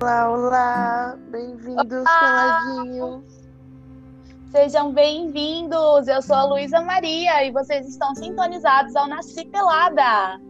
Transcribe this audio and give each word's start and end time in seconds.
Olá, 0.00 0.30
olá! 0.30 1.18
Bem-vindos, 1.28 2.04
coladinhos! 2.04 3.24
Sejam 4.52 4.92
bem-vindos! 4.92 6.06
Eu 6.06 6.22
sou 6.22 6.36
a 6.36 6.44
Luísa 6.44 6.80
Maria 6.82 7.44
e 7.44 7.50
vocês 7.50 7.84
estão 7.88 8.14
sintonizados 8.14 8.94
ao 8.94 9.08
Nasci 9.08 9.44
Pelada. 9.46 10.40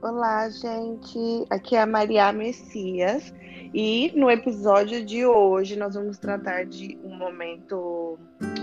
Olá, 0.00 0.48
gente! 0.48 1.44
Aqui 1.50 1.76
é 1.76 1.82
a 1.82 1.86
Maria 1.86 2.32
Messias 2.32 3.34
e 3.74 4.10
no 4.16 4.30
episódio 4.30 5.04
de 5.04 5.26
hoje 5.26 5.76
nós 5.76 5.94
vamos 5.94 6.16
tratar 6.16 6.64
de 6.64 6.98
um 7.04 7.14
momento, 7.14 8.18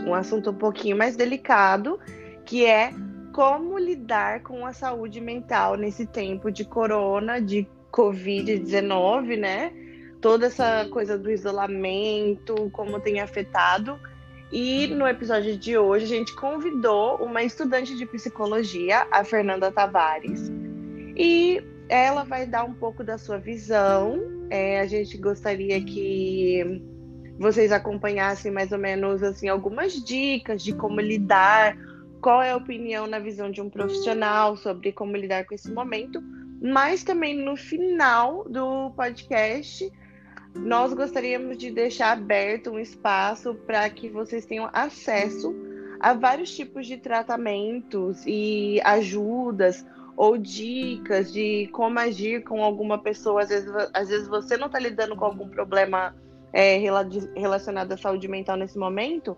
um 0.07 0.15
assunto 0.15 0.49
um 0.49 0.55
pouquinho 0.55 0.97
mais 0.97 1.15
delicado, 1.15 1.99
que 2.43 2.65
é 2.65 2.91
como 3.31 3.77
lidar 3.77 4.41
com 4.41 4.65
a 4.65 4.73
saúde 4.73 5.21
mental 5.21 5.75
nesse 5.75 6.07
tempo 6.07 6.51
de 6.51 6.65
corona, 6.65 7.39
de 7.39 7.67
Covid-19, 7.91 9.37
né? 9.37 9.73
Toda 10.21 10.47
essa 10.47 10.87
coisa 10.91 11.17
do 11.17 11.31
isolamento, 11.31 12.69
como 12.71 12.99
tem 12.99 13.19
afetado. 13.19 13.99
E 14.51 14.87
no 14.87 15.07
episódio 15.07 15.55
de 15.57 15.77
hoje 15.77 16.05
a 16.05 16.07
gente 16.07 16.35
convidou 16.35 17.17
uma 17.17 17.43
estudante 17.43 17.95
de 17.95 18.05
psicologia, 18.05 19.07
a 19.11 19.23
Fernanda 19.23 19.71
Tavares, 19.71 20.51
e 21.15 21.63
ela 21.87 22.23
vai 22.23 22.47
dar 22.47 22.63
um 22.63 22.73
pouco 22.73 23.03
da 23.03 23.17
sua 23.17 23.37
visão. 23.37 24.19
É, 24.49 24.79
a 24.79 24.87
gente 24.87 25.17
gostaria 25.17 25.79
que 25.83 26.81
vocês 27.37 27.71
acompanhassem 27.71 28.51
mais 28.51 28.71
ou 28.71 28.79
menos 28.79 29.21
assim 29.21 29.47
algumas 29.47 29.93
dicas 30.03 30.63
de 30.63 30.73
como 30.73 30.99
lidar, 30.99 31.77
qual 32.19 32.41
é 32.41 32.51
a 32.51 32.57
opinião 32.57 33.05
na 33.05 33.19
visão 33.19 33.51
de 33.51 33.61
um 33.61 33.69
profissional 33.69 34.57
sobre 34.57 34.91
como 34.91 35.15
lidar 35.15 35.45
com 35.45 35.53
esse 35.53 35.71
momento 35.71 36.21
mas 36.61 37.03
também 37.03 37.35
no 37.35 37.55
final 37.55 38.43
do 38.49 38.91
podcast, 38.91 39.91
nós 40.55 40.93
gostaríamos 40.93 41.57
de 41.57 41.71
deixar 41.71 42.11
aberto 42.11 42.71
um 42.71 42.79
espaço 42.79 43.55
para 43.65 43.89
que 43.89 44.09
vocês 44.09 44.45
tenham 44.45 44.69
acesso 44.73 45.55
a 45.99 46.13
vários 46.13 46.55
tipos 46.55 46.87
de 46.87 46.97
tratamentos 46.97 48.23
e 48.25 48.79
ajudas 48.83 49.85
ou 50.17 50.37
dicas 50.37 51.31
de 51.31 51.67
como 51.71 51.99
agir 51.99 52.43
com 52.43 52.63
alguma 52.63 52.97
pessoa. 52.97 53.43
Às 53.43 53.49
vezes, 53.49 53.71
às 53.93 54.09
vezes 54.09 54.27
você 54.27 54.57
não 54.57 54.67
está 54.67 54.79
lidando 54.79 55.15
com 55.15 55.25
algum 55.25 55.47
problema 55.47 56.15
é, 56.51 56.77
relacionado 57.35 57.91
à 57.91 57.97
saúde 57.97 58.27
mental 58.27 58.57
nesse 58.57 58.77
momento, 58.77 59.37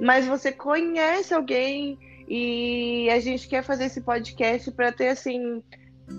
mas 0.00 0.26
você 0.26 0.52
conhece 0.52 1.34
alguém 1.34 1.98
e 2.28 3.08
a 3.10 3.18
gente 3.18 3.48
quer 3.48 3.64
fazer 3.64 3.86
esse 3.86 4.02
podcast 4.02 4.70
para 4.70 4.92
ter 4.92 5.08
assim 5.08 5.62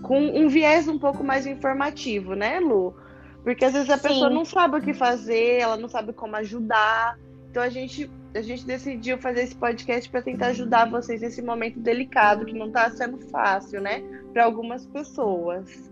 com 0.02 0.20
um 0.20 0.48
viés 0.48 0.88
um 0.88 0.98
pouco 0.98 1.24
mais 1.24 1.46
informativo, 1.46 2.34
né, 2.34 2.60
Lu? 2.60 2.96
Porque 3.44 3.66
às 3.66 3.74
vezes 3.74 3.90
a 3.90 3.98
Sim. 3.98 4.08
pessoa 4.08 4.30
não 4.30 4.46
sabe 4.46 4.78
o 4.78 4.82
que 4.82 4.94
fazer, 4.94 5.60
ela 5.60 5.78
não 5.78 5.90
sabe 5.90 6.14
como 6.14 6.36
ajudar. 6.36 7.18
Então 7.50 7.62
a 7.62 7.70
gente, 7.70 8.10
a 8.36 8.42
gente 8.42 8.66
decidiu 8.66 9.18
fazer 9.18 9.44
esse 9.44 9.56
podcast 9.56 10.10
para 10.10 10.22
tentar 10.22 10.48
ajudar 10.48 10.90
vocês 10.90 11.22
nesse 11.22 11.42
momento 11.42 11.80
delicado, 11.80 12.46
que 12.46 12.54
não 12.54 12.68
está 12.68 12.90
sendo 12.92 13.18
fácil, 13.30 13.82
né, 13.82 14.02
para 14.32 14.46
algumas 14.46 14.86
pessoas. 14.86 15.92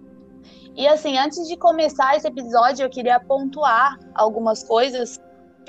E 0.75 0.87
assim, 0.87 1.17
antes 1.17 1.47
de 1.47 1.57
começar 1.57 2.15
esse 2.15 2.27
episódio, 2.27 2.83
eu 2.83 2.89
queria 2.89 3.19
pontuar 3.19 3.99
algumas 4.13 4.63
coisas 4.63 5.19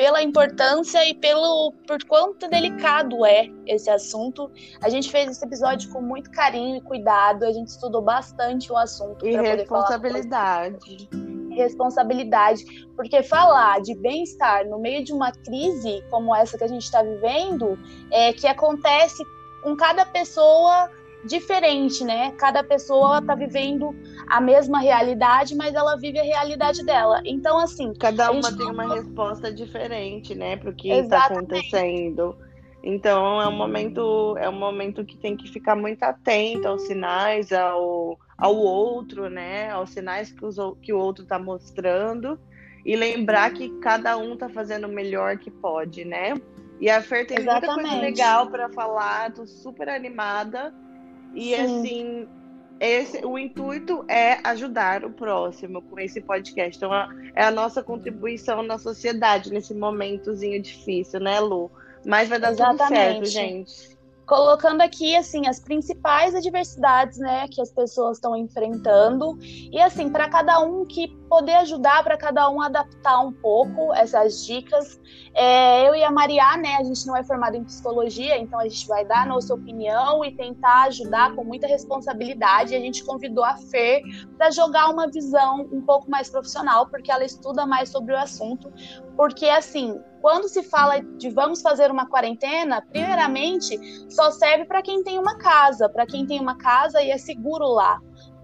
pela 0.00 0.22
importância 0.22 1.06
e 1.06 1.12
pelo 1.12 1.74
por 1.86 2.02
quanto 2.04 2.48
delicado 2.48 3.22
é 3.26 3.50
esse 3.66 3.90
assunto. 3.90 4.50
A 4.82 4.88
gente 4.88 5.10
fez 5.10 5.30
esse 5.30 5.44
episódio 5.44 5.90
com 5.90 6.00
muito 6.00 6.30
carinho 6.30 6.76
e 6.76 6.80
cuidado, 6.80 7.44
a 7.44 7.52
gente 7.52 7.68
estudou 7.68 8.00
bastante 8.00 8.72
o 8.72 8.78
assunto. 8.78 9.26
E 9.26 9.36
responsabilidade. 9.36 11.06
Responsabilidade, 11.50 12.88
porque 12.96 13.22
falar 13.22 13.82
de 13.82 13.94
bem-estar 13.94 14.66
no 14.66 14.78
meio 14.78 15.04
de 15.04 15.12
uma 15.12 15.32
crise 15.32 16.02
como 16.08 16.34
essa 16.34 16.56
que 16.56 16.64
a 16.64 16.68
gente 16.68 16.84
está 16.84 17.02
vivendo, 17.02 17.78
é 18.10 18.32
que 18.32 18.46
acontece 18.46 19.22
com 19.62 19.76
cada 19.76 20.06
pessoa 20.06 20.88
diferente, 21.24 22.04
né? 22.04 22.32
Cada 22.32 22.62
pessoa 22.62 23.20
tá 23.22 23.34
vivendo 23.34 23.94
a 24.28 24.40
mesma 24.40 24.80
realidade, 24.80 25.54
mas 25.54 25.74
ela 25.74 25.96
vive 25.96 26.18
a 26.18 26.22
realidade 26.22 26.84
dela. 26.84 27.20
Então, 27.24 27.58
assim. 27.58 27.92
Cada 27.94 28.30
uma 28.30 28.56
tem 28.56 28.66
uma 28.66 28.94
resposta 28.94 29.52
diferente, 29.52 30.34
né, 30.34 30.56
para 30.56 30.70
o 30.70 30.74
que 30.74 30.90
está 30.90 31.26
acontecendo. 31.26 32.36
Então 32.82 33.40
é 33.40 33.46
um 33.46 33.56
momento, 33.56 34.36
é 34.38 34.48
um 34.48 34.58
momento 34.58 35.04
que 35.04 35.16
tem 35.16 35.36
que 35.36 35.50
ficar 35.50 35.76
muito 35.76 36.02
atento 36.02 36.66
aos 36.66 36.82
sinais, 36.82 37.52
ao, 37.52 38.18
ao 38.38 38.56
outro, 38.56 39.28
né? 39.28 39.70
Aos 39.70 39.90
sinais 39.90 40.32
que, 40.32 40.44
os, 40.44 40.56
que 40.80 40.92
o 40.92 40.98
outro 40.98 41.24
está 41.24 41.38
mostrando. 41.38 42.40
E 42.84 42.96
lembrar 42.96 43.52
que 43.52 43.68
cada 43.80 44.16
um 44.16 44.32
está 44.32 44.48
fazendo 44.48 44.86
o 44.86 44.90
melhor 44.90 45.36
que 45.36 45.50
pode, 45.50 46.04
né? 46.06 46.34
E 46.80 46.88
a 46.88 47.02
Fer 47.02 47.26
tem 47.26 47.38
Exatamente. 47.38 47.74
muita 47.74 47.90
coisa 47.90 48.00
legal 48.00 48.46
para 48.46 48.70
falar, 48.70 49.30
tô 49.32 49.46
super 49.46 49.90
animada. 49.90 50.72
E 51.34 51.54
Sim. 51.54 51.62
assim, 51.62 52.28
esse, 52.78 53.24
o 53.24 53.38
intuito 53.38 54.04
é 54.08 54.38
ajudar 54.44 55.04
o 55.04 55.10
próximo 55.12 55.82
com 55.82 55.98
esse 56.00 56.20
podcast. 56.20 56.76
Então, 56.76 56.92
é 57.34 57.44
a 57.44 57.50
nossa 57.50 57.82
contribuição 57.82 58.62
na 58.62 58.78
sociedade 58.78 59.50
nesse 59.50 59.74
momentozinho 59.74 60.60
difícil, 60.62 61.20
né, 61.20 61.40
Lu? 61.40 61.70
Mas 62.04 62.28
vai 62.28 62.38
dar 62.38 62.52
Exatamente. 62.52 62.78
tudo 62.78 62.88
certo, 62.88 63.24
gente 63.26 63.89
colocando 64.30 64.80
aqui 64.80 65.16
assim 65.16 65.48
as 65.48 65.58
principais 65.58 66.36
adversidades, 66.36 67.18
né, 67.18 67.48
que 67.48 67.60
as 67.60 67.72
pessoas 67.72 68.18
estão 68.18 68.36
enfrentando 68.36 69.36
e 69.42 69.80
assim 69.80 70.08
para 70.08 70.28
cada 70.28 70.60
um 70.60 70.86
que 70.86 71.08
poder 71.28 71.54
ajudar 71.56 72.04
para 72.04 72.16
cada 72.16 72.48
um 72.48 72.60
adaptar 72.60 73.18
um 73.20 73.32
pouco 73.32 73.92
essas 73.92 74.46
dicas. 74.46 75.00
É, 75.34 75.88
eu 75.88 75.96
e 75.96 76.04
a 76.04 76.12
Maria, 76.12 76.56
né, 76.56 76.76
a 76.76 76.84
gente 76.84 77.04
não 77.08 77.16
é 77.16 77.24
formada 77.24 77.56
em 77.56 77.64
psicologia, 77.64 78.38
então 78.38 78.60
a 78.60 78.68
gente 78.68 78.86
vai 78.86 79.04
dar 79.04 79.22
a 79.22 79.26
nossa 79.26 79.52
opinião 79.52 80.24
e 80.24 80.30
tentar 80.30 80.84
ajudar 80.84 81.34
com 81.34 81.42
muita 81.42 81.66
responsabilidade. 81.66 82.76
A 82.76 82.80
gente 82.80 83.04
convidou 83.04 83.44
a 83.44 83.56
Fer 83.56 84.02
para 84.36 84.52
jogar 84.52 84.90
uma 84.90 85.08
visão 85.08 85.68
um 85.72 85.80
pouco 85.80 86.08
mais 86.08 86.30
profissional, 86.30 86.86
porque 86.86 87.10
ela 87.10 87.24
estuda 87.24 87.66
mais 87.66 87.88
sobre 87.88 88.14
o 88.14 88.18
assunto. 88.18 88.72
Porque 89.16 89.46
assim, 89.46 90.00
quando 90.20 90.48
se 90.48 90.62
fala 90.62 91.00
de 91.00 91.30
vamos 91.30 91.62
fazer 91.62 91.90
uma 91.90 92.06
quarentena, 92.06 92.82
primeiramente 92.82 93.78
só 94.10 94.30
serve 94.30 94.64
para 94.64 94.82
quem 94.82 95.02
tem 95.02 95.18
uma 95.18 95.36
casa, 95.38 95.88
para 95.88 96.06
quem 96.06 96.26
tem 96.26 96.40
uma 96.40 96.56
casa 96.56 97.02
e 97.02 97.10
é 97.10 97.18
seguro 97.18 97.66
lá 97.66 98.00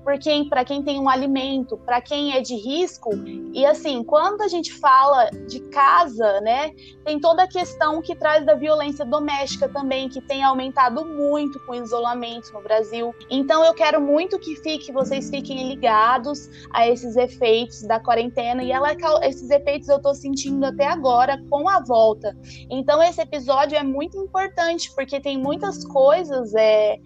porque 0.07 0.47
para 0.49 0.65
quem 0.65 0.85
tem 0.85 1.01
um 1.01 1.09
alimento, 1.09 1.77
para 1.79 2.01
quem 2.01 2.33
é 2.33 2.41
de 2.41 2.55
risco. 2.55 3.11
E 3.53 3.67
assim, 3.67 4.05
quando 4.05 4.41
a 4.43 4.47
gente 4.47 4.73
fala 4.73 5.29
de 5.49 5.59
casa, 5.71 6.41
né, 6.43 6.71
tem 7.05 7.19
toda 7.19 7.43
a 7.43 7.49
questão 7.49 8.01
que 8.01 8.15
traz 8.15 8.47
da 8.47 8.55
violência 8.55 9.05
doméstica 9.05 9.69
também, 9.69 10.09
que 10.09 10.21
tem 10.21 10.45
aumentado 10.45 11.05
muito 11.05 11.59
com 11.67 11.73
o 11.73 11.75
isolamento 11.75 12.53
no 12.53 12.63
Brasil. 12.63 13.13
Então 13.29 13.65
eu 13.65 13.75
quero 13.75 14.01
muito 14.01 14.39
que 14.39 14.55
fique, 14.55 14.93
vocês 14.93 15.29
fiquem 15.29 15.69
ligados 15.69 16.49
a 16.73 16.87
esses 16.87 17.17
efeitos 17.17 17.83
da 17.83 17.99
quarentena 17.99 18.63
e 18.63 18.71
ela, 18.71 18.95
esses 19.25 19.51
efeitos 19.51 19.89
eu 19.89 19.97
estou 19.97 20.15
sentindo 20.15 20.67
até 20.67 20.87
agora 20.87 21.43
com 21.51 21.69
a 21.69 21.81
volta. 21.81 22.33
Então 22.71 23.03
esse 23.03 23.21
episódio 23.21 23.77
é 23.77 23.83
muito 23.83 24.17
importante 24.17 24.89
porque 24.95 25.19
tem 25.19 25.37
muitas 25.37 25.85
coisas 25.85 26.55
é, 26.55 26.97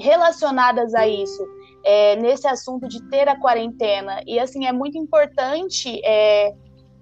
relacionadas 0.00 0.96
a 0.96 1.06
isso 1.06 1.59
é, 1.82 2.16
nesse 2.16 2.46
assunto 2.46 2.88
de 2.88 3.02
ter 3.08 3.28
a 3.28 3.36
quarentena. 3.36 4.22
E 4.26 4.38
assim, 4.38 4.66
é 4.66 4.72
muito 4.72 4.98
importante 4.98 6.00
é, 6.04 6.54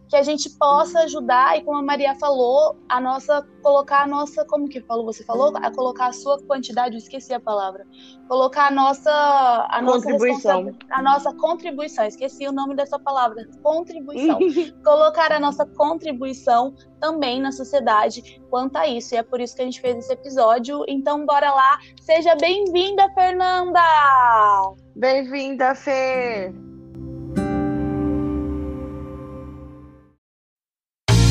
que 0.09 0.17
a 0.17 0.23
gente 0.23 0.49
possa 0.51 1.01
ajudar 1.01 1.59
e 1.59 1.63
como 1.63 1.79
a 1.79 1.83
Maria 1.83 2.15
falou, 2.15 2.77
a 2.89 3.01
nossa 3.01 3.47
colocar 3.63 4.05
a 4.05 4.07
nossa, 4.07 4.45
como 4.47 4.69
que 4.69 4.81
falou? 4.81 5.05
Você 5.05 5.23
falou 5.25 5.53
a 5.57 5.71
colocar 5.71 6.07
a 6.07 6.13
sua 6.13 6.41
quantidade, 6.43 6.95
eu 6.95 6.99
esqueci 6.99 7.35
a 7.35 7.41
palavra. 7.41 7.87
Colocar 8.27 8.69
a 8.69 8.71
nossa 8.71 9.11
a 9.69 9.83
contribuição. 9.85 10.65
nossa 10.65 10.79
a 10.91 11.03
nossa 11.03 11.35
contribuição, 11.35 12.05
esqueci 12.07 12.47
o 12.47 12.53
nome 12.53 12.75
dessa 12.75 12.99
palavra, 12.99 13.47
contribuição. 13.63 14.39
colocar 14.83 15.31
a 15.31 15.39
nossa 15.39 15.67
contribuição 15.67 16.75
também 17.01 17.41
na 17.41 17.53
sociedade 17.53 18.41
quanto 18.51 18.77
a 18.77 18.87
isso. 18.87 19.15
E 19.15 19.19
é 19.19 19.23
por 19.23 19.41
isso 19.41 19.55
que 19.55 19.63
a 19.63 19.65
gente 19.65 19.81
fez 19.81 19.99
esse 19.99 20.13
episódio. 20.13 20.85
Então 20.89 21.27
bora 21.27 21.53
lá. 21.53 21.79
Seja 22.01 22.35
bem-vinda, 22.37 23.09
Fernanda. 23.15 23.81
Bem-vinda, 24.97 25.75
Fê. 25.75 26.53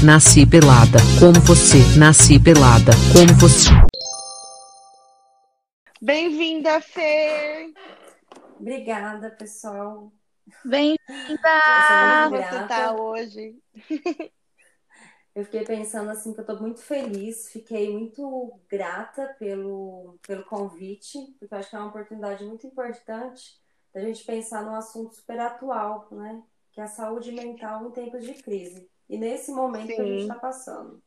Nasci 0.07 0.49
pelada, 0.49 0.99
como 1.19 1.35
você. 1.45 1.79
Nasci 1.99 2.41
pelada, 2.41 2.93
como 3.11 3.27
você. 3.41 3.67
Bem-vinda, 6.01 6.79
Fê! 6.79 7.73
Obrigada, 8.57 9.31
pessoal. 9.31 10.13
Bem-vinda! 10.63 10.97
Como 12.23 12.37
você 12.37 12.67
tá 12.69 12.95
hoje? 12.95 13.59
Eu 15.35 15.43
fiquei 15.43 15.65
pensando 15.65 16.09
assim 16.09 16.33
que 16.33 16.39
eu 16.39 16.45
tô 16.45 16.55
muito 16.55 16.79
feliz, 16.79 17.51
fiquei 17.51 17.91
muito 17.91 18.57
grata 18.69 19.35
pelo, 19.37 20.17
pelo 20.25 20.45
convite, 20.45 21.17
porque 21.37 21.53
eu 21.53 21.57
acho 21.59 21.69
que 21.69 21.75
é 21.75 21.79
uma 21.79 21.89
oportunidade 21.89 22.45
muito 22.45 22.65
importante 22.65 23.59
da 23.93 23.99
gente 23.99 24.23
pensar 24.23 24.63
num 24.63 24.73
assunto 24.73 25.13
super 25.13 25.37
atual, 25.37 26.07
né? 26.11 26.41
que 26.71 26.79
é 26.79 26.85
a 26.85 26.87
saúde 26.87 27.33
mental 27.33 27.87
em 27.87 27.91
tempos 27.91 28.23
de 28.23 28.35
crise. 28.35 28.89
E 29.09 29.17
nesse 29.17 29.51
momento 29.51 29.87
Sim. 29.87 29.95
que 29.95 30.01
a 30.01 30.05
gente 30.05 30.21
está 30.21 30.35
passando. 30.35 31.01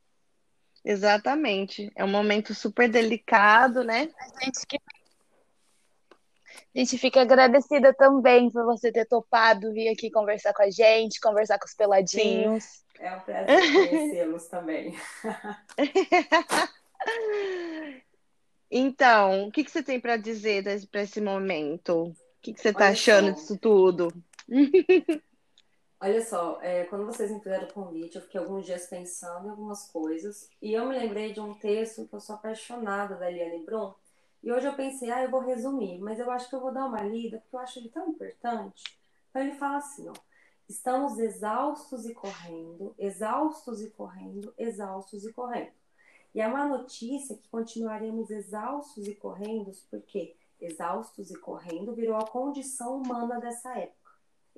Exatamente. 0.85 1.93
É 1.94 2.05
um 2.05 2.08
momento 2.08 2.55
super 2.55 2.88
delicado, 2.88 3.85
né? 3.85 4.11
A 4.19 4.44
gente, 4.44 4.67
que... 4.67 4.81
a 6.75 6.79
gente 6.79 6.97
fica 6.97 7.20
agradecida 7.20 7.93
também 7.93 8.50
por 8.50 8.64
você 8.64 8.91
ter 8.91 9.05
topado 9.05 9.73
vir 9.73 9.88
aqui 9.88 10.11
conversar 10.11 10.55
com 10.55 10.62
a 10.62 10.70
gente, 10.70 11.20
conversar 11.20 11.58
com 11.58 11.67
os 11.67 11.75
peladinhos. 11.75 12.64
Sim. 12.64 12.81
É 12.99 13.14
um 13.14 13.20
prazer 13.20 13.73
conhecê-los 13.73 14.46
também. 14.49 14.94
então, 18.70 19.49
o 19.49 19.53
que, 19.53 19.64
que 19.64 19.70
você 19.70 19.82
tem 19.82 19.99
para 19.99 20.19
dizer 20.19 20.64
para 20.91 21.03
esse 21.03 21.20
momento? 21.20 22.08
O 22.08 22.14
que, 22.43 22.53
que 22.53 22.61
você 22.61 22.70
está 22.70 22.88
achando 22.88 23.32
disso 23.32 23.58
tudo? 23.58 24.12
Olha 26.02 26.25
só, 26.25 26.58
é, 26.62 26.85
quando 26.85 27.05
vocês 27.05 27.31
me 27.31 27.41
fizeram 27.41 27.69
o 27.69 27.73
convite, 27.75 28.17
eu 28.17 28.23
fiquei 28.23 28.41
alguns 28.41 28.64
dias 28.64 28.87
pensando 28.87 29.47
em 29.47 29.50
algumas 29.50 29.91
coisas 29.91 30.49
e 30.62 30.73
eu 30.73 30.87
me 30.87 30.99
lembrei 30.99 31.35
de 31.35 31.41
um 31.41 31.52
texto 31.52 32.08
que 32.08 32.14
eu 32.14 32.20
sou 32.20 32.37
apaixonada 32.37 33.17
da 33.17 33.31
Eliane 33.31 33.62
Brum. 33.67 33.93
E 34.43 34.50
hoje 34.50 34.67
eu 34.67 34.75
pensei, 34.75 35.11
ah, 35.11 35.23
eu 35.23 35.31
vou 35.31 35.41
resumir, 35.41 35.99
mas 36.00 36.19
eu 36.19 36.31
acho 36.31 36.49
que 36.49 36.55
eu 36.55 36.61
vou 36.61 36.73
dar 36.73 36.87
uma 36.87 37.02
lida 37.02 37.38
porque 37.41 37.55
eu 37.55 37.61
acho 37.61 37.79
ele 37.79 37.91
tão 37.91 38.08
importante. 38.08 38.82
Então 39.29 39.43
ele 39.43 39.52
fala 39.52 39.76
assim, 39.76 40.08
ó. 40.08 40.14
Estamos 40.67 41.19
exaustos 41.19 42.06
e 42.06 42.14
correndo, 42.14 42.94
exaustos 42.96 43.82
e 43.82 43.91
correndo, 43.91 44.55
exaustos 44.56 45.26
e 45.26 45.32
correndo. 45.32 45.73
E 46.35 46.41
é 46.41 46.46
uma 46.46 46.64
notícia 46.64 47.37
que 47.37 47.49
continuaremos 47.49 48.31
exaustos 48.31 49.06
e 49.06 49.14
correndo, 49.14 49.73
porque 49.91 50.35
exaustos 50.61 51.31
e 51.31 51.37
correndo 51.37 51.93
virou 51.93 52.17
a 52.17 52.26
condição 52.26 52.96
humana 52.96 53.38
dessa 53.38 53.76
época. 53.76 54.00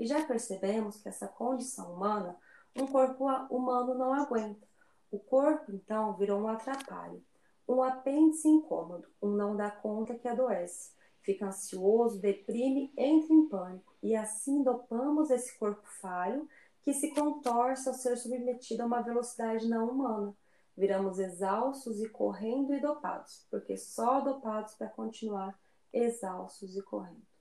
E 0.02 0.06
já 0.08 0.20
percebemos 0.24 1.00
que 1.00 1.08
essa 1.08 1.28
condição 1.28 1.94
humana, 1.94 2.36
um 2.74 2.88
corpo 2.88 3.24
humano 3.48 3.94
não 3.94 4.12
aguenta. 4.12 4.66
O 5.12 5.18
corpo, 5.20 5.70
então, 5.70 6.16
virou 6.16 6.40
um 6.40 6.48
atrapalho, 6.48 7.22
um 7.68 7.80
apêndice 7.84 8.48
incômodo, 8.48 9.06
um 9.22 9.30
não 9.30 9.56
dá 9.56 9.70
conta 9.70 10.16
que 10.16 10.26
adoece. 10.26 10.90
Fica 11.20 11.46
ansioso, 11.46 12.20
deprime, 12.20 12.92
entra 12.96 13.32
em 13.32 13.48
pânico. 13.48 13.94
E 14.02 14.16
assim 14.16 14.64
dopamos 14.64 15.30
esse 15.30 15.56
corpo 15.56 15.86
falho 16.00 16.48
que 16.80 16.92
se 16.92 17.14
contorce 17.14 17.88
ao 17.88 17.94
ser 17.94 18.16
submetido 18.16 18.82
a 18.82 18.86
uma 18.86 19.02
velocidade 19.02 19.68
não 19.68 19.88
humana. 19.88 20.34
Viramos 20.76 21.20
exaustos 21.20 22.02
e 22.02 22.08
correndo 22.08 22.74
e 22.74 22.80
dopados, 22.80 23.46
porque 23.48 23.76
só 23.76 24.20
dopados 24.20 24.74
para 24.74 24.88
continuar 24.88 25.56
exaustos 25.92 26.76
e 26.76 26.82
correndo. 26.82 27.31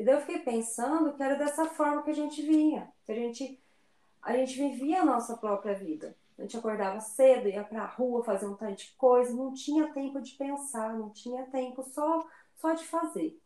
E 0.00 0.02
daí 0.02 0.14
eu 0.14 0.20
fiquei 0.22 0.38
pensando 0.38 1.12
que 1.12 1.22
era 1.22 1.36
dessa 1.36 1.66
forma 1.66 2.02
que 2.02 2.10
a 2.10 2.14
gente 2.14 2.40
vinha, 2.40 2.90
que 3.04 3.12
a 3.12 3.14
gente, 3.14 3.62
a 4.22 4.32
gente 4.32 4.56
vivia 4.56 5.02
a 5.02 5.04
nossa 5.04 5.36
própria 5.36 5.74
vida. 5.74 6.16
A 6.38 6.40
gente 6.40 6.56
acordava 6.56 6.98
cedo, 7.00 7.50
ia 7.50 7.62
para 7.62 7.82
a 7.82 7.86
rua 7.86 8.24
fazer 8.24 8.46
um 8.46 8.54
tanto 8.54 8.76
de 8.76 8.92
coisa, 8.92 9.30
não 9.34 9.52
tinha 9.52 9.92
tempo 9.92 10.22
de 10.22 10.32
pensar, 10.36 10.94
não 10.94 11.10
tinha 11.10 11.44
tempo 11.50 11.82
só, 11.82 12.26
só 12.56 12.72
de 12.72 12.82
fazer. 12.86 13.38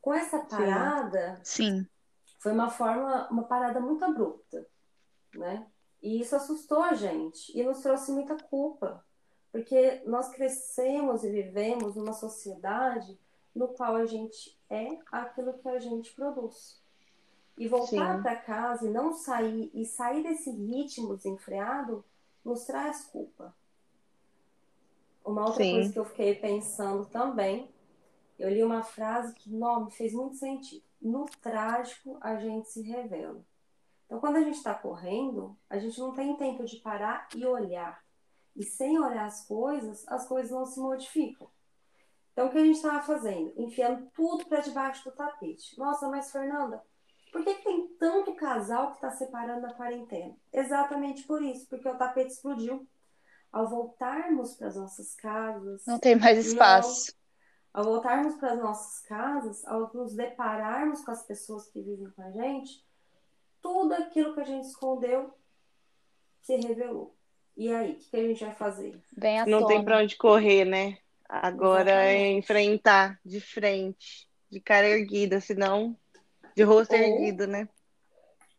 Com 0.00 0.14
essa 0.14 0.38
parada, 0.38 1.40
Sim. 1.42 1.80
Sim. 1.80 1.88
foi 2.38 2.52
uma 2.52 2.70
forma, 2.70 3.28
uma 3.28 3.42
parada 3.42 3.80
muito 3.80 4.04
abrupta, 4.04 4.64
né? 5.34 5.66
E 6.00 6.20
isso 6.20 6.36
assustou 6.36 6.80
a 6.80 6.94
gente 6.94 7.50
e 7.58 7.64
nos 7.64 7.80
trouxe 7.80 8.12
muita 8.12 8.36
culpa, 8.36 9.04
porque 9.50 10.00
nós 10.06 10.28
crescemos 10.28 11.24
e 11.24 11.28
vivemos 11.28 11.96
numa 11.96 12.12
sociedade 12.12 13.18
no 13.54 13.68
qual 13.68 13.94
a 13.96 14.06
gente 14.06 14.58
é 14.68 14.98
aquilo 15.10 15.54
que 15.54 15.68
a 15.68 15.78
gente 15.78 16.12
produz. 16.12 16.82
E 17.56 17.68
voltar 17.68 18.20
para 18.20 18.34
casa 18.34 18.86
e 18.86 18.90
não 18.90 19.12
sair, 19.12 19.70
e 19.72 19.84
sair 19.84 20.22
desse 20.22 20.50
ritmo 20.50 21.16
desenfreado, 21.16 22.04
nos 22.44 22.64
traz 22.64 23.04
culpa. 23.04 23.54
Uma 25.24 25.46
outra 25.46 25.64
Sim. 25.64 25.72
coisa 25.72 25.92
que 25.92 25.98
eu 25.98 26.04
fiquei 26.04 26.34
pensando 26.34 27.06
também, 27.06 27.72
eu 28.38 28.50
li 28.50 28.62
uma 28.62 28.82
frase 28.82 29.32
que 29.34 29.48
não, 29.50 29.84
me 29.84 29.90
fez 29.90 30.12
muito 30.12 30.36
sentido. 30.36 30.84
No 31.00 31.26
trágico, 31.40 32.18
a 32.20 32.36
gente 32.36 32.68
se 32.68 32.82
revela. 32.82 33.44
Então, 34.06 34.20
quando 34.20 34.36
a 34.36 34.42
gente 34.42 34.56
está 34.56 34.74
correndo, 34.74 35.56
a 35.70 35.78
gente 35.78 35.98
não 35.98 36.12
tem 36.12 36.36
tempo 36.36 36.64
de 36.64 36.76
parar 36.76 37.28
e 37.34 37.46
olhar. 37.46 38.04
E 38.54 38.62
sem 38.62 38.98
olhar 38.98 39.26
as 39.26 39.46
coisas, 39.46 40.06
as 40.08 40.26
coisas 40.26 40.50
não 40.50 40.66
se 40.66 40.78
modificam. 40.78 41.48
Então, 42.34 42.48
o 42.48 42.50
que 42.50 42.58
a 42.58 42.64
gente 42.64 42.74
estava 42.76 43.00
fazendo? 43.00 43.54
Enfiando 43.56 44.10
tudo 44.12 44.44
para 44.46 44.60
debaixo 44.60 45.04
do 45.04 45.14
tapete. 45.14 45.78
Nossa, 45.78 46.08
mas 46.08 46.32
Fernanda, 46.32 46.82
por 47.32 47.44
que, 47.44 47.54
que 47.54 47.62
tem 47.62 47.88
tanto 47.96 48.34
casal 48.34 48.88
que 48.88 48.96
está 48.96 49.12
separando 49.12 49.60
na 49.60 49.72
quarentena? 49.72 50.36
Exatamente 50.52 51.22
por 51.22 51.40
isso, 51.40 51.68
porque 51.68 51.88
o 51.88 51.96
tapete 51.96 52.32
explodiu. 52.32 52.86
Ao 53.52 53.68
voltarmos 53.68 54.54
para 54.54 54.66
as 54.66 54.74
nossas 54.74 55.14
casas. 55.14 55.86
Não 55.86 56.00
tem 56.00 56.16
mais 56.16 56.44
espaço. 56.44 57.12
Não, 57.72 57.82
ao 57.82 57.84
voltarmos 57.84 58.34
para 58.34 58.54
as 58.54 58.58
nossas 58.58 59.00
casas, 59.06 59.64
ao 59.64 59.94
nos 59.94 60.12
depararmos 60.16 61.04
com 61.04 61.12
as 61.12 61.24
pessoas 61.24 61.68
que 61.68 61.80
vivem 61.80 62.10
com 62.10 62.22
a 62.22 62.32
gente, 62.32 62.84
tudo 63.62 63.94
aquilo 63.94 64.34
que 64.34 64.40
a 64.40 64.44
gente 64.44 64.66
escondeu 64.66 65.32
se 66.42 66.56
revelou. 66.56 67.16
E 67.56 67.72
aí, 67.72 67.92
o 67.92 67.94
que, 67.96 68.10
que 68.10 68.16
a 68.16 68.26
gente 68.26 68.44
vai 68.44 68.54
fazer? 68.56 69.00
Bem 69.16 69.46
Não 69.46 69.60
tona. 69.60 69.66
tem 69.68 69.84
para 69.84 69.98
onde 69.98 70.16
correr, 70.16 70.64
né? 70.64 70.98
Agora 71.28 71.90
é 71.90 72.30
enfrentar 72.30 73.18
de 73.24 73.40
frente, 73.40 74.28
de 74.50 74.60
cara 74.60 74.86
erguida, 74.86 75.40
senão 75.40 75.96
de 76.54 76.62
rosto 76.62 76.94
ou, 76.94 77.00
erguido, 77.00 77.46
né? 77.46 77.68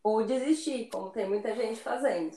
Ou 0.02 0.24
desistir, 0.24 0.88
como 0.90 1.10
tem 1.10 1.26
muita 1.26 1.54
gente 1.54 1.80
fazendo. 1.80 2.36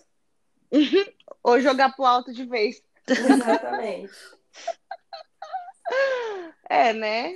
ou 1.44 1.60
jogar 1.60 1.96
pro 1.96 2.06
alto 2.06 2.32
de 2.32 2.46
vez. 2.46 2.82
Exatamente. 3.08 4.14
é, 6.70 6.94
né? 6.94 7.34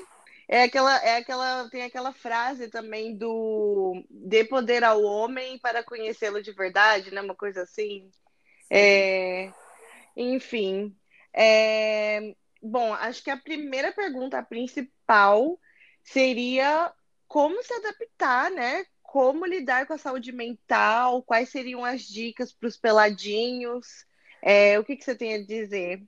É 0.48 0.64
aquela, 0.64 0.96
é 1.04 1.18
aquela, 1.18 1.70
tem 1.70 1.84
aquela 1.84 2.14
frase 2.14 2.70
também 2.70 3.18
do 3.18 4.04
dê 4.10 4.44
poder 4.44 4.84
ao 4.84 5.02
homem 5.02 5.58
para 5.58 5.84
conhecê-lo 5.84 6.42
de 6.42 6.52
verdade, 6.52 7.12
né? 7.12 7.22
Uma 7.22 7.36
coisa 7.36 7.64
assim. 7.64 8.12
É, 8.70 9.52
enfim, 10.16 10.96
é, 11.34 12.36
Bom, 12.66 12.94
acho 12.94 13.22
que 13.22 13.30
a 13.30 13.36
primeira 13.36 13.92
pergunta, 13.92 14.42
principal, 14.42 15.60
seria 16.02 16.94
como 17.28 17.62
se 17.62 17.74
adaptar, 17.74 18.50
né? 18.52 18.86
Como 19.02 19.46
lidar 19.46 19.86
com 19.86 19.92
a 19.92 19.98
saúde 19.98 20.32
mental? 20.32 21.22
Quais 21.24 21.50
seriam 21.50 21.84
as 21.84 22.04
dicas 22.04 22.54
para 22.54 22.68
os 22.68 22.78
peladinhos? 22.78 24.06
É, 24.42 24.80
o 24.80 24.86
que, 24.86 24.96
que 24.96 25.04
você 25.04 25.14
tem 25.14 25.36
a 25.36 25.46
dizer? 25.46 26.08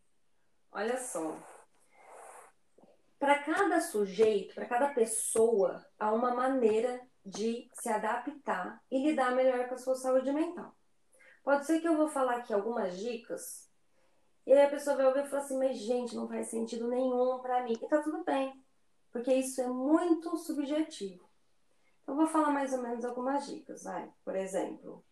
Olha 0.71 0.97
só. 0.97 1.37
Para 3.19 3.43
cada 3.43 3.81
sujeito, 3.81 4.55
para 4.55 4.65
cada 4.65 4.93
pessoa, 4.93 5.85
há 5.99 6.13
uma 6.13 6.33
maneira 6.33 7.01
de 7.25 7.69
se 7.73 7.89
adaptar 7.89 8.81
e 8.89 9.05
lidar 9.05 9.35
melhor 9.35 9.67
com 9.67 9.75
a 9.75 9.77
sua 9.77 9.95
saúde 9.95 10.31
mental. 10.31 10.73
Pode 11.43 11.65
ser 11.65 11.81
que 11.81 11.87
eu 11.87 11.97
vou 11.97 12.07
falar 12.07 12.37
aqui 12.37 12.53
algumas 12.53 12.97
dicas 12.97 13.64
e 14.45 14.53
aí 14.53 14.63
a 14.63 14.69
pessoa 14.69 14.95
vai 14.95 15.07
ouvir 15.07 15.25
e 15.25 15.27
fala 15.27 15.41
assim, 15.41 15.57
mas 15.57 15.77
gente, 15.77 16.15
não 16.15 16.27
faz 16.27 16.47
sentido 16.47 16.87
nenhum 16.87 17.39
para 17.39 17.63
mim. 17.63 17.73
E 17.73 17.87
tá 17.87 18.01
tudo 18.01 18.23
bem, 18.23 18.63
porque 19.11 19.33
isso 19.33 19.59
é 19.61 19.67
muito 19.67 20.37
subjetivo. 20.37 21.25
Então, 22.03 22.13
eu 22.13 22.21
vou 22.21 22.27
falar 22.27 22.51
mais 22.51 22.71
ou 22.71 22.83
menos 22.83 23.03
algumas 23.03 23.47
dicas, 23.47 23.83
vai. 23.83 24.07
Por 24.23 24.35
exemplo, 24.35 25.03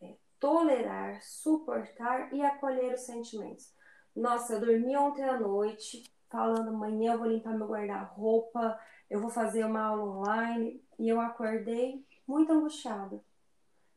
é, 0.00 0.16
tolerar, 0.38 1.22
suportar 1.22 2.32
e 2.32 2.42
acolher 2.42 2.94
os 2.94 3.02
sentimentos. 3.02 3.74
Nossa, 4.16 4.54
eu 4.54 4.60
dormi 4.60 4.96
ontem 4.96 5.24
à 5.24 5.38
noite, 5.38 6.02
falando 6.30 6.68
amanhã 6.68 7.12
eu 7.12 7.18
vou 7.18 7.28
limpar 7.28 7.54
meu 7.54 7.68
guarda-roupa, 7.68 8.80
eu 9.10 9.20
vou 9.20 9.28
fazer 9.28 9.64
uma 9.64 9.82
aula 9.82 10.04
online, 10.04 10.82
e 10.98 11.08
eu 11.08 11.20
acordei 11.20 12.02
muito 12.26 12.52
angustiada. 12.52 13.22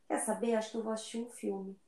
Quer 0.06 0.18
saber? 0.18 0.54
Acho 0.54 0.72
que 0.72 0.76
eu 0.76 0.82
vou 0.82 0.92
assistir 0.92 1.18
um 1.18 1.30
filme. 1.30 1.78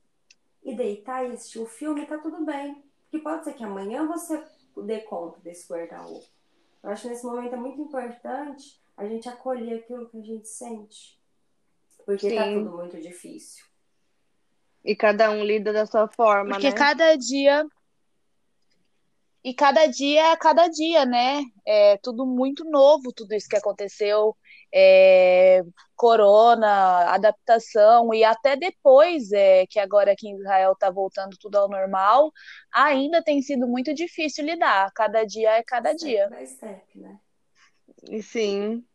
E 0.63 0.75
deitar 0.75 1.23
e 1.23 1.33
assistir 1.33 1.59
o 1.59 1.67
filme, 1.67 2.07
tá 2.07 2.17
tudo 2.17 2.43
bem. 2.43 2.86
Porque 3.09 3.23
pode 3.23 3.43
ser 3.43 3.53
que 3.53 3.63
amanhã 3.63 4.05
você 4.05 4.43
dê 4.85 4.99
conta 4.99 5.39
desse 5.39 5.71
guarda-roupa. 5.71 6.27
Eu 6.83 6.89
acho 6.91 7.03
que 7.03 7.09
nesse 7.09 7.25
momento 7.25 7.53
é 7.53 7.57
muito 7.57 7.81
importante 7.81 8.79
a 8.95 9.05
gente 9.05 9.27
acolher 9.29 9.79
aquilo 9.79 10.09
que 10.09 10.17
a 10.17 10.23
gente 10.23 10.47
sente. 10.47 11.19
Porque 12.05 12.33
tá 12.33 12.45
Sim. 12.45 12.53
tá 12.53 12.59
tudo 12.59 12.77
muito 12.77 13.01
difícil. 13.01 13.65
E 14.83 14.95
cada 14.95 15.31
um 15.31 15.43
lida 15.43 15.73
da 15.73 15.85
sua 15.85 16.07
forma, 16.07 16.51
Porque 16.51 16.69
né? 16.69 16.75
cada 16.75 17.15
dia 17.15 17.65
e 19.43 19.53
cada 19.53 19.85
dia 19.85 20.31
é 20.31 20.35
cada 20.35 20.67
dia, 20.67 21.05
né? 21.05 21.41
É 21.65 21.97
tudo 21.97 22.25
muito 22.25 22.65
novo, 22.65 23.13
tudo 23.13 23.33
isso 23.33 23.47
que 23.47 23.55
aconteceu. 23.55 24.35
É, 24.73 25.63
corona, 25.95 27.11
adaptação, 27.13 28.13
e 28.13 28.23
até 28.23 28.55
depois, 28.55 29.31
é, 29.31 29.65
que 29.67 29.79
agora 29.79 30.11
aqui 30.11 30.27
em 30.27 30.35
Israel 30.35 30.73
está 30.73 30.89
voltando 30.89 31.35
tudo 31.39 31.57
ao 31.57 31.69
normal, 31.69 32.31
ainda 32.71 33.23
tem 33.23 33.41
sido 33.41 33.67
muito 33.67 33.93
difícil 33.93 34.45
lidar. 34.45 34.91
Cada 34.93 35.23
dia 35.23 35.51
é 35.57 35.63
cada 35.63 35.93
step 35.93 36.05
dia. 36.05 36.29
By 36.29 36.45
step, 36.47 36.99
né? 36.99 37.19
Sim. 38.21 38.85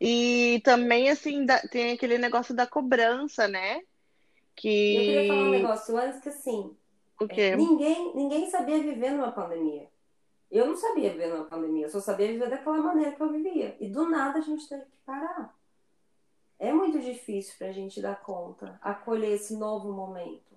E 0.00 0.60
também, 0.64 1.10
assim, 1.10 1.44
da- 1.44 1.60
tem 1.60 1.92
aquele 1.92 2.18
negócio 2.18 2.54
da 2.54 2.66
cobrança, 2.66 3.48
né? 3.48 3.80
E 4.90 4.96
eu 4.96 5.04
queria 5.04 5.24
falar 5.24 5.46
um 5.46 5.50
Que. 5.50 5.50
negócio 5.50 5.96
antes 5.96 6.20
que 6.20 6.28
assim, 6.28 6.76
O 7.20 7.26
é, 7.28 7.34
quê? 7.34 7.56
ninguém, 7.56 8.14
ninguém 8.14 8.46
sabia 8.50 8.78
viver 8.82 9.12
numa 9.12 9.32
pandemia. 9.32 9.88
Eu 10.50 10.66
não 10.66 10.76
sabia 10.76 11.10
viver 11.10 11.28
numa 11.28 11.44
pandemia, 11.44 11.86
eu 11.86 11.90
só 11.90 12.00
sabia 12.00 12.28
viver 12.28 12.48
daquela 12.48 12.78
maneira 12.78 13.12
que 13.12 13.22
eu 13.22 13.30
vivia. 13.30 13.76
E 13.78 13.88
do 13.88 14.08
nada 14.08 14.38
a 14.38 14.42
gente 14.42 14.68
teve 14.68 14.84
que 14.84 14.96
parar. 15.04 15.54
É 16.58 16.72
muito 16.72 16.98
difícil 16.98 17.54
pra 17.58 17.70
gente 17.70 18.00
dar 18.00 18.20
conta, 18.20 18.78
acolher 18.82 19.34
esse 19.34 19.56
novo 19.56 19.92
momento. 19.92 20.56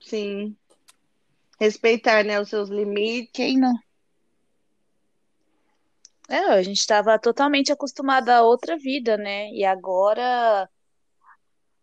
Sim. 0.00 0.56
Respeitar, 1.58 2.24
né, 2.24 2.40
os 2.40 2.48
seus 2.48 2.68
limites. 2.68 3.30
Quem 3.32 3.58
não? 3.58 3.74
É, 6.28 6.52
a 6.52 6.62
gente 6.62 6.78
estava 6.78 7.18
totalmente 7.18 7.72
acostumada 7.72 8.36
a 8.36 8.42
outra 8.42 8.76
vida, 8.78 9.16
né? 9.16 9.50
E 9.50 9.64
agora 9.64 10.70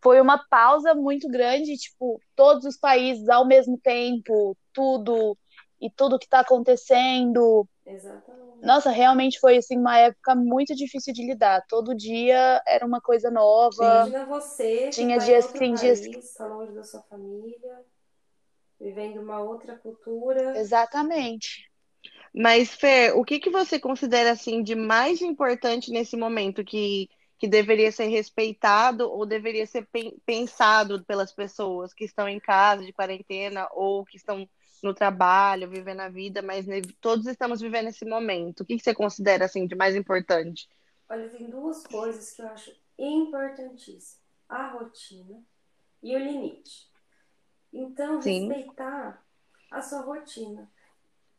foi 0.01 0.22
uma 0.22 0.38
pausa 0.38 0.96
muito 0.96 1.27
grande, 1.27 1.75
tipo, 1.75 2.22
todos 2.34 2.63
os 2.63 2.77
países 2.77 3.27
ao 3.27 3.46
mesmo 3.46 3.77
tempo, 3.77 4.55
tudo 4.72 5.38
e 5.81 5.89
tudo 5.91 6.19
que 6.19 6.25
está 6.25 6.41
acontecendo. 6.41 7.67
Exatamente. 7.86 8.62
Nossa, 8.62 8.91
realmente 8.91 9.39
foi 9.39 9.57
assim 9.57 9.77
uma 9.77 9.98
época 9.98 10.36
muito 10.36 10.75
difícil 10.75 11.13
de 11.13 11.25
lidar. 11.25 11.63
Todo 11.67 11.96
dia 11.96 12.62
era 12.67 12.86
uma 12.86 13.01
coisa 13.01 13.29
nova. 13.31 14.12
Imagina 14.12 14.25
você 14.25 14.93
que 14.93 14.93
Tinha 14.96 15.17
tá 15.17 15.24
dias- 15.24 15.46
outro 15.46 15.60
tem 15.60 15.74
dias 15.74 16.00
está 16.01 16.46
longe 16.48 16.74
da 16.74 16.84
sua 16.84 17.01
família, 17.03 17.86
vivendo 18.79 19.19
uma 19.22 19.41
outra 19.41 19.75
cultura. 19.77 20.57
Exatamente. 20.57 21.69
Mas, 22.34 22.74
Fê, 22.75 23.12
o 23.13 23.24
que 23.24 23.39
que 23.39 23.50
você 23.50 23.79
considera, 23.79 24.31
assim, 24.31 24.63
de 24.63 24.75
mais 24.75 25.22
importante 25.22 25.91
nesse 25.91 26.15
momento 26.17 26.63
que, 26.63 27.10
que 27.39 27.48
deveria 27.48 27.91
ser 27.91 28.07
respeitado 28.07 29.10
ou 29.10 29.25
deveria 29.25 29.65
ser 29.65 29.88
pen- 29.91 30.17
pensado 30.25 31.03
pelas 31.05 31.34
pessoas 31.34 31.93
que 31.93 32.05
estão 32.05 32.27
em 32.27 32.39
casa, 32.39 32.86
de 32.86 32.93
quarentena, 32.93 33.67
ou 33.74 34.05
que 34.05 34.17
estão 34.17 34.48
no 34.84 34.93
trabalho, 34.93 35.69
vivendo 35.69 36.01
a 36.01 36.10
vida, 36.10 36.41
mas 36.41 36.65
todos 37.01 37.25
estamos 37.25 37.62
vivendo 37.62 37.88
esse 37.88 38.05
momento. 38.05 38.62
O 38.62 38.65
que 38.65 38.77
que 38.77 38.84
você 38.84 38.93
considera, 38.93 39.46
assim, 39.46 39.65
de 39.67 39.75
mais 39.75 39.96
importante? 39.96 40.69
Olha, 41.10 41.29
tem 41.29 41.50
duas 41.50 41.86
coisas 41.88 42.31
que 42.34 42.41
eu 42.41 42.48
acho 42.50 42.75
importantíssimas: 42.98 44.19
a 44.48 44.67
rotina 44.67 45.41
e 46.01 46.15
o 46.15 46.19
limite. 46.19 46.89
Então, 47.72 48.22
Sim. 48.22 48.48
respeitar 48.48 49.24
a 49.69 49.81
sua 49.81 50.01
rotina. 50.01 50.69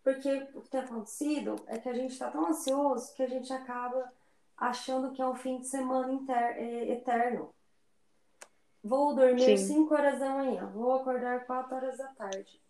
Porque 0.02 0.48
o 0.54 0.62
que 0.62 0.70
tem 0.70 0.80
acontecido 0.80 1.56
é 1.66 1.78
que 1.78 1.88
a 1.88 1.92
gente 1.92 2.12
está 2.12 2.30
tão 2.30 2.46
ansioso 2.46 3.12
que 3.14 3.22
a 3.22 3.28
gente 3.28 3.52
acaba 3.52 4.10
achando 4.56 5.12
que 5.12 5.20
é 5.20 5.26
um 5.26 5.34
fim 5.34 5.58
de 5.60 5.66
semana 5.66 6.12
inter- 6.12 6.56
eh, 6.56 6.92
eterno. 6.92 7.52
Vou 8.82 9.14
dormir 9.14 9.58
Sim. 9.58 9.66
5 9.66 9.94
horas 9.94 10.18
da 10.18 10.30
manhã, 10.30 10.66
vou 10.66 10.94
acordar 10.94 11.44
4 11.46 11.76
horas 11.76 11.98
da 11.98 12.06
tarde. 12.08 12.60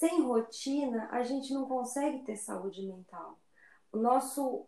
Sem 0.00 0.22
rotina, 0.22 1.10
a 1.12 1.22
gente 1.22 1.52
não 1.52 1.68
consegue 1.68 2.20
ter 2.20 2.34
saúde 2.34 2.80
mental. 2.86 3.38
O 3.92 3.98
nosso, 3.98 4.66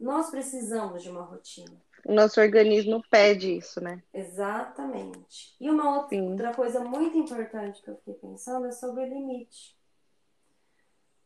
nós 0.00 0.30
precisamos 0.30 1.02
de 1.02 1.10
uma 1.10 1.20
rotina. 1.20 1.78
O 2.06 2.14
nosso 2.14 2.40
organismo 2.40 3.02
pede 3.10 3.54
isso, 3.54 3.82
né? 3.82 4.02
Exatamente. 4.14 5.54
E 5.60 5.68
uma 5.68 5.98
outra, 5.98 6.22
outra 6.22 6.54
coisa 6.54 6.80
muito 6.80 7.18
importante 7.18 7.82
que 7.82 7.90
eu 7.90 7.98
fiquei 7.98 8.14
pensando 8.14 8.66
é 8.66 8.72
sobre 8.72 9.02
o 9.02 9.06
limite. 9.06 9.76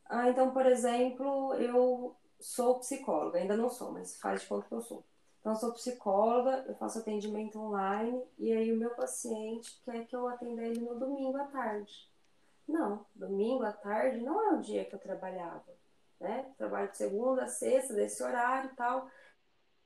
Ah, 0.06 0.28
então, 0.28 0.50
por 0.50 0.66
exemplo, 0.66 1.54
eu 1.54 2.16
sou 2.40 2.80
psicóloga, 2.80 3.38
ainda 3.38 3.56
não 3.56 3.70
sou, 3.70 3.92
mas 3.92 4.16
faz 4.16 4.40
de 4.40 4.48
conta 4.48 4.66
que 4.66 4.74
eu 4.74 4.82
sou. 4.82 5.04
Então, 5.38 5.52
eu 5.52 5.56
sou 5.56 5.72
psicóloga, 5.72 6.64
eu 6.66 6.74
faço 6.74 6.98
atendimento 6.98 7.60
online, 7.60 8.24
e 8.36 8.50
aí 8.52 8.72
o 8.72 8.76
meu 8.76 8.90
paciente 8.90 9.80
quer 9.84 10.04
que 10.04 10.16
eu 10.16 10.26
atenda 10.26 10.62
ele 10.64 10.80
no 10.80 10.98
domingo 10.98 11.36
à 11.36 11.44
tarde. 11.44 12.09
Não, 12.70 13.04
domingo 13.14 13.64
à 13.64 13.72
tarde 13.72 14.20
não 14.20 14.40
é 14.48 14.54
o 14.54 14.60
dia 14.60 14.84
que 14.84 14.94
eu 14.94 14.98
trabalhava, 14.98 15.66
né? 16.20 16.46
Trabalho 16.56 16.88
de 16.90 16.96
segunda 16.96 17.44
a 17.44 17.48
sexta, 17.48 17.94
desse 17.94 18.22
horário 18.22 18.70
e 18.72 18.76
tal. 18.76 19.10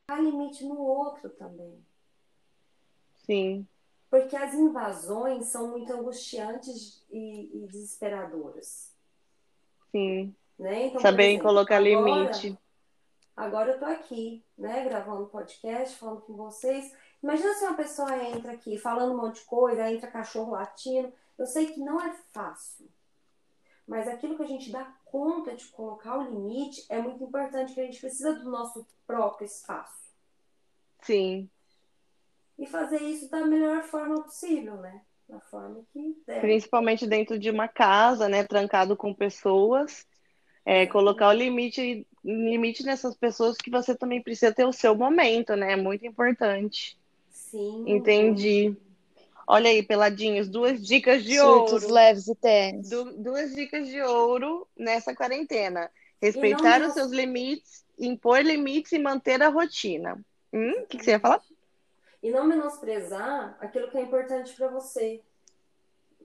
Há 0.06 0.20
limite 0.20 0.64
no 0.66 0.78
outro 0.78 1.30
também. 1.30 1.82
Sim. 3.24 3.66
Porque 4.10 4.36
as 4.36 4.52
invasões 4.54 5.46
são 5.46 5.68
muito 5.68 5.92
angustiantes 5.92 7.02
e, 7.10 7.50
e 7.54 7.66
desesperadoras, 7.66 8.94
Sim. 9.90 10.34
né? 10.58 10.86
Então, 10.86 11.00
Saber 11.00 11.28
exemplo, 11.28 11.46
colocar 11.48 11.76
agora, 11.76 11.88
limite. 11.88 12.58
agora 13.34 13.72
eu 13.72 13.78
tô 13.78 13.86
aqui, 13.86 14.44
né, 14.58 14.84
gravando 14.84 15.26
podcast, 15.26 15.96
falando 15.96 16.20
com 16.20 16.34
vocês. 16.34 16.94
Imagina 17.22 17.54
se 17.54 17.64
uma 17.64 17.74
pessoa 17.74 18.14
entra 18.22 18.52
aqui 18.52 18.76
falando 18.76 19.14
um 19.14 19.16
monte 19.22 19.40
de 19.40 19.46
coisa, 19.46 19.90
entra 19.90 20.10
cachorro 20.10 20.52
latindo. 20.52 21.10
Eu 21.38 21.46
sei 21.46 21.66
que 21.66 21.80
não 21.80 22.00
é 22.00 22.12
fácil, 22.32 22.88
mas 23.86 24.08
aquilo 24.08 24.36
que 24.36 24.42
a 24.42 24.46
gente 24.46 24.70
dá 24.70 24.84
conta 25.04 25.54
de 25.54 25.66
colocar 25.66 26.18
o 26.18 26.22
limite 26.22 26.84
é 26.88 27.00
muito 27.00 27.22
importante, 27.22 27.74
que 27.74 27.80
a 27.80 27.84
gente 27.84 28.00
precisa 28.00 28.34
do 28.34 28.50
nosso 28.50 28.86
próprio 29.06 29.44
espaço. 29.44 30.04
Sim. 31.02 31.48
E 32.58 32.66
fazer 32.66 33.02
isso 33.02 33.28
da 33.30 33.44
melhor 33.44 33.82
forma 33.82 34.22
possível, 34.22 34.76
né? 34.76 35.02
Da 35.28 35.40
forma 35.40 35.84
que 35.92 36.16
der. 36.26 36.40
Principalmente 36.40 37.06
dentro 37.06 37.38
de 37.38 37.50
uma 37.50 37.68
casa, 37.68 38.28
né? 38.28 38.44
Trancado 38.44 38.96
com 38.96 39.12
pessoas. 39.12 40.06
É, 40.64 40.86
colocar 40.86 41.28
o 41.28 41.32
limite, 41.32 42.06
limite 42.24 42.84
nessas 42.84 43.14
pessoas 43.14 43.56
que 43.56 43.70
você 43.70 43.94
também 43.94 44.22
precisa 44.22 44.54
ter 44.54 44.64
o 44.64 44.72
seu 44.72 44.94
momento, 44.94 45.54
né? 45.54 45.72
É 45.72 45.76
muito 45.76 46.06
importante. 46.06 46.96
Sim. 47.28 47.84
Entendi. 47.86 48.74
Olha 49.46 49.68
aí, 49.70 49.82
peladinhos, 49.82 50.48
duas 50.48 50.80
dicas 50.80 51.22
de 51.22 51.38
Surtos 51.38 51.82
ouro. 51.82 51.94
leves 51.94 52.28
e 52.28 52.34
tênis. 52.34 52.88
Du- 52.88 53.12
duas 53.22 53.54
dicas 53.54 53.86
de 53.88 54.00
ouro 54.02 54.66
nessa 54.76 55.14
quarentena. 55.14 55.90
Respeitar 56.20 56.80
não- 56.80 56.88
os 56.88 56.94
seus 56.94 57.10
limites, 57.10 57.84
impor 57.98 58.40
limites 58.40 58.92
e 58.92 58.98
manter 58.98 59.42
a 59.42 59.48
rotina. 59.48 60.18
Hum? 60.52 60.70
O 60.70 60.86
que, 60.86 60.98
que 60.98 61.04
você 61.04 61.10
ia 61.12 61.20
falar? 61.20 61.42
E 62.22 62.30
não 62.30 62.46
menosprezar 62.46 63.56
aquilo 63.60 63.90
que 63.90 63.98
é 63.98 64.02
importante 64.02 64.54
para 64.54 64.68
você, 64.68 65.22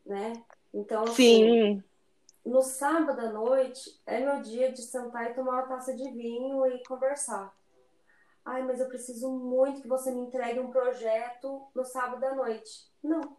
né? 0.06 0.42
Então, 0.74 1.04
assim, 1.04 1.14
Sim, 1.14 1.84
no 2.46 2.62
sábado 2.62 3.20
à 3.20 3.30
noite 3.32 4.00
é 4.06 4.20
meu 4.22 4.42
dia 4.42 4.72
de 4.72 4.82
sentar 4.82 5.30
e 5.30 5.34
tomar 5.34 5.52
uma 5.54 5.68
taça 5.68 5.94
de 5.94 6.10
vinho 6.12 6.66
e 6.68 6.82
conversar. 6.86 7.54
Ai, 8.46 8.64
mas 8.64 8.80
eu 8.80 8.88
preciso 8.88 9.30
muito 9.30 9.82
que 9.82 9.88
você 9.88 10.10
me 10.12 10.22
entregue 10.22 10.60
um 10.60 10.72
projeto 10.72 11.68
no 11.76 11.84
sábado 11.84 12.24
à 12.24 12.34
noite. 12.34 12.88
Não. 13.03 13.38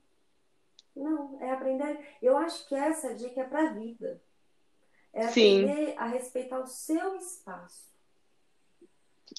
Não, 0.95 1.41
é 1.41 1.51
aprender. 1.53 1.99
Eu 2.21 2.37
acho 2.37 2.67
que 2.69 2.75
essa 2.75 3.15
dica 3.15 3.41
é 3.43 3.45
para 3.45 3.71
a 3.71 3.73
vida. 3.73 4.21
É 5.13 5.29
Sim. 5.29 5.65
aprender 5.69 5.95
a 5.99 6.07
respeitar 6.07 6.61
o 6.61 6.67
seu 6.67 7.17
espaço. 7.17 7.89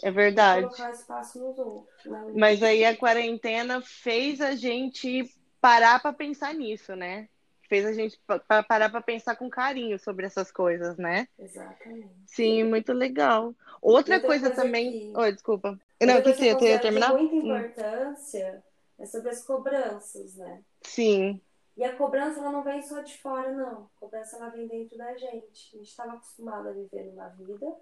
é 0.01 0.09
verdade. 0.11 0.65
Colocar 0.67 0.91
espaço 0.91 1.39
nos 1.39 1.57
outros. 1.59 2.05
Né? 2.05 2.31
Mas 2.35 2.63
aí 2.63 2.83
a 2.85 2.95
quarentena 2.97 3.81
fez 3.81 4.39
a 4.41 4.55
gente 4.55 5.29
parar 5.59 6.01
para 6.01 6.13
pensar 6.13 6.53
nisso, 6.53 6.95
né? 6.95 7.27
Fez 7.67 7.85
a 7.85 7.93
gente 7.93 8.19
pa- 8.25 8.39
pa- 8.39 8.63
parar 8.63 8.89
para 8.89 9.01
pensar 9.01 9.35
com 9.35 9.49
carinho 9.49 9.97
sobre 9.99 10.25
essas 10.25 10.51
coisas, 10.51 10.97
né? 10.97 11.27
Exatamente. 11.37 12.09
Sim, 12.25 12.63
muito 12.65 12.91
legal. 12.93 13.53
Outra, 13.81 14.15
Outra 14.15 14.19
coisa, 14.21 14.49
coisa 14.49 14.61
também. 14.63 14.91
que- 14.91 15.13
Oi, 15.17 15.31
desculpa. 15.31 15.79
Não, 16.01 16.15
o 16.15 16.17
que, 16.17 16.23
coisa 16.23 16.31
que 16.33 16.33
você 16.39 16.45
ia 16.45 16.51
eu 16.51 16.57
ter- 16.57 16.65
ia 16.65 16.79
considero 16.79 16.81
terminar? 16.81 17.13
muita 17.13 17.35
Hum, 17.35 17.39
importância 17.57 18.63
é 19.01 19.05
sobre 19.05 19.29
as 19.29 19.43
cobranças, 19.43 20.35
né? 20.35 20.63
Sim, 20.83 21.41
E 21.75 21.83
a 21.83 21.95
cobrança 21.97 22.39
ela 22.39 22.51
não 22.51 22.63
vem 22.63 22.81
só 22.81 23.01
de 23.01 23.17
fora, 23.17 23.51
não. 23.51 23.83
A 23.83 23.99
cobrança 23.99 24.35
ela 24.37 24.49
vem 24.49 24.67
dentro 24.67 24.97
da 24.97 25.15
gente. 25.17 25.75
A 25.75 25.77
gente 25.77 25.89
estava 25.89 26.13
acostumado 26.13 26.69
a 26.69 26.71
viver 26.71 27.05
numa 27.05 27.29
vida 27.29 27.75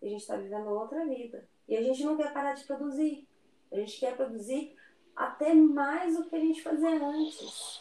e 0.00 0.06
a 0.06 0.10
gente 0.10 0.22
está 0.22 0.36
vivendo 0.36 0.68
outra 0.68 1.04
vida. 1.06 1.48
E 1.68 1.76
a 1.76 1.82
gente 1.82 2.04
não 2.04 2.16
quer 2.16 2.32
parar 2.32 2.54
de 2.54 2.64
produzir. 2.64 3.28
A 3.70 3.76
gente 3.76 4.00
quer 4.00 4.16
produzir 4.16 4.76
até 5.14 5.54
mais 5.54 6.16
do 6.16 6.24
que 6.28 6.36
a 6.36 6.40
gente 6.40 6.62
fazia 6.62 6.90
antes. 6.90 7.80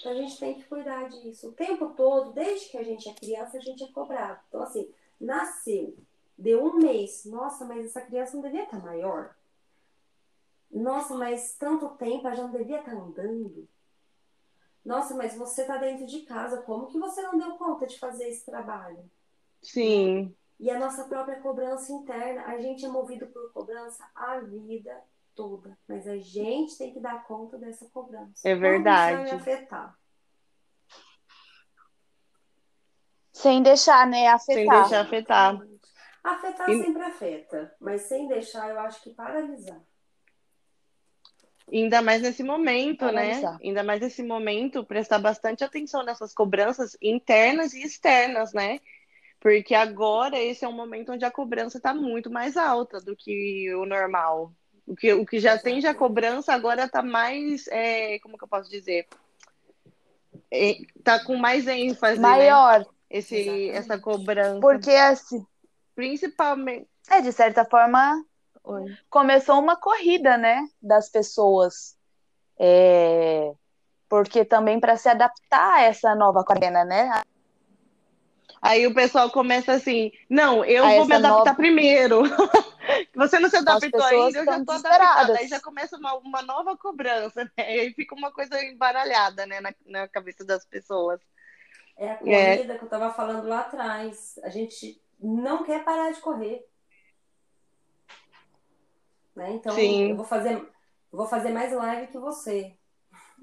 Então 0.00 0.12
a 0.12 0.14
gente 0.14 0.38
tem 0.38 0.54
que 0.54 0.64
cuidar 0.64 1.08
disso. 1.08 1.48
O 1.48 1.52
tempo 1.52 1.90
todo, 1.94 2.32
desde 2.32 2.70
que 2.70 2.78
a 2.78 2.82
gente 2.84 3.08
é 3.08 3.14
criança, 3.14 3.56
a 3.58 3.60
gente 3.60 3.82
é 3.84 3.92
cobrado. 3.92 4.40
Então, 4.48 4.62
assim, 4.62 4.88
nasceu, 5.20 5.96
deu 6.38 6.64
um 6.64 6.76
mês. 6.76 7.24
Nossa, 7.24 7.64
mas 7.64 7.86
essa 7.86 8.00
criança 8.02 8.34
não 8.36 8.42
devia 8.42 8.64
estar 8.64 8.78
maior. 8.78 9.35
Nossa, 10.70 11.14
mas 11.16 11.56
tanto 11.56 11.96
tempo, 11.96 12.26
ela 12.26 12.36
já 12.36 12.42
não 12.44 12.52
devia 12.52 12.78
estar 12.78 12.92
andando. 12.92 13.68
Nossa, 14.82 15.14
mas 15.14 15.34
você 15.36 15.60
está 15.62 15.76
dentro 15.76 16.06
de 16.06 16.22
casa, 16.22 16.62
como 16.62 16.86
que 16.86 16.98
você 16.98 17.20
não 17.20 17.36
deu 17.36 17.56
conta 17.58 17.86
de 17.86 17.98
fazer 17.98 18.28
esse 18.28 18.46
trabalho? 18.46 19.04
sim, 19.62 20.34
E 20.60 20.70
a 20.70 20.78
nossa 20.78 21.04
própria 21.04 21.40
cobrança 21.40 21.90
interna, 21.92 22.44
a 22.44 22.58
gente 22.58 22.84
é 22.84 22.88
movido 22.88 23.26
por 23.28 23.50
cobrança 23.54 24.06
a 24.14 24.38
vida 24.40 25.02
toda, 25.34 25.78
mas 25.88 26.06
a 26.06 26.18
gente 26.18 26.76
tem 26.76 26.92
que 26.92 27.00
dar 27.00 27.26
conta 27.26 27.56
dessa 27.58 27.88
cobrança. 27.88 28.48
É 28.48 28.54
Como 28.60 28.90
isso 28.90 29.08
vai 29.10 29.22
verdade. 29.22 29.24
me 29.24 29.30
afetar? 29.30 29.98
Sem 33.32 33.62
deixar, 33.62 34.04
né, 34.08 34.26
sem 34.50 34.66
afetar. 34.66 34.68
deixar 34.68 35.02
afetar. 35.02 35.56
Afetar 36.22 36.72
E- 36.72 36.76
sempre 36.76 37.02
afeta, 37.02 37.74
mas 37.80 38.02
sem 38.02 38.28
deixar, 38.28 38.68
eu 38.70 38.78
acho 38.80 39.02
que 39.02 39.14
paralisar. 39.14 39.80
Ainda 41.72 42.00
mais 42.00 42.22
nesse 42.22 42.44
momento, 42.44 43.10
né? 43.10 43.42
Ainda 43.62 43.82
mais 43.82 44.00
nesse 44.00 44.22
momento, 44.22 44.84
prestar 44.84 45.18
bastante 45.18 45.64
atenção 45.64 46.04
nessas 46.04 46.32
cobranças 46.32 46.96
internas 47.02 47.74
e 47.74 47.82
externas, 47.82 48.52
né? 48.52 48.80
Porque 49.40 49.74
agora 49.74 50.38
esse 50.38 50.64
é 50.64 50.68
um 50.68 50.72
momento 50.72 51.12
onde 51.12 51.24
a 51.24 51.30
cobrança 51.30 51.78
está 51.78 51.92
muito 51.92 52.30
mais 52.30 52.56
alta 52.56 53.00
do 53.00 53.16
que 53.16 53.72
o 53.74 53.84
normal. 53.84 54.52
O 54.86 54.94
que, 54.94 55.12
o 55.12 55.26
que 55.26 55.40
já 55.40 55.58
tem 55.58 55.80
já 55.80 55.92
cobrança 55.92 56.52
agora 56.52 56.84
está 56.84 57.02
mais, 57.02 57.66
é, 57.68 58.20
como 58.20 58.38
que 58.38 58.44
eu 58.44 58.48
posso 58.48 58.70
dizer? 58.70 59.06
É, 60.50 60.76
tá 61.02 61.22
com 61.24 61.36
mais 61.36 61.66
ênfase, 61.66 62.20
né? 62.20 62.28
Maior. 62.28 62.86
Esse, 63.10 63.36
Exatamente. 63.36 63.70
essa 63.70 63.98
cobrança. 63.98 64.60
Porque, 64.60 64.90
assim, 64.90 65.44
Principalmente. 65.94 66.86
é, 67.10 67.20
de 67.20 67.32
certa 67.32 67.64
forma, 67.64 68.24
Oi. 68.66 68.96
começou 69.08 69.58
uma 69.60 69.76
corrida, 69.76 70.36
né, 70.36 70.68
das 70.82 71.08
pessoas. 71.08 71.96
É, 72.58 73.52
Porque 74.08 74.44
também 74.44 74.78
para 74.80 74.96
se 74.96 75.08
adaptar 75.08 75.74
a 75.74 75.82
essa 75.82 76.14
nova 76.14 76.44
quarentena, 76.44 76.84
né? 76.84 77.22
Aí 78.62 78.86
o 78.86 78.94
pessoal 78.94 79.30
começa 79.30 79.72
assim, 79.72 80.10
não, 80.28 80.64
eu 80.64 80.84
A 80.84 80.94
vou 80.94 81.06
me 81.06 81.14
adaptar 81.14 81.44
nova- 81.44 81.54
primeiro. 81.54 82.22
Você 83.14 83.38
não 83.38 83.48
se 83.50 83.56
adaptou 83.56 84.02
ainda, 84.02 84.38
eu 84.38 84.44
já 84.44 84.58
estão 84.58 84.64
tô 84.64 84.72
adaptada. 84.88 85.38
Aí 85.38 85.48
já 85.48 85.60
começa 85.60 85.96
uma, 85.96 86.14
uma 86.14 86.42
nova 86.42 86.76
cobrança, 86.76 87.44
né? 87.44 87.74
E 87.76 87.80
aí 87.80 87.92
fica 87.94 88.14
uma 88.14 88.32
coisa 88.32 88.60
embaralhada, 88.62 89.44
né, 89.46 89.60
na, 89.60 89.74
na 89.84 90.08
cabeça 90.08 90.44
das 90.44 90.64
pessoas. 90.64 91.20
É 91.96 92.10
a 92.10 92.14
É. 92.14 92.56
corrida 92.56 92.78
que 92.78 92.84
eu 92.84 92.88
tava 92.88 93.12
falando 93.12 93.46
lá 93.48 93.60
atrás. 93.60 94.38
A 94.42 94.48
gente 94.48 95.00
não 95.20 95.62
quer 95.64 95.84
parar 95.84 96.12
de 96.12 96.20
correr. 96.20 96.66
Né? 99.36 99.52
Então, 99.52 99.74
Sim. 99.74 100.10
eu 100.10 100.16
vou 100.16 100.24
fazer, 100.24 100.54
eu 100.54 100.66
vou 101.12 101.26
fazer 101.26 101.50
mais 101.50 101.72
live 101.72 102.06
que 102.08 102.18
você. 102.18 102.72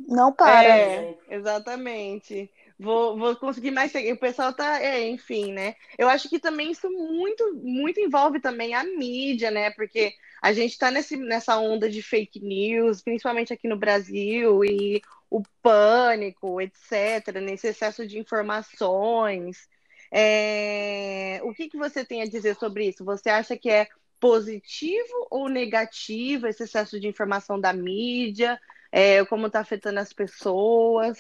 Não 0.08 0.34
para. 0.34 0.76
É, 0.76 1.18
exatamente. 1.30 2.52
Vou, 2.80 3.18
vou 3.18 3.36
conseguir 3.36 3.70
mais 3.70 3.92
seguir. 3.92 4.14
O 4.14 4.20
pessoal 4.20 4.52
tá, 4.52 4.82
é, 4.82 5.08
enfim, 5.08 5.54
né? 5.54 5.76
Eu 5.98 6.10
acho 6.10 6.28
que 6.28 6.40
também 6.40 6.72
isso 6.72 6.90
muito, 6.90 7.54
muito 7.56 8.00
envolve 8.00 8.40
também 8.40 8.74
a 8.74 8.84
mídia, 8.84 9.52
né? 9.52 9.70
Porque 9.72 10.16
a 10.42 10.52
gente 10.52 10.78
tá 10.78 10.90
nesse, 10.90 11.16
nessa 11.16 11.58
onda 11.60 11.88
de 11.88 12.02
fake 12.02 12.40
news, 12.40 13.02
principalmente 13.02 13.54
aqui 13.54 13.68
no 13.68 13.78
Brasil, 13.78 14.66
e 14.66 15.02
o 15.30 15.44
pânico, 15.62 16.60
etc., 16.60 17.40
nesse 17.42 17.68
excesso 17.68 18.06
de 18.08 18.20
informações. 18.20 19.70
É, 20.12 21.40
O 21.44 21.54
que 21.54 21.70
que 21.70 21.78
você 21.78 22.04
tem 22.04 22.22
a 22.22 22.26
dizer 22.26 22.56
sobre 22.56 22.88
isso? 22.88 23.06
Você 23.06 23.30
acha 23.30 23.58
que 23.58 23.70
é 23.70 23.88
positivo 24.24 25.28
ou 25.30 25.50
negativo 25.50 26.48
esse 26.48 26.64
excesso 26.64 26.98
de 26.98 27.10
informação 27.10 27.60
da 27.60 27.74
mídia? 27.74 28.58
É, 28.90 29.26
como 29.26 29.48
está 29.48 29.60
afetando 29.60 30.00
as 30.00 30.14
pessoas? 30.14 31.18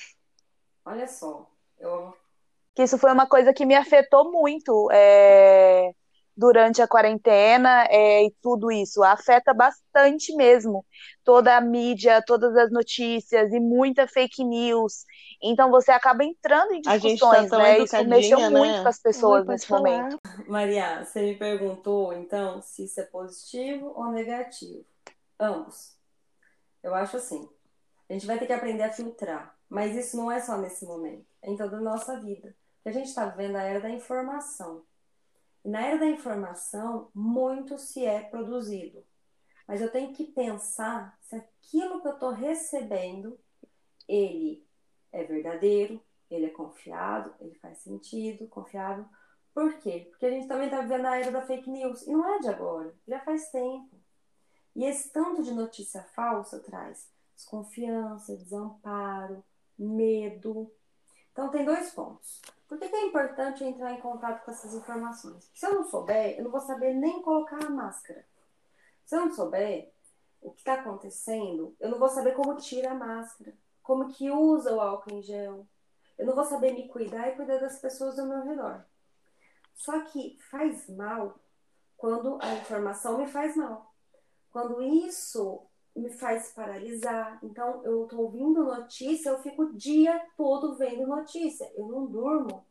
Olha 0.86 1.06
só, 1.06 1.52
eu 1.78 2.16
que 2.74 2.82
isso 2.82 2.98
foi 2.98 3.12
uma 3.12 3.28
coisa 3.28 3.54
que 3.54 3.66
me 3.66 3.76
afetou 3.76 4.32
muito 4.32 4.90
é, 4.90 5.94
durante 6.36 6.82
a 6.82 6.88
quarentena 6.88 7.86
é, 7.90 8.26
e 8.26 8.34
tudo 8.42 8.72
isso. 8.72 9.04
Afeta 9.04 9.54
bastante 9.54 10.36
mesmo 10.36 10.86
toda 11.24 11.56
a 11.56 11.62
mídia, 11.62 12.24
todas 12.26 12.56
as 12.56 12.72
notícias 12.72 13.52
e 13.52 13.60
muita 13.60 14.08
fake 14.08 14.44
news. 14.44 15.06
Então 15.42 15.70
você 15.70 15.92
acaba 15.92 16.24
entrando 16.24 16.74
em 16.74 16.84
gente 16.84 17.02
discussões, 17.02 17.50
tá 17.50 17.58
né? 17.58 17.80
Isso 17.80 18.04
mexeu 18.06 18.40
né? 18.40 18.50
muito 18.50 18.82
com 18.82 18.90
as 18.90 19.00
pessoas 19.00 19.46
nesse 19.46 19.68
falar. 19.68 19.82
momento. 19.82 20.20
Maria, 20.48 21.04
você 21.04 21.22
me 21.22 21.36
perguntou 21.36 22.14
então 22.14 22.62
se 22.62 22.86
isso 22.86 23.00
é 23.00 23.04
positivo 23.04 23.94
ou 23.96 24.12
negativo. 24.12 24.86
Ambos. 25.40 25.96
Eu 26.82 26.94
acho 26.96 27.18
assim. 27.18 27.48
A 28.10 28.14
gente 28.14 28.26
vai 28.26 28.38
ter 28.38 28.46
que 28.46 28.54
aprender 28.54 28.84
a 28.84 28.92
filtrar. 28.92 29.56
Mas 29.74 29.96
isso 29.96 30.16
não 30.16 30.32
é 30.32 30.40
só 30.40 30.56
nesse 30.56 30.86
momento, 30.86 31.26
é 31.42 31.50
em 31.50 31.58
toda 31.58 31.78
a 31.78 31.82
nossa 31.82 32.20
vida. 32.20 32.56
Porque 32.76 32.90
a 32.90 32.92
gente 32.92 33.08
está 33.08 33.26
vivendo 33.26 33.56
a 33.56 33.64
era 33.64 33.82
da 33.82 33.90
informação. 33.90 34.84
Na 35.64 35.82
era 35.86 35.98
da 35.98 36.06
informação, 36.06 37.10
muito 37.14 37.78
se 37.78 38.06
é 38.06 38.22
produzido. 38.22 39.04
Mas 39.68 39.82
eu 39.82 39.90
tenho 39.90 40.14
que 40.14 40.26
pensar 40.26 41.18
se 41.22 41.36
aquilo 41.36 42.02
que 42.02 42.08
eu 42.08 42.14
estou 42.14 42.32
recebendo, 42.32 43.40
ele 44.08 44.66
é 45.12 45.24
verdadeiro, 45.24 46.02
ele 46.30 46.48
é 46.48 46.50
confiado, 46.50 47.34
ele 47.40 47.56
faz 47.56 47.78
sentido, 47.78 48.48
confiável. 48.48 49.06
Por 49.54 49.78
quê? 49.78 50.08
Porque 50.10 50.26
a 50.26 50.32
gente 50.32 50.48
também 50.48 50.66
está 50.66 50.82
vivendo 50.82 51.06
a 51.06 51.18
era 51.18 51.32
da 51.32 51.46
fake 51.46 51.70
news. 51.70 52.06
E 52.08 52.12
não 52.12 52.28
é 52.36 52.40
de 52.40 52.50
agora, 52.50 52.94
já 53.08 53.20
faz 53.22 53.50
tempo. 53.52 53.96
E 54.76 54.84
esse 54.84 55.12
tanto 55.12 55.44
de 55.44 55.54
notícia 55.54 56.02
falsa 56.16 56.60
traz 56.60 57.08
desconfiança, 57.36 58.36
desamparo, 58.36 59.44
medo. 59.78 60.72
Então, 61.34 61.50
tem 61.50 61.66
dois 61.66 61.92
pontos. 61.92 62.42
Por 62.70 62.80
que, 62.80 62.88
que 62.88 62.96
é 62.96 63.06
importante 63.06 63.64
entrar 63.64 63.92
em 63.92 64.00
contato 64.00 64.46
com 64.46 64.52
essas 64.52 64.74
informações? 64.74 65.50
Se 65.54 65.66
eu 65.66 65.74
não 65.74 65.84
souber, 65.84 66.38
eu 66.38 66.46
não 66.46 66.52
vou 66.52 66.62
saber 66.62 66.94
nem 66.94 67.22
colocar 67.22 67.64
a 67.64 67.70
máscara. 67.70 68.26
Se 69.06 69.16
eu 69.16 69.26
não 69.26 69.34
souber 69.34 69.92
o 70.42 70.52
que 70.52 70.62
está 70.62 70.76
acontecendo, 70.76 71.76
eu 71.80 71.90
não 71.90 72.00
vou 72.00 72.10
saber 72.10 72.34
como 72.36 72.56
tira 72.56 72.92
a 72.92 72.96
máscara, 72.96 73.54
como 73.82 74.14
que 74.14 74.32
usa 74.32 74.74
o 74.74 74.80
álcool 74.80 75.12
em 75.12 75.22
gel. 75.22 75.68
Eu 76.18 76.26
não 76.26 76.36
vou 76.36 76.46
saber 76.46 76.74
me 76.74 76.88
cuidar 76.88 77.30
e 77.30 77.36
cuidar 77.36 77.58
das 77.58 77.80
pessoas 77.80 78.18
ao 78.18 78.28
meu 78.28 78.44
redor. 78.44 78.86
Só 79.74 80.00
que 80.02 80.38
faz 80.50 80.88
mal 80.90 81.38
quando 81.98 82.38
a 82.42 82.54
informação 82.54 83.18
me 83.18 83.28
faz 83.28 83.56
mal. 83.56 83.94
Quando 84.52 84.82
isso 84.82 85.66
me 85.96 86.10
faz 86.10 86.52
paralisar. 86.52 87.40
Então, 87.44 87.84
eu 87.84 88.08
tô 88.08 88.22
ouvindo 88.22 88.64
notícia, 88.64 89.30
eu 89.30 89.40
fico 89.40 89.64
o 89.64 89.74
dia 89.74 90.20
todo 90.36 90.76
vendo 90.76 91.08
notícia. 91.08 91.72
Eu 91.76 91.88
não 91.88 92.06
durmo, 92.06 92.66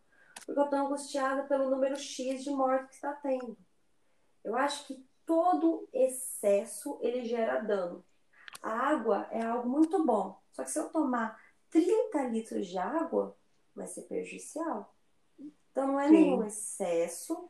porque 0.44 0.60
eu 0.60 0.68
tô 0.68 0.76
angustiada 0.76 1.44
pelo 1.44 1.70
número 1.70 1.96
X 1.96 2.42
de 2.42 2.50
mortes 2.50 2.88
que 2.88 2.94
está 2.94 3.12
tendo. 3.12 3.56
Eu 4.42 4.56
acho 4.56 4.86
que 4.86 5.04
todo 5.24 5.88
excesso, 5.92 6.98
ele 7.00 7.24
gera 7.24 7.60
dano. 7.60 8.04
A 8.60 8.70
água 8.70 9.28
é 9.30 9.42
algo 9.42 9.68
muito 9.68 10.04
bom. 10.04 10.40
Só 10.52 10.64
que 10.64 10.70
se 10.70 10.78
eu 10.78 10.90
tomar 10.90 11.40
30 11.70 12.24
litros 12.24 12.66
de 12.66 12.78
água, 12.78 13.36
vai 13.74 13.86
ser 13.86 14.02
prejudicial. 14.02 14.94
Então, 15.70 15.86
não 15.86 16.00
é 16.00 16.08
Sim. 16.08 16.12
nenhum 16.12 16.44
excesso 16.44 17.48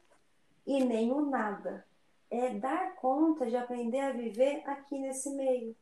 e 0.67 0.83
o 0.83 1.27
nada. 1.27 1.87
É 2.35 2.49
dar 2.55 2.95
conta 2.97 3.45
de 3.47 3.55
aprender 3.55 4.01
a 4.01 4.11
viver 4.11 4.63
aqui 4.65 4.99
nesse 4.99 5.29
meio. 5.37 5.77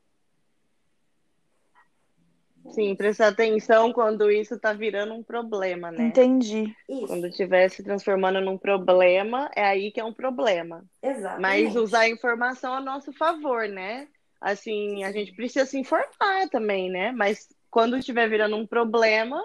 Sim, 2.73 2.95
prestar 2.97 3.29
atenção 3.29 3.93
quando 3.93 4.29
isso 4.31 4.55
está 4.57 4.73
virando 4.73 5.15
um 5.15 5.23
problema, 5.23 5.93
né? 5.93 6.09
Entendi. 6.09 6.75
Isso, 6.89 7.07
Quando 7.07 7.29
estiver 7.29 7.69
se 7.69 7.85
transformando 7.85 8.41
num 8.41 8.59
problema, 8.59 9.49
é 9.55 9.65
aí 9.65 9.93
que 9.93 10.01
é 10.01 10.05
um 10.05 10.13
problema. 10.13 10.85
exatamente. 11.01 11.41
Mas 11.41 11.77
usar 11.77 12.01
a 12.01 12.09
informação 12.09 12.75
a 12.75 12.81
nosso 12.81 13.13
favor, 13.13 13.69
né? 13.69 14.09
Assim, 14.41 15.05
a 15.05 15.13
gente 15.13 15.33
precisa 15.35 15.65
se 15.65 15.79
informar 15.79 16.49
também, 16.51 16.91
né? 16.91 17.13
Mas 17.13 17.49
quando 17.71 17.97
estiver 17.97 18.29
virando 18.29 18.57
um 18.57 18.67
problema, 18.67 19.41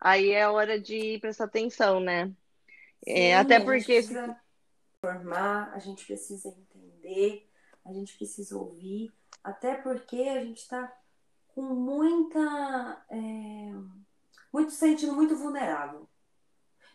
aí 0.00 0.30
é 0.32 0.48
hora 0.48 0.80
de 0.80 1.18
prestar 1.20 1.44
atenção, 1.44 2.00
né? 2.00 2.32
É, 3.06 3.12
Sim, 3.14 3.32
até 3.34 3.56
a 3.56 3.58
gente 3.58 3.66
porque- 3.66 3.94
precisa 3.94 4.41
informar, 5.02 5.72
a 5.74 5.80
gente 5.80 6.06
precisa 6.06 6.48
entender, 6.48 7.50
a 7.84 7.92
gente 7.92 8.16
precisa 8.16 8.56
ouvir, 8.56 9.12
até 9.42 9.74
porque 9.74 10.16
a 10.16 10.44
gente 10.44 10.58
está 10.58 10.96
com 11.48 11.62
muita. 11.62 13.04
é, 13.10 13.72
muito 14.52 14.70
sentindo 14.70 15.12
muito 15.12 15.36
vulnerável. 15.36 16.08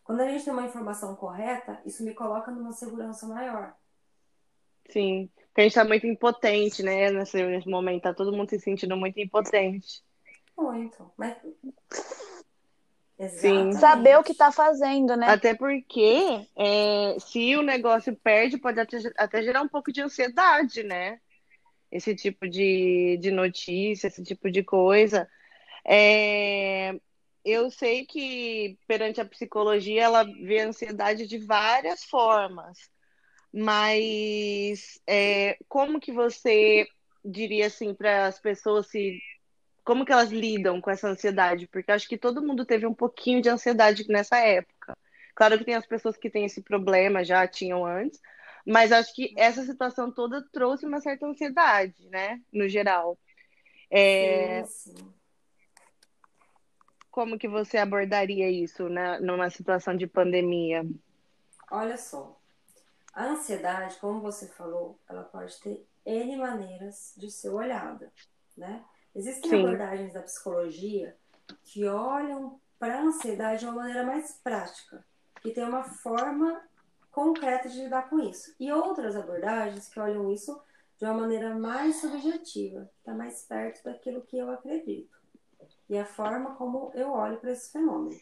Quando 0.06 0.22
a 0.22 0.30
gente 0.30 0.46
tem 0.46 0.54
uma 0.54 0.66
informação 0.66 1.18
correta, 1.18 1.82
isso 1.86 2.02
me 2.02 2.14
coloca 2.14 2.50
numa 2.50 2.72
segurança 2.72 3.28
maior. 3.28 3.76
Sim, 4.90 5.30
porque 5.48 5.62
a 5.62 5.64
gente 5.66 5.74
tá 5.74 5.84
muito 5.84 6.08
impotente, 6.08 6.82
né? 6.82 7.12
Nesse, 7.12 7.44
nesse 7.44 7.68
momento, 7.68 8.04
tá 8.04 8.14
todo 8.14 8.32
mundo 8.32 8.50
se 8.50 8.58
sentindo 8.58 8.96
muito 8.96 9.20
impotente. 9.20 10.02
Muito. 10.58 11.12
Mas. 11.18 11.36
Sim. 13.30 13.74
Saber 13.74 14.18
o 14.18 14.24
que 14.24 14.34
tá 14.34 14.52
fazendo, 14.52 15.16
né? 15.16 15.28
Até 15.28 15.56
porque 15.56 16.48
é, 16.56 17.18
se 17.20 17.56
o 17.56 17.64
negócio 17.64 18.16
perde, 18.16 18.58
pode 18.58 18.80
até, 18.80 18.98
até 19.18 19.42
gerar 19.42 19.62
um 19.62 19.68
pouco 19.68 19.92
de 19.92 20.02
ansiedade, 20.02 20.84
né? 20.84 21.20
Esse 21.92 22.16
tipo 22.16 22.48
de, 22.48 23.18
de 23.20 23.32
notícia, 23.32 24.08
esse 24.08 24.24
tipo 24.24 24.52
de 24.52 24.64
coisa. 24.64 25.28
É, 25.84 26.94
eu 27.44 27.72
sei 27.72 28.06
que 28.06 28.78
perante 28.88 29.20
a 29.20 29.26
psicologia 29.26 30.04
ela 30.04 30.24
vê 30.24 30.60
a 30.60 30.68
ansiedade 30.68 31.26
de 31.26 31.40
várias 31.40 32.04
formas, 32.04 32.78
mas 33.52 35.00
é, 35.08 35.58
como 35.68 36.00
que 36.00 36.12
você 36.12 36.86
diria 37.26 37.68
assim 37.68 37.96
para 37.96 38.28
as 38.28 38.40
pessoas 38.40 38.88
se 38.88 39.20
como 39.88 40.04
que 40.04 40.12
elas 40.12 40.32
lidam 40.32 40.82
com 40.82 40.92
essa 40.92 41.08
ansiedade? 41.08 41.66
Porque 41.66 41.94
acho 41.94 42.10
que 42.10 42.18
todo 42.18 42.46
mundo 42.46 42.66
teve 42.66 42.86
um 42.86 42.94
pouquinho 42.94 43.42
de 43.42 43.48
ansiedade 43.48 44.06
nessa 44.10 44.38
época. 44.38 44.98
Claro 45.34 45.58
que 45.58 45.64
tem 45.64 45.76
as 45.76 45.88
pessoas 45.88 46.18
que 46.18 46.30
têm 46.30 46.44
esse 46.44 46.62
problema, 46.62 47.24
já 47.24 47.48
tinham 47.48 47.86
antes, 47.86 48.20
Mas 48.66 48.92
acho 48.92 49.16
que 49.16 49.34
essa 49.38 49.64
situação 49.64 50.12
toda 50.12 50.46
trouxe 50.52 50.86
uma 50.86 51.00
certa 51.00 51.26
ansiedade, 51.26 51.96
né? 52.10 52.42
No 52.52 52.68
geral. 52.68 53.18
É... 53.90 54.66
Sim, 54.66 54.98
sim. 54.98 55.14
Como 57.10 57.40
que 57.40 57.48
você 57.48 57.78
abordaria 57.78 58.52
isso, 58.52 58.90
né? 58.90 59.22
Numa 59.22 59.50
situação 59.50 59.96
de 59.96 60.06
pandemia? 60.06 60.86
Olha 61.72 61.98
só, 61.98 62.38
a 63.14 63.24
ansiedade, 63.24 63.96
como 64.02 64.20
você 64.20 64.50
falou, 64.50 65.00
ela 65.08 65.24
pode 65.24 65.58
ter 65.62 65.88
N 66.06 66.36
maneiras 66.36 67.14
de 67.16 67.32
ser 67.32 67.52
olhada, 67.52 68.12
né? 68.58 68.84
Existem 69.18 69.50
Sim. 69.50 69.66
abordagens 69.66 70.14
da 70.14 70.22
psicologia 70.22 71.18
que 71.64 71.88
olham 71.88 72.62
para 72.78 73.00
a 73.00 73.02
ansiedade 73.02 73.62
de 73.62 73.66
uma 73.66 73.74
maneira 73.74 74.04
mais 74.04 74.40
prática, 74.44 75.04
que 75.42 75.50
tem 75.50 75.64
uma 75.64 75.84
forma 75.84 76.62
concreta 77.12 77.68
de 77.68 77.82
lidar 77.82 78.12
com 78.12 78.20
isso. 78.20 78.54
E 78.60 78.72
outras 78.72 79.16
abordagens 79.16 79.90
que 79.90 80.00
olham 80.00 80.32
isso 80.32 80.62
de 81.00 81.06
uma 81.06 81.16
maneira 81.16 81.56
mais 81.56 81.96
subjetiva, 81.96 82.86
que 82.94 83.00
está 83.00 83.16
mais 83.16 83.42
perto 83.42 83.84
daquilo 83.84 84.22
que 84.22 84.38
eu 84.38 84.52
acredito. 84.52 85.18
E 85.90 85.98
a 85.98 86.06
forma 86.06 86.54
como 86.54 86.92
eu 86.94 87.10
olho 87.10 87.40
para 87.40 87.52
esse 87.52 87.72
fenômeno. 87.72 88.22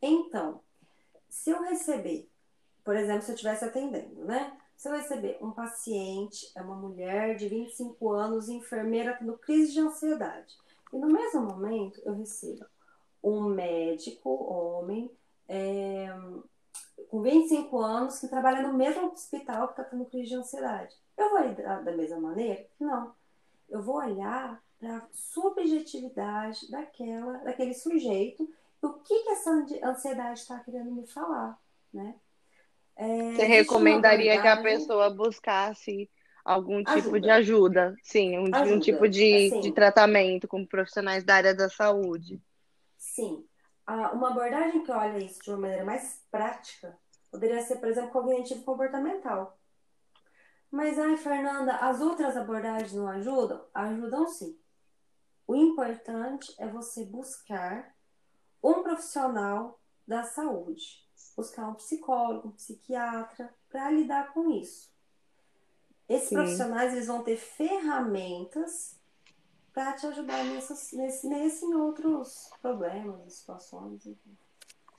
Então, 0.00 0.60
se 1.28 1.50
eu 1.50 1.62
receber, 1.62 2.28
por 2.82 2.96
exemplo, 2.96 3.22
se 3.22 3.30
eu 3.30 3.34
estivesse 3.36 3.64
atendendo, 3.64 4.24
né? 4.24 4.58
Se 4.82 4.88
eu 4.88 4.94
receber 4.94 5.38
um 5.40 5.52
paciente, 5.52 6.50
é 6.56 6.60
uma 6.60 6.74
mulher 6.74 7.36
de 7.36 7.46
25 7.46 8.10
anos, 8.10 8.48
enfermeira 8.48 9.14
tendo 9.16 9.38
crise 9.38 9.72
de 9.72 9.78
ansiedade, 9.78 10.56
e 10.92 10.98
no 10.98 11.06
mesmo 11.06 11.40
momento 11.40 12.02
eu 12.04 12.12
recebo 12.16 12.66
um 13.22 13.42
médico, 13.42 14.28
homem, 14.28 15.08
é, 15.48 16.08
com 17.08 17.22
25 17.22 17.78
anos, 17.78 18.18
que 18.18 18.26
trabalha 18.26 18.66
no 18.66 18.76
mesmo 18.76 19.12
hospital 19.12 19.68
que 19.68 19.74
está 19.74 19.84
tendo 19.84 20.04
crise 20.06 20.30
de 20.30 20.34
ansiedade. 20.34 20.96
Eu 21.16 21.30
vou 21.30 21.46
lidar 21.46 21.84
da 21.84 21.92
mesma 21.92 22.18
maneira? 22.18 22.66
Não. 22.80 23.14
Eu 23.70 23.84
vou 23.84 23.98
olhar 23.98 24.60
para 24.80 24.96
a 24.96 25.08
subjetividade 25.12 26.68
daquela, 26.68 27.34
daquele 27.44 27.74
sujeito, 27.74 28.52
o 28.82 28.94
que, 28.94 29.22
que 29.22 29.28
essa 29.28 29.64
ansiedade 29.84 30.40
está 30.40 30.58
querendo 30.58 30.90
me 30.90 31.06
falar, 31.06 31.56
né? 31.94 32.16
É, 32.96 33.06
Você 33.32 33.42
uma 33.42 33.48
recomendaria 33.48 34.40
que 34.40 34.48
a 34.48 34.62
pessoa 34.62 35.10
buscasse 35.10 36.10
algum 36.44 36.82
tipo 36.84 36.90
Ajuda. 36.92 37.20
de 37.20 37.30
ajuda? 37.30 37.96
Sim, 38.02 38.38
um, 38.38 38.44
um 38.48 38.54
Ajuda, 38.54 38.80
tipo 38.80 39.08
de, 39.08 39.46
assim. 39.46 39.60
de 39.60 39.72
tratamento 39.72 40.46
com 40.48 40.66
profissionais 40.66 41.24
da 41.24 41.36
área 41.36 41.54
da 41.54 41.68
saúde. 41.68 42.40
Sim. 42.96 43.44
Ah, 43.86 44.12
uma 44.12 44.30
abordagem 44.30 44.84
que 44.84 44.90
olha 44.90 45.18
isso 45.18 45.42
de 45.42 45.50
uma 45.50 45.58
maneira 45.58 45.84
mais 45.84 46.22
prática 46.30 46.96
poderia 47.30 47.62
ser, 47.62 47.76
por 47.76 47.88
exemplo, 47.88 48.10
cognitivo-comportamental. 48.10 49.58
Mas, 50.70 50.98
ai, 50.98 51.16
Fernanda, 51.16 51.76
as 51.76 52.00
outras 52.00 52.36
abordagens 52.36 52.92
não 52.92 53.08
ajudam? 53.08 53.64
Ajudam 53.74 54.28
sim. 54.28 54.58
O 55.46 55.54
importante 55.54 56.54
é 56.58 56.66
você 56.68 57.04
buscar 57.04 57.94
um 58.62 58.82
profissional 58.82 59.80
da 60.06 60.22
saúde, 60.24 61.04
buscar 61.36 61.68
um 61.68 61.74
psicólogo, 61.74 62.48
um 62.48 62.52
psiquiatra 62.52 63.52
para 63.70 63.90
lidar 63.90 64.32
com 64.32 64.50
isso. 64.50 64.90
Esses 66.08 66.28
Sim. 66.28 66.34
profissionais 66.36 66.92
eles 66.92 67.06
vão 67.06 67.22
ter 67.22 67.36
ferramentas 67.36 68.96
para 69.72 69.94
te 69.94 70.06
ajudar 70.06 70.44
nessas, 70.44 70.92
nesse, 70.92 71.26
nesse 71.26 71.64
e 71.64 71.74
outros 71.74 72.50
problemas 72.60 73.32
situações. 73.32 74.06
enfim. 74.06 74.36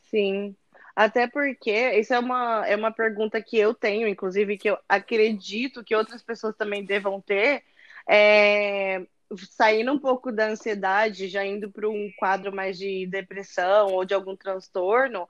Sim. 0.10 0.56
Até 0.96 1.28
porque 1.28 1.92
isso 2.00 2.14
é 2.14 2.20
uma, 2.20 2.68
é 2.68 2.76
uma 2.76 2.92
pergunta 2.92 3.42
que 3.42 3.58
eu 3.58 3.74
tenho, 3.74 4.08
inclusive, 4.08 4.58
que 4.58 4.70
eu 4.70 4.78
acredito 4.88 5.84
que 5.84 5.96
outras 5.96 6.22
pessoas 6.22 6.56
também 6.56 6.86
devam 6.86 7.20
ter, 7.20 7.64
é, 8.08 9.06
saindo 9.50 9.92
um 9.92 10.00
pouco 10.00 10.32
da 10.32 10.48
ansiedade, 10.48 11.28
já 11.28 11.44
indo 11.44 11.72
para 11.72 11.90
um 11.90 12.12
quadro 12.18 12.56
mais 12.56 12.78
de 12.78 13.08
depressão 13.08 13.88
ou 13.88 14.06
de 14.06 14.14
algum 14.14 14.36
transtorno, 14.36 15.28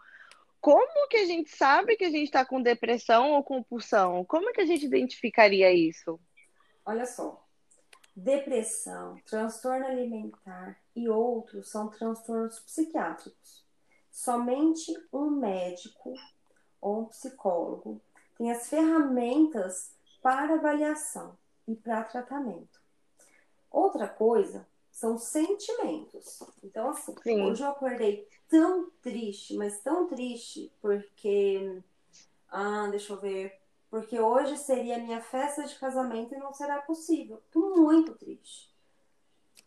como 0.64 1.10
que 1.10 1.18
a 1.18 1.26
gente 1.26 1.54
sabe 1.54 1.98
que 1.98 2.06
a 2.06 2.10
gente 2.10 2.24
está 2.24 2.46
com 2.46 2.62
depressão 2.62 3.34
ou 3.34 3.44
compulsão? 3.44 4.24
Como 4.24 4.54
que 4.54 4.62
a 4.62 4.66
gente 4.66 4.86
identificaria 4.86 5.74
isso? 5.74 6.18
Olha 6.86 7.06
só, 7.06 7.46
depressão, 8.16 9.18
transtorno 9.26 9.86
alimentar 9.86 10.80
e 10.96 11.10
outros 11.10 11.70
são 11.70 11.90
transtornos 11.90 12.62
psiquiátricos. 12.62 13.66
Somente 14.10 14.94
um 15.12 15.32
médico 15.32 16.14
ou 16.80 17.02
um 17.02 17.06
psicólogo 17.08 18.02
tem 18.38 18.50
as 18.50 18.70
ferramentas 18.70 19.92
para 20.22 20.54
avaliação 20.54 21.38
e 21.68 21.76
para 21.76 22.06
tratamento. 22.06 22.82
Outra 23.70 24.08
coisa 24.08 24.66
são 24.94 25.18
sentimentos. 25.18 26.40
Então, 26.64 26.92
assim, 26.92 27.16
Sim. 27.24 27.42
hoje 27.42 27.64
eu 27.64 27.70
acordei 27.70 28.28
tão 28.48 28.92
triste, 29.02 29.56
mas 29.56 29.82
tão 29.82 30.08
triste, 30.08 30.72
porque. 30.80 31.82
Ah, 32.48 32.88
deixa 32.90 33.12
eu 33.12 33.20
ver. 33.20 33.60
Porque 33.90 34.20
hoje 34.20 34.58
seria 34.58 35.00
minha 35.00 35.20
festa 35.20 35.64
de 35.64 35.76
casamento 35.76 36.34
e 36.34 36.38
não 36.38 36.54
será 36.54 36.82
possível. 36.82 37.42
Tô 37.52 37.76
muito 37.76 38.14
triste. 38.16 38.72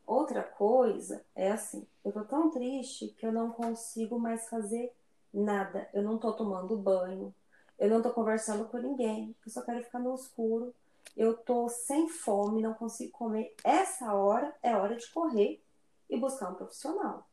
Outra 0.07 0.43
coisa 0.43 1.25
é 1.35 1.51
assim, 1.51 1.85
eu 2.05 2.13
tô 2.13 2.25
tão 2.25 2.49
triste 2.51 3.09
que 3.19 3.27
eu 3.27 3.33
não 3.33 3.51
consigo 3.51 4.19
mais 4.19 4.49
fazer 4.49 4.93
nada. 5.35 5.89
Eu 5.93 6.03
não 6.03 6.19
tô 6.19 6.33
tomando 6.33 6.77
banho, 6.77 7.35
eu 7.77 7.91
não 7.91 8.01
tô 8.01 8.13
conversando 8.13 8.67
com 8.67 8.79
ninguém, 8.79 9.35
eu 9.45 9.51
só 9.51 9.63
quero 9.63 9.83
ficar 9.83 9.99
no 9.99 10.15
escuro. 10.15 10.73
Eu 11.17 11.37
tô 11.37 11.69
sem 11.69 12.09
fome, 12.09 12.63
não 12.63 12.75
consigo 12.75 13.13
comer. 13.13 13.55
Essa 13.63 14.15
hora 14.15 14.55
é 14.63 14.77
hora 14.77 14.97
de 14.97 15.07
correr 15.11 15.63
e 16.09 16.17
buscar 16.17 16.51
um 16.51 16.55
profissional. 16.55 17.29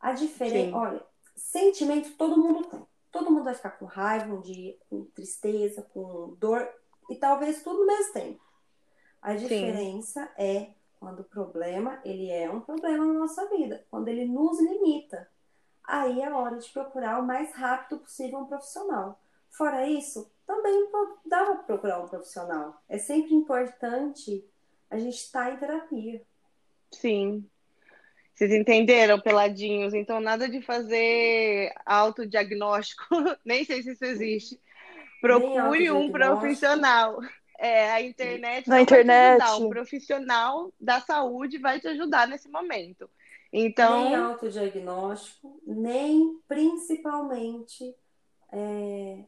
A 0.00 0.14
Sim. 0.14 0.26
diferença, 0.26 0.76
olha, 0.76 1.06
sentimento 1.34 2.16
todo 2.16 2.36
mundo 2.36 2.68
tem. 2.68 2.86
Todo 3.10 3.30
mundo 3.30 3.44
vai 3.44 3.54
ficar 3.54 3.70
com 3.70 3.84
raiva 3.84 4.34
um 4.34 4.40
dia, 4.40 4.76
com 4.90 5.04
tristeza, 5.04 5.82
com 5.82 6.34
dor, 6.38 6.68
e 7.08 7.16
talvez 7.16 7.62
tudo 7.62 7.80
ao 7.80 7.86
mesmo 7.86 8.12
tempo. 8.12 8.42
A 9.22 9.34
diferença 9.34 10.30
é 10.36 10.72
quando 10.98 11.20
o 11.20 11.24
problema, 11.24 12.00
ele 12.04 12.30
é 12.30 12.50
um 12.50 12.60
problema 12.60 13.06
na 13.06 13.12
nossa 13.12 13.48
vida, 13.50 13.86
quando 13.90 14.08
ele 14.08 14.24
nos 14.24 14.60
limita. 14.60 15.30
Aí 15.82 16.22
é 16.22 16.32
hora 16.32 16.56
de 16.56 16.68
procurar 16.70 17.20
o 17.20 17.26
mais 17.26 17.52
rápido 17.54 18.00
possível 18.00 18.38
um 18.38 18.46
profissional. 18.46 19.20
Fora 19.56 19.86
isso, 19.86 20.30
também 20.44 20.88
dá 21.26 21.44
para 21.44 21.54
procurar 21.56 22.00
um 22.00 22.08
profissional. 22.08 22.82
É 22.88 22.98
sempre 22.98 23.34
importante 23.34 24.44
a 24.90 24.98
gente 24.98 25.14
estar 25.14 25.52
em 25.52 25.56
terapia. 25.56 26.22
Sim. 26.90 27.48
Vocês 28.34 28.50
entenderam, 28.50 29.20
peladinhos? 29.20 29.94
Então, 29.94 30.20
nada 30.20 30.48
de 30.48 30.60
fazer 30.60 31.72
autodiagnóstico, 31.86 33.04
nem 33.44 33.64
sei 33.64 33.82
se 33.82 33.92
isso 33.92 34.04
existe. 34.04 34.60
Procure 35.20 35.90
um 35.92 36.10
profissional. 36.10 37.20
É, 37.56 37.92
a 37.92 38.02
internet 38.02 38.68
Na 38.68 38.78
não 38.78 38.84
vai 38.84 38.86
te 38.86 39.00
internet. 39.02 39.62
um 39.62 39.68
profissional 39.68 40.72
da 40.80 41.00
saúde 41.00 41.58
vai 41.58 41.78
te 41.78 41.86
ajudar 41.86 42.26
nesse 42.26 42.48
momento. 42.48 43.08
Nem 43.52 43.66
Então, 43.66 44.30
autodiagnóstico, 44.30 45.60
nem 45.64 46.40
principalmente 46.48 47.94
é, 48.52 49.24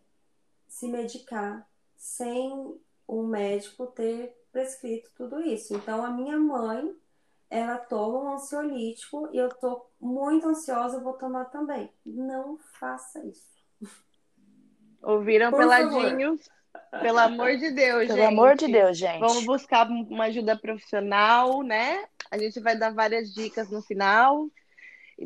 se 0.77 0.89
medicar 0.89 1.67
sem 1.97 2.79
um 3.09 3.27
médico 3.27 3.87
ter 3.87 4.37
prescrito 4.53 5.11
tudo 5.17 5.41
isso. 5.41 5.75
Então, 5.75 6.05
a 6.05 6.11
minha 6.11 6.37
mãe, 6.39 6.95
ela 7.49 7.79
toma 7.79 8.19
um 8.19 8.35
ansiolítico 8.35 9.31
e 9.33 9.39
eu 9.39 9.49
tô 9.49 9.87
muito 9.99 10.47
ansiosa, 10.47 10.99
eu 10.99 11.03
vou 11.03 11.15
tomar 11.15 11.47
também. 11.47 11.91
Não 12.05 12.59
faça 12.79 13.25
isso. 13.25 13.57
ouviram, 15.03 15.51
Por 15.51 15.61
peladinhos? 15.61 16.47
Pelo 17.01 17.21
amor 17.21 17.57
de 17.57 17.71
Deus, 17.71 18.09
Pelo 18.09 18.19
gente. 18.19 18.27
amor 18.27 18.55
de 18.55 18.69
Deus, 18.69 18.99
gente. 18.99 19.21
Vamos 19.21 19.47
buscar 19.47 19.89
uma 19.89 20.25
ajuda 20.25 20.59
profissional, 20.59 21.63
né? 21.63 22.05
A 22.31 22.37
gente 22.37 22.61
vai 22.61 22.79
dar 22.79 22.93
várias 22.93 23.33
dicas 23.33 23.71
no 23.71 23.81
final, 23.81 24.51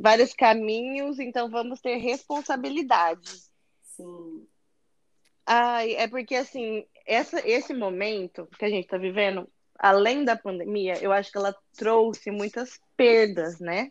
vários 0.00 0.32
caminhos, 0.32 1.18
então 1.18 1.50
vamos 1.50 1.80
ter 1.80 1.96
responsabilidade. 1.96 3.50
Sim, 3.82 4.46
Ai, 5.52 5.94
é 5.96 6.06
porque 6.06 6.36
assim, 6.36 6.86
essa, 7.04 7.40
esse 7.44 7.74
momento 7.74 8.46
que 8.56 8.64
a 8.64 8.68
gente 8.68 8.84
está 8.84 8.96
vivendo, 8.96 9.48
além 9.76 10.24
da 10.24 10.36
pandemia, 10.36 10.94
eu 11.02 11.10
acho 11.10 11.32
que 11.32 11.38
ela 11.38 11.52
trouxe 11.76 12.30
muitas 12.30 12.78
perdas, 12.96 13.58
né? 13.58 13.90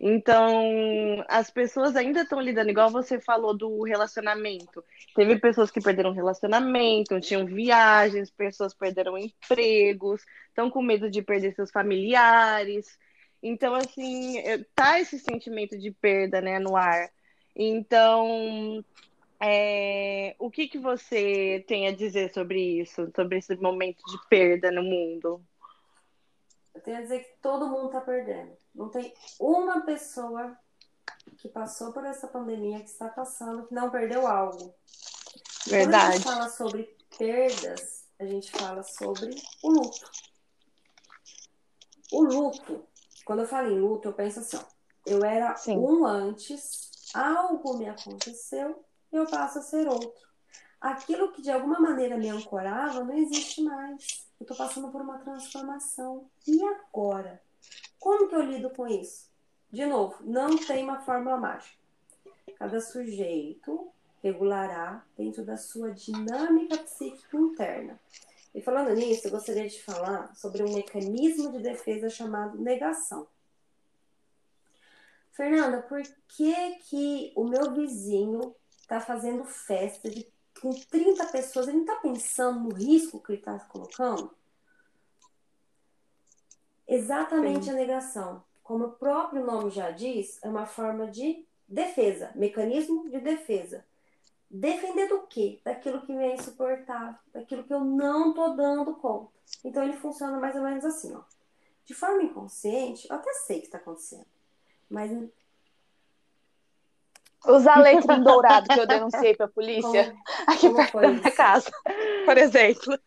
Então, 0.00 1.24
as 1.28 1.52
pessoas 1.52 1.94
ainda 1.94 2.22
estão 2.22 2.40
lidando, 2.40 2.70
igual 2.70 2.90
você 2.90 3.20
falou 3.20 3.56
do 3.56 3.84
relacionamento. 3.84 4.84
Teve 5.14 5.38
pessoas 5.38 5.70
que 5.70 5.80
perderam 5.80 6.10
relacionamento, 6.10 7.20
tinham 7.20 7.46
viagens, 7.46 8.28
pessoas 8.28 8.74
perderam 8.74 9.16
empregos, 9.16 10.20
estão 10.48 10.68
com 10.68 10.82
medo 10.82 11.08
de 11.08 11.22
perder 11.22 11.54
seus 11.54 11.70
familiares. 11.70 12.98
Então, 13.40 13.72
assim, 13.76 14.42
tá 14.74 14.98
esse 14.98 15.16
sentimento 15.20 15.78
de 15.78 15.92
perda, 15.92 16.40
né, 16.40 16.58
no 16.58 16.76
ar. 16.76 17.08
Então, 17.54 18.84
É, 19.40 20.34
o 20.38 20.50
que, 20.50 20.66
que 20.66 20.78
você 20.78 21.64
tem 21.68 21.86
a 21.86 21.94
dizer 21.94 22.32
sobre 22.32 22.80
isso, 22.80 23.10
sobre 23.14 23.38
esse 23.38 23.54
momento 23.56 24.02
de 24.10 24.18
perda 24.28 24.70
no 24.72 24.82
mundo? 24.82 25.40
Eu 26.74 26.80
tenho 26.80 26.98
a 26.98 27.02
dizer 27.02 27.20
que 27.20 27.40
todo 27.40 27.68
mundo 27.68 27.86
está 27.86 28.00
perdendo. 28.00 28.56
Não 28.74 28.88
tem 28.88 29.12
uma 29.38 29.80
pessoa 29.82 30.56
que 31.38 31.48
passou 31.48 31.92
por 31.92 32.04
essa 32.04 32.26
pandemia, 32.26 32.80
que 32.80 32.88
está 32.88 33.08
passando, 33.08 33.66
que 33.66 33.74
não 33.74 33.90
perdeu 33.90 34.26
algo. 34.26 34.74
Verdade. 35.66 35.92
Quando 35.92 35.94
a 35.94 36.10
gente 36.12 36.24
fala 36.24 36.48
sobre 36.48 36.96
perdas, 37.16 38.06
a 38.18 38.26
gente 38.26 38.50
fala 38.50 38.82
sobre 38.82 39.34
o 39.62 39.70
luto. 39.70 40.10
O 42.10 42.22
luto, 42.22 42.84
quando 43.24 43.40
eu 43.40 43.46
falo 43.48 43.70
em 43.70 43.78
luto, 43.78 44.08
eu 44.08 44.12
penso 44.12 44.40
assim, 44.40 44.56
ó, 44.56 44.64
eu 45.06 45.24
era 45.24 45.54
Sim. 45.56 45.76
um 45.76 46.06
antes, 46.06 46.90
algo 47.14 47.76
me 47.76 47.88
aconteceu, 47.88 48.84
eu 49.12 49.26
passo 49.26 49.58
a 49.58 49.62
ser 49.62 49.88
outro. 49.88 50.28
Aquilo 50.80 51.32
que 51.32 51.42
de 51.42 51.50
alguma 51.50 51.80
maneira 51.80 52.16
me 52.16 52.28
ancorava 52.28 53.02
não 53.02 53.14
existe 53.14 53.62
mais. 53.62 54.28
Eu 54.38 54.44
estou 54.44 54.56
passando 54.56 54.90
por 54.90 55.00
uma 55.00 55.18
transformação. 55.18 56.30
E 56.46 56.62
agora? 56.64 57.42
Como 57.98 58.28
que 58.28 58.34
eu 58.34 58.42
lido 58.42 58.70
com 58.70 58.86
isso? 58.86 59.28
De 59.70 59.84
novo, 59.84 60.16
não 60.20 60.56
tem 60.56 60.84
uma 60.84 61.00
fórmula 61.00 61.36
mágica. 61.36 61.76
Cada 62.56 62.80
sujeito 62.80 63.90
regulará 64.22 65.04
dentro 65.16 65.44
da 65.44 65.56
sua 65.56 65.90
dinâmica 65.90 66.78
psíquica 66.78 67.36
interna. 67.36 68.00
E 68.54 68.62
falando 68.62 68.94
nisso, 68.94 69.26
eu 69.26 69.30
gostaria 69.32 69.68
de 69.68 69.82
falar 69.82 70.34
sobre 70.34 70.62
um 70.62 70.74
mecanismo 70.74 71.52
de 71.52 71.58
defesa 71.58 72.08
chamado 72.08 72.58
negação. 72.58 73.26
Fernanda, 75.32 75.82
por 75.82 76.02
que 76.28 76.54
que 76.88 77.32
o 77.36 77.44
meu 77.44 77.72
vizinho 77.72 78.54
está 78.88 79.00
fazendo 79.00 79.44
festa 79.44 80.08
de, 80.08 80.26
com 80.60 80.70
30 80.70 81.26
pessoas? 81.26 81.68
Ele 81.68 81.76
não 81.76 81.84
está 81.84 81.96
pensando 81.96 82.60
no 82.60 82.74
risco 82.74 83.20
que 83.20 83.32
ele 83.32 83.38
está 83.38 83.58
colocando? 83.60 84.34
Exatamente 86.86 87.66
Sim. 87.66 87.70
a 87.72 87.74
negação. 87.74 88.42
Como 88.64 88.86
o 88.86 88.92
próprio 88.92 89.44
nome 89.44 89.70
já 89.70 89.90
diz, 89.90 90.42
é 90.42 90.48
uma 90.48 90.64
forma 90.64 91.06
de 91.06 91.46
defesa, 91.68 92.32
mecanismo 92.34 93.08
de 93.10 93.20
defesa. 93.20 93.84
Defender 94.50 95.08
do 95.08 95.26
quê? 95.26 95.60
Daquilo 95.62 96.00
que 96.00 96.12
me 96.12 96.24
é 96.24 96.34
insuportável, 96.34 97.18
daquilo 97.30 97.64
que 97.64 97.74
eu 97.74 97.80
não 97.80 98.32
tô 98.32 98.54
dando 98.54 98.96
conta. 98.96 99.30
Então 99.62 99.82
ele 99.82 99.98
funciona 99.98 100.38
mais 100.38 100.56
ou 100.56 100.62
menos 100.62 100.84
assim, 100.86 101.14
ó. 101.14 101.20
De 101.84 101.92
forma 101.92 102.22
inconsciente, 102.22 103.06
eu 103.08 103.16
até 103.16 103.32
sei 103.34 103.58
o 103.58 103.60
que 103.60 103.66
está 103.66 103.78
acontecendo, 103.78 104.26
mas 104.88 105.10
Os 107.46 107.66
alecrim 107.66 108.22
dourado 108.22 108.68
que 108.68 108.80
eu 108.80 108.86
denunciei 108.86 109.34
pra 109.34 109.48
polícia 109.48 110.10
como, 110.10 110.22
aqui 110.46 110.60
como 110.60 110.76
perto 110.76 111.00
da 111.00 111.08
minha 111.08 111.30
casa, 111.30 111.70
por 112.24 112.36
exemplo. 112.36 112.98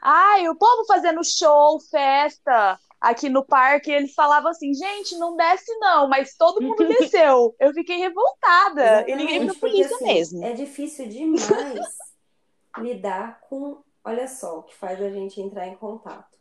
Ai, 0.00 0.48
o 0.48 0.54
povo 0.54 0.86
fazendo 0.86 1.22
show, 1.24 1.80
festa 1.80 2.78
aqui 3.00 3.28
no 3.28 3.44
parque, 3.44 3.90
eles 3.90 4.14
falavam 4.14 4.50
assim, 4.50 4.74
gente, 4.74 5.16
não 5.16 5.34
desce 5.34 5.74
não, 5.78 6.06
mas 6.08 6.36
todo 6.36 6.60
mundo 6.60 6.84
desceu. 6.86 7.54
Eu 7.58 7.72
fiquei 7.72 7.96
revoltada. 7.96 9.08
E 9.08 9.14
liguei 9.14 9.44
pra 9.44 9.54
polícia 9.54 9.96
assim, 9.96 10.04
mesmo. 10.04 10.44
É 10.44 10.52
difícil 10.52 11.08
demais 11.08 11.86
lidar 12.78 13.40
com, 13.48 13.82
olha 14.04 14.28
só, 14.28 14.58
o 14.58 14.62
que 14.62 14.76
faz 14.76 15.00
a 15.00 15.10
gente 15.10 15.40
entrar 15.40 15.66
em 15.66 15.76
contato. 15.76 16.38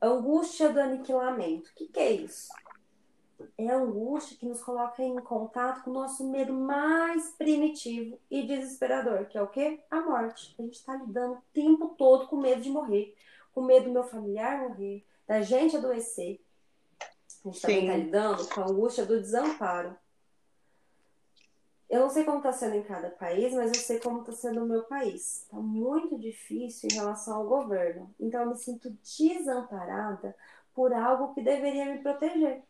Angústia 0.00 0.68
do 0.70 0.80
aniquilamento. 0.80 1.70
O 1.70 1.74
que, 1.74 1.88
que 1.88 1.98
é 1.98 2.12
isso? 2.12 2.48
É 3.56 3.68
a 3.68 3.76
angústia 3.76 4.36
que 4.36 4.46
nos 4.46 4.62
coloca 4.62 5.02
em 5.02 5.16
contato 5.16 5.84
com 5.84 5.90
o 5.90 5.94
nosso 5.94 6.28
medo 6.28 6.52
mais 6.52 7.30
primitivo 7.36 8.18
e 8.30 8.46
desesperador, 8.46 9.26
que 9.26 9.38
é 9.38 9.42
o 9.42 9.48
quê? 9.48 9.80
A 9.90 10.00
morte. 10.00 10.54
A 10.58 10.62
gente 10.62 10.74
está 10.74 10.96
lidando 10.96 11.34
o 11.34 11.42
tempo 11.52 11.94
todo 11.96 12.26
com 12.26 12.36
medo 12.36 12.60
de 12.60 12.70
morrer, 12.70 13.14
com 13.52 13.62
medo 13.62 13.86
do 13.86 13.92
meu 13.92 14.04
familiar 14.04 14.68
morrer, 14.68 15.04
da 15.26 15.40
gente 15.40 15.76
adoecer. 15.76 16.40
A 17.44 17.48
gente 17.48 17.60
também 17.60 17.84
está 17.84 17.96
lidando 17.96 18.48
com 18.48 18.60
a 18.60 18.66
angústia 18.68 19.06
do 19.06 19.20
desamparo. 19.20 19.96
Eu 21.88 22.00
não 22.00 22.10
sei 22.10 22.24
como 22.24 22.38
está 22.38 22.52
sendo 22.52 22.74
em 22.74 22.82
cada 22.82 23.08
país, 23.08 23.54
mas 23.54 23.68
eu 23.68 23.80
sei 23.80 23.98
como 23.98 24.20
está 24.20 24.32
sendo 24.32 24.60
no 24.60 24.66
meu 24.66 24.82
país. 24.84 25.42
Está 25.42 25.56
muito 25.56 26.18
difícil 26.18 26.88
em 26.92 26.94
relação 26.94 27.36
ao 27.36 27.46
governo. 27.46 28.14
Então 28.20 28.42
eu 28.42 28.50
me 28.50 28.56
sinto 28.56 28.90
desamparada 28.90 30.36
por 30.74 30.92
algo 30.92 31.32
que 31.34 31.40
deveria 31.40 31.86
me 31.86 31.98
proteger. 32.00 32.62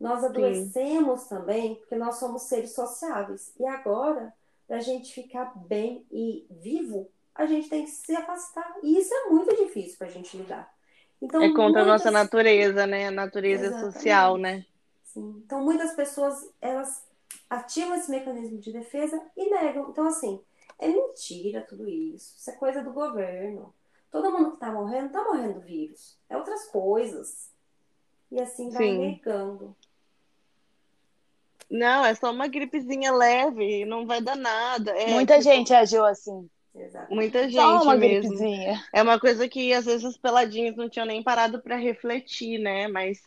Nós 0.00 0.22
adoecemos 0.22 1.24
também 1.24 1.74
porque 1.76 1.96
nós 1.96 2.16
somos 2.16 2.42
seres 2.42 2.72
sociáveis. 2.72 3.52
E 3.58 3.66
agora, 3.66 4.32
para 4.66 4.76
a 4.76 4.80
gente 4.80 5.12
ficar 5.12 5.52
bem 5.56 6.06
e 6.10 6.46
vivo, 6.50 7.08
a 7.34 7.46
gente 7.46 7.68
tem 7.68 7.84
que 7.84 7.90
se 7.90 8.14
afastar. 8.14 8.76
E 8.82 8.98
isso 8.98 9.12
é 9.12 9.30
muito 9.30 9.54
difícil 9.56 9.98
para 9.98 10.06
a 10.06 10.10
gente 10.10 10.36
lidar. 10.36 10.72
Então, 11.20 11.42
É 11.42 11.52
contra 11.52 11.82
a 11.82 11.84
nossa 11.84 12.10
muitas- 12.10 12.12
natureza, 12.24 12.86
né? 12.86 13.08
A 13.08 13.10
natureza 13.10 13.66
Exatamente. 13.66 13.92
social, 13.94 14.36
né? 14.36 14.64
Sim. 15.04 15.42
Então, 15.44 15.64
muitas 15.64 15.92
pessoas, 15.94 16.48
elas 16.60 17.02
ativam 17.50 17.96
esse 17.96 18.10
mecanismo 18.10 18.58
de 18.58 18.72
defesa 18.72 19.20
e 19.36 19.50
negam. 19.50 19.88
Então, 19.90 20.06
assim, 20.06 20.40
é 20.78 20.86
mentira 20.86 21.62
tudo 21.68 21.88
isso. 21.88 22.36
Isso 22.38 22.50
é 22.50 22.54
coisa 22.54 22.82
do 22.84 22.92
governo. 22.92 23.74
Todo 24.12 24.30
mundo 24.30 24.52
que 24.52 24.58
tá 24.58 24.70
morrendo, 24.70 25.10
tá 25.10 25.24
morrendo 25.24 25.54
do 25.54 25.60
vírus. 25.60 26.16
É 26.28 26.36
outras 26.36 26.66
coisas. 26.68 27.50
E 28.30 28.40
assim 28.40 28.70
vai 28.70 28.84
Sim. 28.84 28.98
negando. 28.98 29.74
Não, 31.70 32.04
é 32.04 32.14
só 32.14 32.30
uma 32.30 32.48
gripezinha 32.48 33.12
leve, 33.12 33.84
não 33.84 34.06
vai 34.06 34.22
dar 34.22 34.36
nada. 34.36 34.90
É, 34.92 35.12
Muita 35.12 35.34
tipo, 35.34 35.44
gente 35.44 35.74
agiu 35.74 36.04
assim. 36.04 36.48
Exatamente. 36.74 37.14
Muita 37.14 37.42
gente 37.48 37.54
Só 37.54 37.82
uma 37.82 37.96
mesmo. 37.96 38.30
gripezinha. 38.30 38.82
É 38.92 39.02
uma 39.02 39.18
coisa 39.18 39.48
que 39.48 39.72
às 39.72 39.84
vezes 39.84 40.04
os 40.04 40.16
peladinhos 40.16 40.76
não 40.76 40.88
tinham 40.88 41.06
nem 41.06 41.22
parado 41.22 41.60
para 41.60 41.76
refletir, 41.76 42.58
né? 42.58 42.88
Mas 42.88 43.20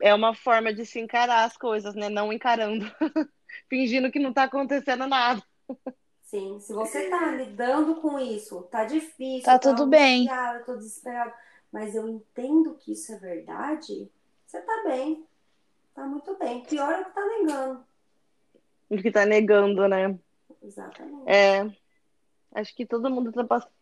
é 0.00 0.14
uma 0.14 0.34
forma 0.34 0.72
de 0.74 0.84
se 0.84 0.98
encarar 0.98 1.44
as 1.44 1.56
coisas, 1.56 1.94
né? 1.94 2.08
Não 2.08 2.32
encarando, 2.32 2.84
fingindo 3.68 4.10
que 4.10 4.18
não 4.18 4.32
tá 4.32 4.44
acontecendo 4.44 5.06
nada. 5.06 5.42
Sim, 6.22 6.58
se 6.60 6.72
você 6.72 7.10
tá 7.10 7.30
lidando 7.32 7.96
com 8.00 8.18
isso, 8.18 8.62
tá 8.62 8.84
difícil, 8.84 9.44
Tá 9.44 9.58
tudo 9.58 9.86
bem. 9.86 10.22
angustiada, 10.22 10.64
tô 10.64 10.76
desesperado, 10.76 11.32
mas 11.70 11.94
eu 11.94 12.08
entendo 12.08 12.74
que 12.74 12.92
isso 12.92 13.12
é 13.12 13.18
verdade, 13.18 14.10
você 14.46 14.60
tá 14.60 14.82
bem. 14.86 15.26
Tá 15.94 16.06
muito 16.06 16.36
bem. 16.38 16.62
Pior 16.64 16.92
é 16.92 17.00
o 17.00 17.04
que 17.04 17.10
tá 17.10 17.26
negando. 17.26 17.84
O 18.90 18.96
que 18.96 19.10
tá 19.10 19.26
negando, 19.26 19.88
né? 19.88 20.18
Exatamente. 20.62 21.30
É, 21.30 21.70
acho 22.54 22.74
que 22.74 22.86
todo 22.86 23.10
mundo 23.10 23.32
tá 23.32 23.44
passando 23.44 23.72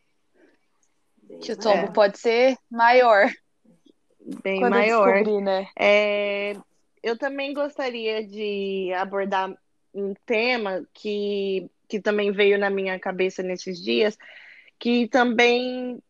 Que 1.43 1.53
o 1.53 1.57
tombo 1.59 1.93
pode 1.93 2.19
ser 2.19 2.57
maior 2.71 3.31
bem 4.43 4.61
quando 4.61 4.71
maior. 4.75 5.13
descobrir, 5.13 5.41
né? 5.41 5.69
É, 5.79 6.55
eu 7.03 7.19
também 7.19 7.53
gostaria 7.55 8.27
de 8.27 8.93
abordar 8.95 9.55
um 9.95 10.15
tema 10.27 10.87
que, 10.93 11.71
que 11.89 12.01
também 12.01 12.31
veio 12.31 12.59
na 12.59 12.71
minha 12.71 12.99
cabeça 12.99 13.43
nesses 13.43 13.83
dias, 13.83 14.17
que 14.79 15.09
também 15.09 16.01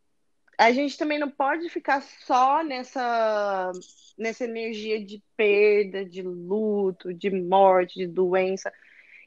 a 0.61 0.73
gente 0.73 0.99
também 0.99 1.19
não 1.19 1.31
pode 1.31 1.71
ficar 1.71 2.03
só 2.03 2.63
nessa, 2.63 3.73
nessa 4.19 4.45
energia 4.45 5.03
de 5.03 5.23
perda, 5.35 6.05
de 6.05 6.21
luto, 6.21 7.15
de 7.15 7.31
morte, 7.31 7.99
de 7.99 8.07
doença, 8.07 8.71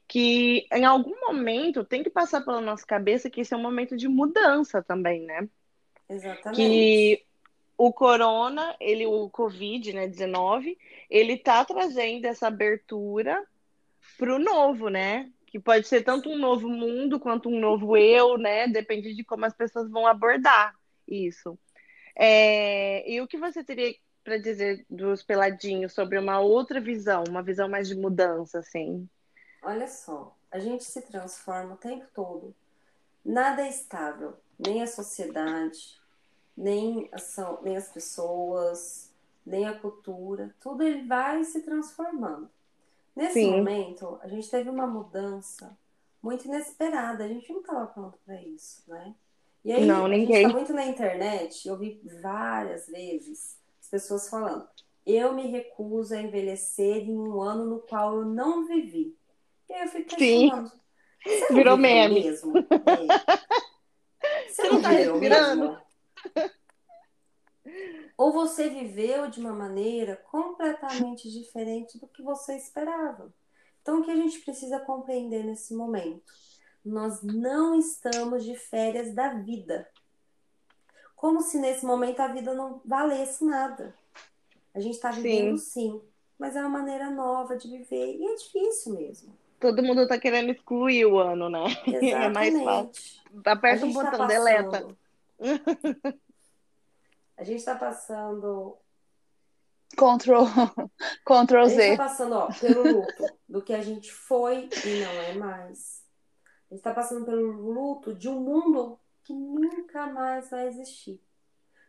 que 0.07 0.67
em 0.71 0.85
algum 0.85 1.19
momento 1.21 1.83
tem 1.83 2.03
que 2.03 2.09
passar 2.11 2.41
pela 2.41 2.61
nossa 2.61 2.85
cabeça 2.85 3.31
que 3.31 3.41
esse 3.41 3.51
é 3.51 3.57
um 3.57 3.63
momento 3.63 3.97
de 3.97 4.07
mudança 4.07 4.83
também, 4.83 5.21
né? 5.21 5.49
Exatamente. 6.07 6.55
que 6.55 7.25
o 7.75 7.91
corona, 7.91 8.75
ele, 8.79 9.07
o 9.07 9.27
Covid, 9.27 9.91
né, 9.91 10.07
19, 10.07 10.77
ele 11.09 11.35
tá 11.35 11.65
trazendo 11.65 12.25
essa 12.25 12.45
abertura 12.45 13.43
pro 14.19 14.37
novo, 14.37 14.87
né? 14.87 15.31
Que 15.47 15.59
pode 15.59 15.87
ser 15.87 16.03
tanto 16.03 16.29
um 16.29 16.37
novo 16.37 16.69
mundo 16.69 17.19
quanto 17.19 17.49
um 17.49 17.59
novo 17.59 17.97
eu, 17.97 18.37
né? 18.37 18.67
Depende 18.67 19.15
de 19.15 19.23
como 19.23 19.45
as 19.45 19.55
pessoas 19.55 19.89
vão 19.89 20.05
abordar 20.05 20.75
isso. 21.07 21.57
É, 22.15 23.09
e 23.09 23.21
o 23.21 23.27
que 23.27 23.37
você 23.37 23.63
teria 23.63 23.95
para 24.23 24.37
dizer 24.37 24.85
dos 24.89 25.21
peladinhos 25.21 25.93
sobre 25.93 26.17
uma 26.17 26.39
outra 26.39 26.79
visão, 26.79 27.23
uma 27.27 27.43
visão 27.43 27.67
mais 27.67 27.87
de 27.87 27.95
mudança, 27.95 28.59
assim? 28.59 29.07
Olha 29.61 29.87
só, 29.87 30.35
a 30.49 30.59
gente 30.59 30.83
se 30.83 31.01
transforma 31.01 31.73
o 31.73 31.77
tempo 31.77 32.05
todo. 32.13 32.55
Nada 33.23 33.63
é 33.63 33.69
estável, 33.69 34.37
nem 34.57 34.81
a 34.81 34.87
sociedade, 34.87 35.99
nem, 36.55 37.09
ação, 37.11 37.59
nem 37.61 37.75
as 37.75 37.89
pessoas, 37.89 39.11
nem 39.45 39.65
a 39.65 39.77
cultura. 39.77 40.53
Tudo 40.59 40.83
ele 40.83 41.07
vai 41.07 41.43
se 41.43 41.61
transformando. 41.61 42.49
Nesse 43.15 43.33
Sim. 43.33 43.51
momento, 43.51 44.19
a 44.21 44.27
gente 44.27 44.49
teve 44.49 44.69
uma 44.69 44.87
mudança 44.87 45.77
muito 46.21 46.45
inesperada. 46.45 47.23
A 47.23 47.27
gente 47.27 47.51
não 47.51 47.61
estava 47.61 47.87
pronto 47.87 48.17
para 48.25 48.41
isso, 48.41 48.83
né? 48.87 49.13
E 49.63 49.71
aí, 49.71 49.85
Não, 49.85 50.05
a 50.05 50.09
ninguém. 50.09 50.35
gente 50.35 50.45
está 50.47 50.57
muito 50.57 50.73
na 50.73 50.85
internet, 50.85 51.67
eu 51.67 51.77
vi 51.77 52.01
várias 52.21 52.87
vezes 52.87 53.57
as 53.79 53.87
pessoas 53.89 54.29
falando: 54.29 54.67
eu 55.05 55.33
me 55.33 55.47
recuso 55.47 56.13
a 56.13 56.21
envelhecer 56.21 56.97
em 57.09 57.17
um 57.17 57.41
ano 57.41 57.65
no 57.65 57.79
qual 57.79 58.17
eu 58.17 58.25
não 58.25 58.65
vivi. 58.67 59.15
E 59.69 59.73
aí 59.73 59.81
eu 59.83 59.87
fico 59.87 60.09
Sim. 60.11 60.49
questionando. 60.49 60.71
Você 61.25 61.39
não 61.49 61.55
Virou 61.57 61.77
meme. 61.77 62.21
mesmo? 62.23 62.57
É. 62.57 62.63
Você 64.49 64.69
não 64.69 64.81
tá 64.81 64.89
viveu 64.89 65.13
respirando? 65.13 65.61
mesmo? 66.35 66.53
Ou 68.17 68.31
você 68.31 68.69
viveu 68.69 69.29
de 69.29 69.39
uma 69.39 69.51
maneira 69.53 70.15
completamente 70.29 71.29
diferente 71.31 71.97
do 71.99 72.07
que 72.07 72.21
você 72.21 72.55
esperava. 72.55 73.33
Então, 73.81 73.99
o 73.99 74.03
que 74.03 74.11
a 74.11 74.15
gente 74.15 74.39
precisa 74.39 74.79
compreender 74.79 75.43
nesse 75.43 75.73
momento? 75.73 76.31
Nós 76.83 77.21
não 77.23 77.77
estamos 77.79 78.43
de 78.43 78.55
férias 78.55 79.13
da 79.13 79.29
vida. 79.33 79.87
Como 81.15 81.41
se 81.41 81.57
nesse 81.57 81.85
momento 81.85 82.19
a 82.19 82.27
vida 82.27 82.53
não 82.53 82.81
valesse 82.83 83.45
nada. 83.45 83.95
A 84.73 84.79
gente 84.79 84.95
está 84.95 85.11
vivendo 85.11 85.57
sim, 85.57 86.01
mas 86.37 86.55
é 86.55 86.59
uma 86.59 86.69
maneira 86.69 87.09
nova 87.09 87.55
de 87.55 87.69
viver 87.69 88.15
e 88.17 88.25
é 88.25 88.35
difícil 88.35 88.93
mesmo. 88.95 89.37
Todo 89.59 89.81
mundo 89.83 90.05
tá 90.07 90.19
querendo 90.19 90.51
excluir 90.51 91.05
o 91.05 91.17
ano, 91.19 91.47
né? 91.49 91.63
É 92.03 92.27
mais 92.29 92.53
fácil. 92.61 93.21
Aperta 93.45 93.85
um 93.85 93.93
tá 93.93 94.11
botão, 94.11 94.27
deleta. 94.27 94.69
passando- 94.69 94.97
A 97.37 97.43
gente 97.43 97.57
está 97.59 97.75
passando 97.75 98.77
Ctrl, 99.95 100.43
Ctrl 101.25 101.57
A 101.59 101.65
gente 101.65 101.75
Z. 101.75 101.91
está 101.91 102.03
passando 102.03 102.33
ó, 102.35 102.47
pelo 102.59 102.83
luto 102.99 103.25
do 103.49 103.61
que 103.61 103.73
a 103.73 103.81
gente 103.81 104.11
foi 104.11 104.69
e 104.85 104.99
não 105.03 105.11
é 105.11 105.33
mais. 105.33 106.02
Gente 106.73 106.79
está 106.79 106.91
passando 106.91 107.23
pelo 107.23 107.51
luto 107.51 108.15
de 108.15 108.27
um 108.27 108.39
mundo 108.39 108.99
que 109.23 109.31
nunca 109.31 110.07
mais 110.07 110.49
vai 110.49 110.65
existir. 110.65 111.21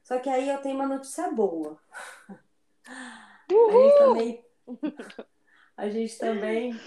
Só 0.02 0.18
que 0.18 0.28
aí 0.28 0.50
eu 0.50 0.60
tenho 0.60 0.74
uma 0.74 0.86
notícia 0.86 1.32
boa. 1.32 1.80
A 2.86 3.72
gente 3.72 3.98
também. 3.98 4.44
A 5.74 5.88
gente 5.88 6.18
também. 6.18 6.78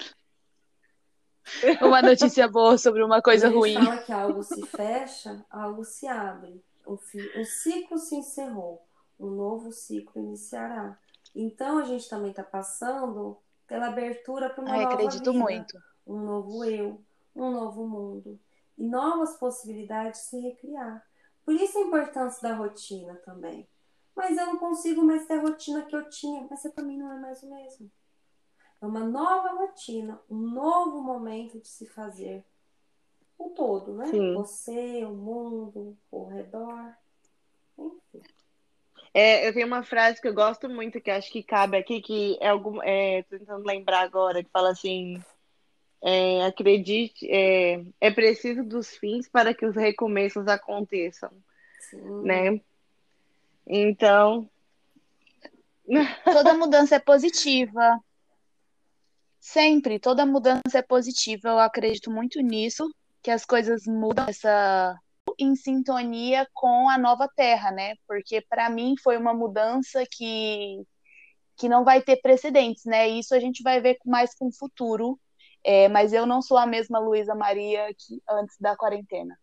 Uma 1.81 2.03
notícia 2.03 2.47
boa 2.47 2.77
sobre 2.77 3.03
uma 3.03 3.19
coisa 3.19 3.49
quando 3.49 3.63
a 3.63 3.67
gente 3.67 3.77
ruim. 3.79 3.85
fala 3.85 3.97
que 4.03 4.13
algo 4.13 4.43
se 4.43 4.63
fecha, 4.67 5.43
algo 5.49 5.83
se 5.83 6.07
abre. 6.07 6.63
Um, 6.85 6.97
fi- 6.97 7.31
um 7.35 7.43
ciclo 7.45 7.97
se 7.97 8.15
encerrou, 8.15 8.85
um 9.19 9.31
novo 9.31 9.71
ciclo 9.71 10.21
iniciará. 10.21 10.99
Então 11.33 11.79
a 11.79 11.83
gente 11.83 12.07
também 12.07 12.29
está 12.29 12.43
passando 12.43 13.39
pela 13.65 13.87
abertura 13.87 14.51
para 14.51 14.63
uma 14.63 14.71
Ai, 14.71 14.83
nova 14.83 14.93
acredito 14.93 15.31
vida. 15.31 15.43
muito. 15.43 15.81
um 16.05 16.19
novo 16.19 16.63
eu, 16.63 17.01
um 17.37 17.51
novo 17.51 17.87
mundo 17.87 18.39
e 18.77 18.83
novas 18.83 19.37
possibilidades 19.37 20.21
de 20.21 20.27
se 20.27 20.39
recriar. 20.39 21.05
Por 21.45 21.55
isso 21.55 21.77
a 21.77 21.81
importância 21.81 22.41
da 22.41 22.55
rotina 22.55 23.15
também. 23.25 23.67
Mas 24.15 24.37
eu 24.37 24.47
não 24.47 24.57
consigo 24.57 25.03
mais 25.03 25.25
ter 25.25 25.35
a 25.35 25.41
rotina 25.41 25.83
que 25.83 25.95
eu 25.95 26.09
tinha, 26.09 26.45
mas 26.49 26.61
para 26.73 26.83
mim 26.83 26.97
não 26.97 27.11
é 27.11 27.19
mais 27.19 27.41
o 27.43 27.49
mesmo. 27.49 27.91
É 28.81 28.85
uma 28.85 29.01
nova 29.01 29.49
rotina, 29.53 30.19
um 30.29 30.37
novo 30.37 31.01
momento 31.01 31.59
de 31.59 31.67
se 31.67 31.85
fazer 31.87 32.45
o 33.37 33.49
todo, 33.49 33.93
né? 33.93 34.07
Sim. 34.07 34.33
Você, 34.33 35.05
o 35.05 35.13
mundo, 35.13 35.97
o 36.11 36.25
redor. 36.25 36.95
Enfim. 37.77 38.21
É, 39.13 39.47
eu 39.47 39.53
tenho 39.53 39.67
uma 39.67 39.83
frase 39.83 40.21
que 40.21 40.27
eu 40.27 40.33
gosto 40.33 40.69
muito, 40.69 41.01
que 41.01 41.09
acho 41.09 41.31
que 41.31 41.41
cabe 41.41 41.77
aqui, 41.77 42.01
que 42.01 42.37
é 42.39 42.49
algum. 42.49 42.81
É, 42.83 43.23
tô 43.23 43.37
tentando 43.37 43.65
lembrar 43.65 44.01
agora, 44.01 44.43
que 44.43 44.49
fala 44.49 44.69
assim. 44.69 45.23
É, 46.03 46.45
acredite, 46.45 47.29
é, 47.29 47.83
é 47.99 48.11
preciso 48.11 48.63
dos 48.63 48.89
fins 48.97 49.27
para 49.27 49.53
que 49.53 49.65
os 49.65 49.75
recomeços 49.75 50.47
aconteçam, 50.47 51.31
Sim. 51.79 52.23
né? 52.23 52.61
Então, 53.65 54.49
Toda 56.23 56.53
mudança 56.53 56.95
é 56.95 56.99
positiva. 56.99 57.99
Sempre, 59.39 59.99
toda 59.99 60.25
mudança 60.25 60.79
é 60.79 60.81
positiva. 60.81 61.49
Eu 61.49 61.59
acredito 61.59 62.11
muito 62.11 62.41
nisso, 62.41 62.93
que 63.23 63.31
as 63.31 63.45
coisas 63.45 63.83
mudam 63.85 64.27
essa 64.27 64.99
em 65.39 65.55
sintonia 65.55 66.47
com 66.53 66.89
a 66.89 66.97
nova 66.97 67.29
terra, 67.35 67.71
né? 67.71 67.95
Porque 68.07 68.41
para 68.41 68.69
mim 68.69 68.95
foi 69.01 69.17
uma 69.17 69.33
mudança 69.33 70.03
que 70.09 70.83
que 71.55 71.67
não 71.67 71.83
vai 71.83 72.01
ter 72.03 72.17
precedentes, 72.17 72.85
né? 72.85 73.07
Isso 73.07 73.33
a 73.33 73.39
gente 73.39 73.63
vai 73.63 73.81
ver 73.81 73.97
mais 74.05 74.35
com 74.35 74.47
o 74.47 74.51
futuro. 74.51 75.19
É, 75.69 75.89
mas 75.89 76.13
eu 76.13 76.25
não 76.25 76.41
sou 76.41 76.57
a 76.57 76.65
mesma 76.65 76.97
Luísa 76.97 77.35
Maria 77.35 77.93
que 77.93 78.23
antes 78.29 78.55
da 78.57 78.73
quarentena. 78.73 79.37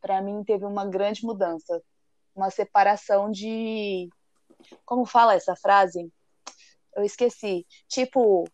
Para 0.00 0.22
mim 0.22 0.44
teve 0.44 0.64
uma 0.64 0.86
grande 0.86 1.24
mudança, 1.26 1.82
uma 2.32 2.48
separação 2.48 3.28
de 3.28 4.08
como 4.84 5.04
fala 5.04 5.34
essa 5.34 5.56
frase? 5.56 6.08
Eu 6.94 7.02
esqueci. 7.02 7.66
Tipo, 7.88 8.44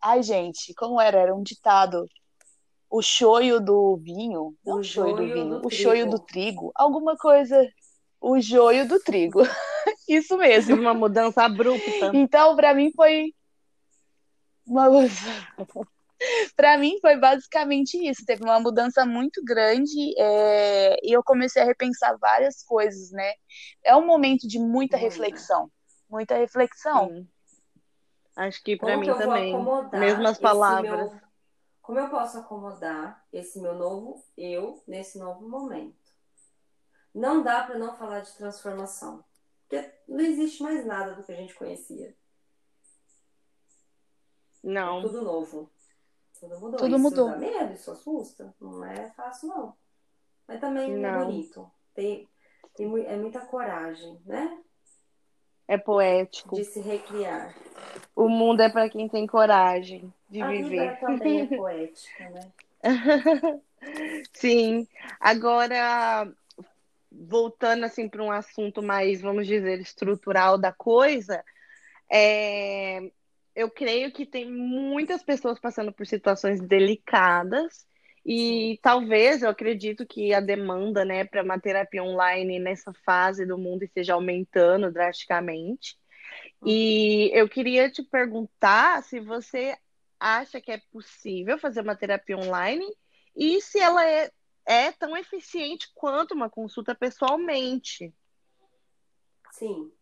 ai 0.00 0.22
gente, 0.22 0.72
como 0.74 1.00
era? 1.00 1.18
Era 1.18 1.34
um 1.34 1.42
ditado. 1.42 2.06
O 2.88 3.02
choio 3.02 3.58
do 3.58 3.96
vinho, 3.96 4.54
não 4.64 4.78
O 4.78 4.84
choio 4.84 5.16
do 5.16 5.22
vinho, 5.24 5.60
do 5.60 5.66
o 5.66 5.70
choio 5.72 6.04
trigo. 6.04 6.10
do 6.10 6.18
trigo, 6.20 6.72
alguma 6.76 7.16
coisa. 7.16 7.68
O 8.20 8.38
joio 8.40 8.86
do 8.86 9.00
trigo. 9.00 9.40
Isso 10.08 10.36
mesmo. 10.36 10.76
uma 10.76 10.94
mudança 10.94 11.42
abrupta. 11.42 12.12
Então, 12.14 12.54
para 12.54 12.72
mim 12.72 12.92
foi 12.94 13.34
uma 14.64 14.88
para 16.56 16.76
mim 16.78 16.98
foi 17.00 17.16
basicamente 17.16 17.96
isso. 17.96 18.24
Teve 18.24 18.42
uma 18.44 18.60
mudança 18.60 19.04
muito 19.04 19.42
grande 19.44 20.14
é, 20.18 20.96
e 21.02 21.12
eu 21.12 21.22
comecei 21.22 21.62
a 21.62 21.64
repensar 21.66 22.16
várias 22.18 22.62
coisas, 22.62 23.10
né? 23.10 23.32
É 23.82 23.94
um 23.96 24.06
momento 24.06 24.46
de 24.48 24.58
muita 24.58 24.96
Muita. 24.96 24.98
reflexão, 24.98 25.70
muita 26.08 26.36
reflexão. 26.36 27.08
Sim. 27.08 27.28
Acho 28.36 28.62
que 28.64 28.76
para 28.76 28.96
mim 28.96 29.06
que 29.12 29.14
também. 29.14 29.54
acomodar 29.54 30.00
Mesmas 30.00 30.38
palavras. 30.38 31.10
meu- 31.12 31.20
Como 31.80 31.98
eu 31.98 32.08
posso 32.08 32.38
acomodar 32.38 33.24
esse 33.32 33.60
meu 33.60 33.74
novo 33.74 34.24
eu 34.36 34.82
nesse 34.86 35.18
novo 35.18 35.48
momento? 35.48 36.02
Não 37.14 37.42
dá 37.42 37.62
para 37.62 37.78
não 37.78 37.94
falar 37.96 38.20
de 38.20 38.32
transformação. 38.32 39.24
Porque 39.68 39.88
não 40.08 40.20
existe 40.20 40.62
mais 40.62 40.84
nada 40.84 41.14
do 41.14 41.22
que 41.22 41.30
a 41.32 41.36
gente 41.36 41.54
conhecia. 41.54 42.08
É 42.08 42.14
Não. 44.62 45.02
tudo 45.02 45.22
novo. 45.22 45.70
Tudo 46.48 46.60
mudou. 46.60 46.78
Tudo 46.78 46.88
isso 46.96 46.98
mudou. 46.98 47.28
dá 47.30 47.36
medo, 47.36 47.72
isso 47.72 47.90
assusta. 47.90 48.54
Não 48.60 48.84
é 48.84 49.10
fácil, 49.10 49.48
não. 49.48 49.74
Mas 50.46 50.60
também 50.60 50.92
é 50.92 50.96
Não. 50.96 51.26
bonito. 51.26 51.70
Tem, 51.94 52.28
tem, 52.76 53.06
é 53.06 53.16
muita 53.16 53.40
coragem, 53.40 54.20
né? 54.26 54.58
É 55.66 55.78
poético. 55.78 56.56
De 56.56 56.64
se 56.64 56.80
recriar. 56.80 57.54
O 58.14 58.28
mundo 58.28 58.60
é 58.60 58.68
para 58.68 58.88
quem 58.90 59.08
tem 59.08 59.26
coragem 59.26 60.12
de 60.28 60.42
A 60.42 60.48
viver. 60.48 60.98
também 61.00 61.40
é 61.40 61.46
poética, 61.56 62.30
né? 62.30 62.52
Sim. 64.32 64.86
Agora, 65.18 66.30
voltando 67.10 67.84
assim 67.84 68.08
para 68.08 68.22
um 68.22 68.30
assunto 68.30 68.82
mais, 68.82 69.22
vamos 69.22 69.46
dizer, 69.46 69.80
estrutural 69.80 70.58
da 70.58 70.72
coisa, 70.72 71.42
é, 72.10 73.10
eu 73.54 73.70
creio 73.70 74.12
que 74.12 74.26
tem 74.26 74.50
muitas 74.50 75.22
pessoas 75.22 75.58
passando 75.58 75.92
por 75.92 76.06
situações 76.06 76.60
delicadas 76.60 77.86
e 78.26 78.78
talvez 78.82 79.42
eu 79.42 79.50
acredito 79.50 80.06
que 80.06 80.32
a 80.32 80.40
demanda, 80.40 81.04
né, 81.04 81.24
para 81.24 81.42
uma 81.42 81.60
terapia 81.60 82.02
online 82.02 82.58
nessa 82.58 82.92
fase 83.04 83.44
do 83.44 83.58
mundo 83.58 83.82
esteja 83.82 84.14
aumentando 84.14 84.90
drasticamente. 84.90 85.96
E 86.64 87.30
eu 87.34 87.48
queria 87.48 87.90
te 87.90 88.02
perguntar 88.02 89.02
se 89.02 89.20
você 89.20 89.76
acha 90.18 90.60
que 90.60 90.72
é 90.72 90.80
possível 90.90 91.58
fazer 91.58 91.82
uma 91.82 91.94
terapia 91.94 92.38
online 92.38 92.86
e 93.36 93.60
se 93.60 93.78
ela 93.78 94.08
é, 94.08 94.30
é 94.66 94.90
tão 94.90 95.14
eficiente 95.16 95.90
quanto 95.94 96.34
uma 96.34 96.48
consulta 96.48 96.94
pessoalmente. 96.94 98.12
Sim, 99.52 99.92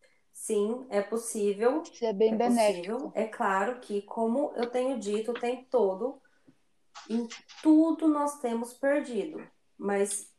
sim, 0.43 0.85
é 0.89 1.01
possível. 1.01 1.81
Isso 1.83 2.03
é 2.03 2.11
bem 2.11 2.33
É 2.33 2.37
benéfico. 2.37 2.97
possível. 2.97 3.11
É 3.15 3.25
claro 3.27 3.79
que, 3.79 4.01
como 4.01 4.51
eu 4.55 4.69
tenho 4.69 4.99
dito 4.99 5.31
o 5.31 5.33
tempo 5.33 5.65
todo, 5.69 6.21
em 7.09 7.27
tudo 7.61 8.07
nós 8.07 8.39
temos 8.39 8.73
perdido, 8.73 9.41
mas 9.77 10.31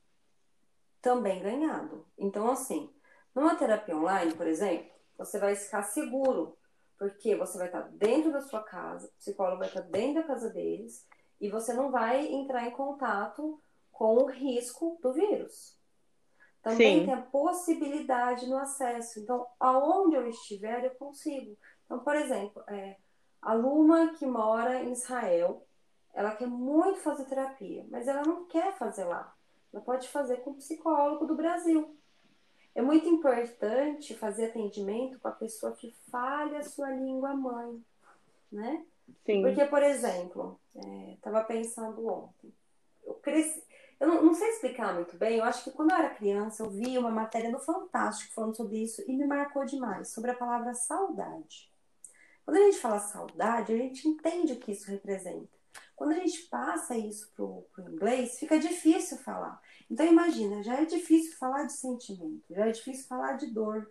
também 1.01 1.43
ganhado. 1.43 2.07
Então, 2.19 2.51
assim, 2.51 2.91
numa 3.35 3.55
terapia 3.57 3.97
online, 3.97 4.35
por 4.35 4.47
exemplo, 4.47 4.91
você 5.17 5.39
vai 5.39 5.55
ficar 5.57 5.83
seguro, 5.85 6.57
porque 6.99 7.35
você 7.35 7.57
vai 7.57 7.69
estar 7.69 7.83
dentro 7.93 8.31
da 8.31 8.43
sua 8.43 8.63
casa, 8.63 9.07
o 9.07 9.19
psicólogo 9.19 9.59
vai 9.59 9.69
estar 9.69 9.83
dentro 9.83 10.23
da 10.23 10.29
casa 10.29 10.51
deles, 10.51 11.07
e 11.41 11.49
você 11.49 11.73
não 11.73 11.91
vai 11.91 12.27
entrar 12.27 12.67
em 12.67 12.71
contato 12.71 13.59
com 13.91 14.17
o 14.17 14.27
risco 14.27 14.99
do 15.03 15.13
vírus. 15.13 15.79
Também 16.65 17.01
Sim. 17.01 17.05
tem 17.05 17.15
a 17.15 17.21
possibilidade 17.21 18.47
no 18.49 18.57
acesso. 18.57 19.21
Então, 19.21 19.47
aonde 19.61 20.17
eu 20.17 20.27
estiver, 20.27 20.83
eu 20.83 20.91
consigo. 20.93 21.55
Então, 21.85 21.99
por 21.99 22.17
exemplo, 22.17 22.65
é, 22.67 22.97
a 23.43 23.53
Luma 23.53 24.15
que 24.15 24.25
mora 24.25 24.83
em 24.83 24.93
Israel, 24.93 25.67
ela 26.15 26.35
quer 26.35 26.47
muito 26.47 27.01
fazer 27.01 27.27
terapia, 27.27 27.85
mas 27.91 28.09
ela 28.09 28.23
não 28.23 28.47
quer 28.47 28.75
fazer 28.79 29.05
lá. 29.05 29.37
Ela 29.71 29.83
pode 29.83 30.09
fazer 30.09 30.39
com 30.39 30.53
o 30.53 30.55
psicólogo 30.55 31.27
do 31.27 31.35
Brasil. 31.35 31.95
É 32.75 32.81
muito 32.81 33.07
importante 33.07 34.15
fazer 34.15 34.47
atendimento 34.47 35.19
com 35.19 35.29
a 35.29 35.33
pessoa 35.33 35.73
que 35.73 35.95
fale 36.11 36.57
a 36.57 36.63
sua 36.63 36.91
língua 36.91 37.35
mãe, 37.35 37.85
né? 38.51 38.87
Sim. 39.27 39.43
Porque, 39.43 39.67
por 39.67 39.83
exemplo, 39.83 40.59
estava 41.13 41.45
pensando 41.45 42.09
ontem, 42.09 42.51
eu 43.05 43.15
cresci, 43.15 43.63
eu 44.01 44.09
não, 44.09 44.23
não, 44.25 44.35
sei 44.35 44.49
explicar 44.51 44.95
muito 44.95 45.17
bem, 45.17 45.39
eu 45.39 45.45
acho 45.45 45.65
que 45.65 45.71
quando 45.71 45.91
eu 45.91 45.97
era 45.97 46.15
criança 46.15 46.63
eu 46.63 46.71
vi 46.71 46.99
uma 46.99 47.11
matéria 47.11 47.51
no 47.51 47.59
Fantástico 47.59 48.35
falando 48.35 48.57
sobre 48.57 48.83
isso 48.83 49.03
e 49.07 49.17
me 49.17 49.27
marcou 49.27 49.65
demais, 49.65 50.09
sobre 50.09 50.31
a 50.31 50.37
palavra 50.37 50.75
saudade. 50.75 51.73
Quando 52.45 52.59
a 52.59 52.61
gente 52.61 52.79
fala 52.79 52.99
saudade, 52.99 53.73
a 53.73 53.77
gente 53.77 54.07
entende 54.07 54.53
o 54.53 54.59
que 54.59 54.73
isso 54.73 54.91
representa. 54.91 55.49
Quando 55.97 56.13
a 56.13 56.19
gente 56.19 56.43
passa 56.43 56.97
isso 56.97 57.33
para 57.35 57.45
o 57.45 57.67
inglês, 57.89 58.39
fica 58.39 58.59
difícil 58.59 59.17
falar. 59.19 59.61
Então 59.91 60.05
imagina, 60.05 60.63
já 60.63 60.81
é 60.81 60.85
difícil 60.85 61.37
falar 61.39 61.65
de 61.65 61.73
sentimento, 61.73 62.45
já 62.51 62.67
é 62.67 62.73
difícil 62.73 63.07
falar 63.07 63.35
de 63.35 63.47
dor, 63.47 63.91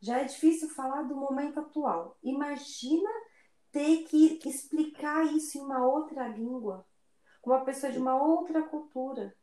já 0.00 0.18
é 0.18 0.24
difícil 0.24 0.68
falar 0.68 1.02
do 1.02 1.16
momento 1.16 1.58
atual. 1.60 2.18
Imagina 2.22 3.10
ter 3.70 4.04
que 4.04 4.38
explicar 4.44 5.24
isso 5.34 5.56
em 5.56 5.62
uma 5.62 5.84
outra 5.84 6.28
língua, 6.28 6.84
com 7.42 7.50
uma 7.50 7.64
pessoa 7.64 7.92
de 7.92 7.98
uma 7.98 8.14
outra 8.14 8.62
cultura. 8.62 9.34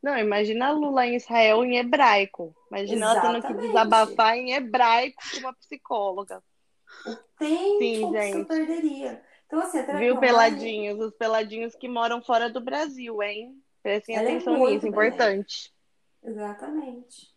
Não, 0.00 0.16
imagina 0.16 0.68
a 0.68 0.72
Lula 0.72 1.06
em 1.06 1.16
Israel 1.16 1.64
em 1.64 1.76
hebraico. 1.76 2.54
Imagina 2.70 3.06
Exatamente. 3.06 3.26
ela 3.26 3.42
tendo 3.42 3.60
que 3.60 3.66
desabafar 3.66 4.36
em 4.36 4.52
hebraico 4.52 5.22
com 5.32 5.38
uma 5.40 5.54
psicóloga. 5.54 6.42
O 7.06 7.16
tempo 7.38 7.78
Sim, 7.78 8.12
que 8.12 8.12
gente. 8.12 8.44
perderia. 8.46 9.22
Então, 9.46 9.60
assim, 9.60 9.82
Viu, 9.98 10.18
peladinhos? 10.18 11.00
Os 11.00 11.14
peladinhos 11.14 11.74
que 11.74 11.88
moram 11.88 12.22
fora 12.22 12.48
do 12.48 12.60
Brasil, 12.60 13.22
hein? 13.22 13.60
Prestem 13.82 14.16
Ela 14.16 14.28
é 14.28 14.32
atenção 14.32 14.66
é 14.66 14.70
nisso, 14.70 14.86
importante. 14.86 15.74
Exatamente. 16.22 17.34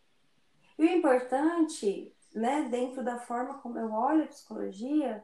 E 0.78 0.84
o 0.84 0.90
importante, 0.90 2.14
né, 2.34 2.68
dentro 2.70 3.04
da 3.04 3.20
forma 3.20 3.56
como 3.56 3.78
eu 3.80 3.92
olho 3.92 4.24
a 4.24 4.28
psicologia, 4.28 5.24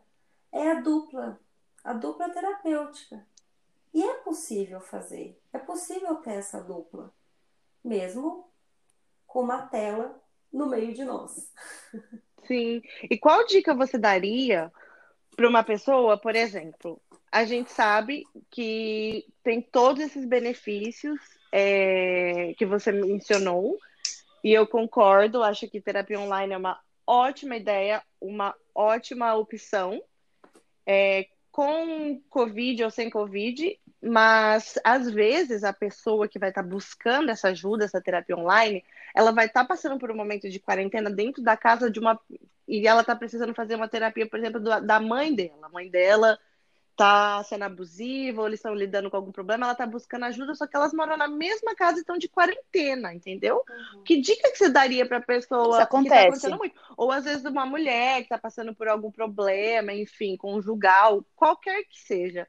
é 0.51 0.71
a 0.71 0.82
dupla, 0.82 1.39
a 1.84 1.93
dupla 1.93 2.30
terapêutica. 2.30 3.26
E 3.93 4.03
é 4.03 4.13
possível 4.15 4.81
fazer, 4.81 5.39
é 5.51 5.59
possível 5.59 6.15
ter 6.15 6.33
essa 6.33 6.59
dupla, 6.59 7.13
mesmo 7.83 8.49
com 9.27 9.41
uma 9.41 9.67
tela 9.67 10.19
no 10.51 10.67
meio 10.67 10.93
de 10.93 11.03
nós. 11.03 11.51
Sim. 12.45 12.81
E 13.09 13.17
qual 13.17 13.45
dica 13.45 13.73
você 13.73 13.97
daria 13.97 14.71
para 15.35 15.47
uma 15.47 15.63
pessoa, 15.63 16.17
por 16.17 16.35
exemplo, 16.35 17.01
a 17.31 17.45
gente 17.45 17.71
sabe 17.71 18.23
que 18.51 19.25
tem 19.43 19.61
todos 19.61 20.01
esses 20.03 20.25
benefícios 20.25 21.19
é, 21.51 22.53
que 22.57 22.65
você 22.65 22.91
mencionou, 22.91 23.77
e 24.43 24.53
eu 24.53 24.67
concordo, 24.67 25.41
acho 25.41 25.67
que 25.69 25.81
terapia 25.81 26.19
online 26.19 26.53
é 26.53 26.57
uma 26.57 26.79
ótima 27.07 27.55
ideia, 27.55 28.03
uma 28.19 28.53
ótima 28.75 29.33
opção, 29.35 30.01
é, 30.85 31.27
com 31.51 32.21
Covid 32.29 32.83
ou 32.83 32.89
sem 32.89 33.09
Covid, 33.09 33.79
mas 34.04 34.78
às 34.84 35.10
vezes 35.10 35.64
a 35.64 35.72
pessoa 35.72 36.28
que 36.28 36.38
vai 36.38 36.49
estar 36.49 36.62
tá 36.62 36.68
buscando 36.68 37.30
essa 37.30 37.49
ajuda, 37.49 37.86
essa 37.86 38.01
terapia 38.01 38.36
online, 38.36 38.84
ela 39.16 39.32
vai 39.32 39.45
estar 39.45 39.62
tá 39.62 39.68
passando 39.68 39.97
por 39.97 40.12
um 40.12 40.16
momento 40.16 40.49
de 40.49 40.60
quarentena 40.60 41.10
dentro 41.10 41.41
da 41.41 41.56
casa 41.56 41.89
de 41.89 41.99
uma. 41.99 42.20
E 42.68 42.88
ela 42.88 43.01
está 43.01 43.16
precisando 43.16 43.54
fazer 43.54 43.76
uma 43.76 43.88
terapia, 43.88 44.28
por 44.28 44.39
exemplo, 44.39 44.60
da 44.60 44.99
mãe 44.99 45.34
dela. 45.34 45.68
A 45.68 45.70
mãe 45.70 45.89
dela 45.89 46.38
está 46.91 47.43
sendo 47.43 47.64
abusiva, 47.64 48.41
ou 48.41 48.47
eles 48.47 48.60
estão 48.60 48.76
lidando 48.76 49.10
com 49.10 49.18
algum 49.18 49.32
problema, 49.32 49.66
ela 49.66 49.74
está 49.74 49.86
buscando 49.86 50.26
ajuda, 50.26 50.54
só 50.54 50.68
que 50.68 50.76
elas 50.76 50.93
moram 50.93 51.18
na 51.18 51.28
mesma 51.28 51.74
casa 51.74 51.97
e 51.97 52.01
estão 52.01 52.20
de 52.20 52.30
quarentena, 52.30 53.14
entendeu? 53.14 53.64
Uhum. 53.95 54.04
Que 54.04 54.22
dica 54.22 54.51
que 54.51 54.58
você 54.58 54.70
daria 54.70 55.06
para 55.06 55.18
a 55.18 55.22
pessoa 55.22 55.78
Isso 55.78 55.82
acontece. 55.82 56.41
que 56.41 56.49
tá 56.49 56.58
muito? 56.58 56.76
Ou 56.95 57.12
às 57.12 57.24
vezes 57.24 57.43
uma 57.45 57.66
mulher 57.66 58.18
que 58.18 58.24
está 58.26 58.38
passando 58.38 58.76
por 58.76 58.88
algum 58.88 59.12
problema, 59.12 59.91
enfim, 59.91 60.38
conjugal, 60.38 61.26
qualquer 61.36 61.84
que 61.86 61.99
seja 61.99 62.47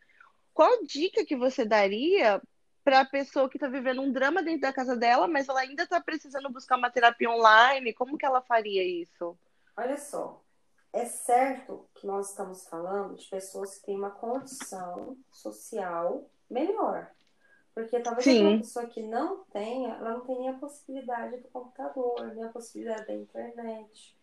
qual 0.55 0.85
dica 0.85 1.27
que 1.27 1.37
você 1.37 1.65
daria 1.65 2.41
para 2.85 3.01
a 3.01 3.05
pessoa 3.05 3.49
que 3.49 3.57
está 3.57 3.67
vivendo 3.67 4.01
um 4.01 4.13
drama 4.13 4.43
dentro 4.43 4.61
da 4.61 4.73
casa 4.73 4.97
dela, 4.97 5.27
mas 5.27 5.49
ela 5.49 5.61
ainda 5.61 5.83
está 5.83 6.01
precisando 6.01 6.51
buscar 6.51 6.77
uma 6.77 6.91
terapia 6.91 7.31
online? 7.31 7.93
Como 7.93 8.17
que 8.17 8.25
ela 8.25 8.41
faria 8.41 8.85
isso? 8.85 9.37
Olha 9.77 9.97
só, 9.97 10.41
é 10.93 11.05
certo 11.07 11.89
que 11.95 12.07
nós 12.07 12.31
estamos 12.31 12.69
falando 12.69 13.17
de 13.17 13.27
pessoas 13.29 13.77
que 13.77 13.87
têm 13.87 13.97
uma 13.97 14.11
condição 14.11 15.17
social 15.33 16.31
melhor. 16.49 17.11
Porque 17.75 17.99
talvez 17.99 18.25
Sim. 18.25 18.47
uma 18.47 18.59
pessoa 18.59 18.87
que 18.87 19.03
não 19.03 19.43
tenha, 19.53 19.95
ela 19.95 20.13
não 20.13 20.21
tem 20.21 20.39
nem 20.39 20.51
a 20.51 20.59
possibilidade 20.59 21.39
do 21.39 21.49
computador, 21.49 22.33
nem 22.33 22.45
a 22.45 22.49
possibilidade 22.51 23.09
da 23.09 23.15
internet. 23.15 24.17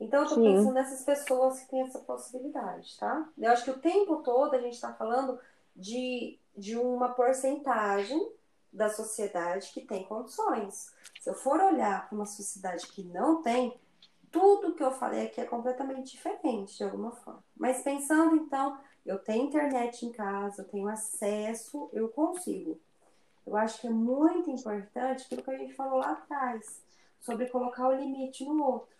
Então, 0.00 0.22
eu 0.22 0.28
tô 0.28 0.34
Sim. 0.36 0.44
pensando 0.44 0.74
nessas 0.74 1.04
pessoas 1.04 1.60
que 1.60 1.68
têm 1.68 1.82
essa 1.82 1.98
possibilidade, 1.98 2.96
tá? 2.98 3.28
Eu 3.36 3.50
acho 3.50 3.64
que 3.64 3.70
o 3.70 3.78
tempo 3.78 4.22
todo 4.22 4.54
a 4.54 4.60
gente 4.60 4.74
está 4.74 4.94
falando 4.94 5.38
de, 5.76 6.38
de 6.56 6.76
uma 6.76 7.10
porcentagem 7.10 8.32
da 8.72 8.88
sociedade 8.88 9.70
que 9.72 9.82
tem 9.82 10.04
condições. 10.04 10.92
Se 11.20 11.30
eu 11.30 11.34
for 11.34 11.60
olhar 11.60 12.08
para 12.08 12.16
uma 12.16 12.26
sociedade 12.26 12.86
que 12.88 13.04
não 13.04 13.42
tem, 13.42 13.78
tudo 14.30 14.74
que 14.74 14.82
eu 14.82 14.90
falei 14.90 15.26
aqui 15.26 15.40
é 15.40 15.44
completamente 15.44 16.12
diferente 16.12 16.76
de 16.76 16.84
alguma 16.84 17.12
forma. 17.12 17.44
Mas 17.56 17.82
pensando 17.82 18.36
então, 18.36 18.78
eu 19.04 19.18
tenho 19.18 19.46
internet 19.46 20.04
em 20.04 20.12
casa, 20.12 20.62
eu 20.62 20.68
tenho 20.68 20.88
acesso, 20.88 21.88
eu 21.92 22.08
consigo. 22.08 22.78
Eu 23.46 23.56
acho 23.56 23.80
que 23.80 23.86
é 23.86 23.90
muito 23.90 24.50
importante 24.50 25.24
aquilo 25.24 25.42
que 25.42 25.50
a 25.50 25.58
gente 25.58 25.74
falou 25.74 25.98
lá 25.98 26.12
atrás, 26.12 26.82
sobre 27.20 27.46
colocar 27.46 27.88
o 27.88 27.94
limite 27.94 28.44
no 28.44 28.62
outro. 28.62 28.96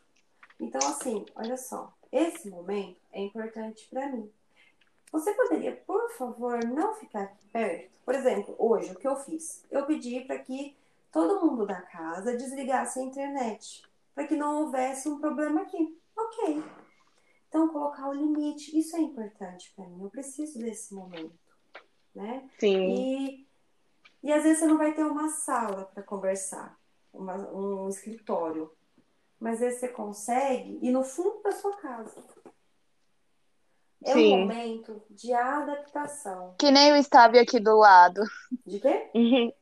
Então, 0.58 0.80
assim, 0.88 1.24
olha 1.34 1.56
só, 1.56 1.92
esse 2.10 2.48
momento 2.48 3.00
é 3.12 3.20
importante 3.20 3.86
para 3.90 4.08
mim. 4.08 4.30
Você 5.16 5.32
poderia, 5.32 5.74
por 5.86 6.10
favor, 6.10 6.62
não 6.62 6.92
ficar 6.92 7.22
aqui 7.22 7.46
perto? 7.48 7.98
Por 8.04 8.14
exemplo, 8.14 8.54
hoje, 8.58 8.92
o 8.92 8.94
que 8.96 9.08
eu 9.08 9.16
fiz? 9.16 9.64
Eu 9.70 9.86
pedi 9.86 10.20
para 10.20 10.38
que 10.38 10.76
todo 11.10 11.40
mundo 11.40 11.64
da 11.64 11.80
casa 11.80 12.36
desligasse 12.36 12.98
a 12.98 13.02
internet, 13.02 13.82
para 14.14 14.26
que 14.26 14.36
não 14.36 14.64
houvesse 14.64 15.08
um 15.08 15.18
problema 15.18 15.62
aqui. 15.62 15.98
Ok. 16.14 16.62
Então, 17.48 17.68
colocar 17.68 18.10
o 18.10 18.12
limite, 18.12 18.78
isso 18.78 18.94
é 18.94 19.00
importante 19.00 19.72
para 19.74 19.88
mim. 19.88 20.02
Eu 20.02 20.10
preciso 20.10 20.58
desse 20.58 20.94
momento, 20.94 21.32
né? 22.14 22.46
Sim. 22.58 22.76
E, 22.76 23.46
e 24.22 24.30
às 24.30 24.42
vezes 24.42 24.58
você 24.58 24.66
não 24.66 24.76
vai 24.76 24.92
ter 24.92 25.02
uma 25.02 25.30
sala 25.30 25.86
para 25.94 26.02
conversar, 26.02 26.78
uma, 27.10 27.36
um 27.54 27.88
escritório, 27.88 28.70
mas 29.40 29.54
às 29.54 29.60
vezes 29.60 29.80
você 29.80 29.88
consegue 29.88 30.78
ir 30.82 30.90
no 30.90 31.02
fundo 31.02 31.42
da 31.42 31.52
sua 31.52 31.74
casa 31.78 32.22
é 34.06 34.12
Sim. 34.12 34.34
um 34.34 34.38
momento 34.42 35.02
de 35.10 35.32
adaptação. 35.32 36.54
Que 36.56 36.70
nem 36.70 36.92
o 36.92 37.02
Stave 37.02 37.40
aqui 37.40 37.58
do 37.58 37.76
lado. 37.76 38.22
De 38.64 38.78
quê? 38.78 39.10
Uhum. 39.12 39.52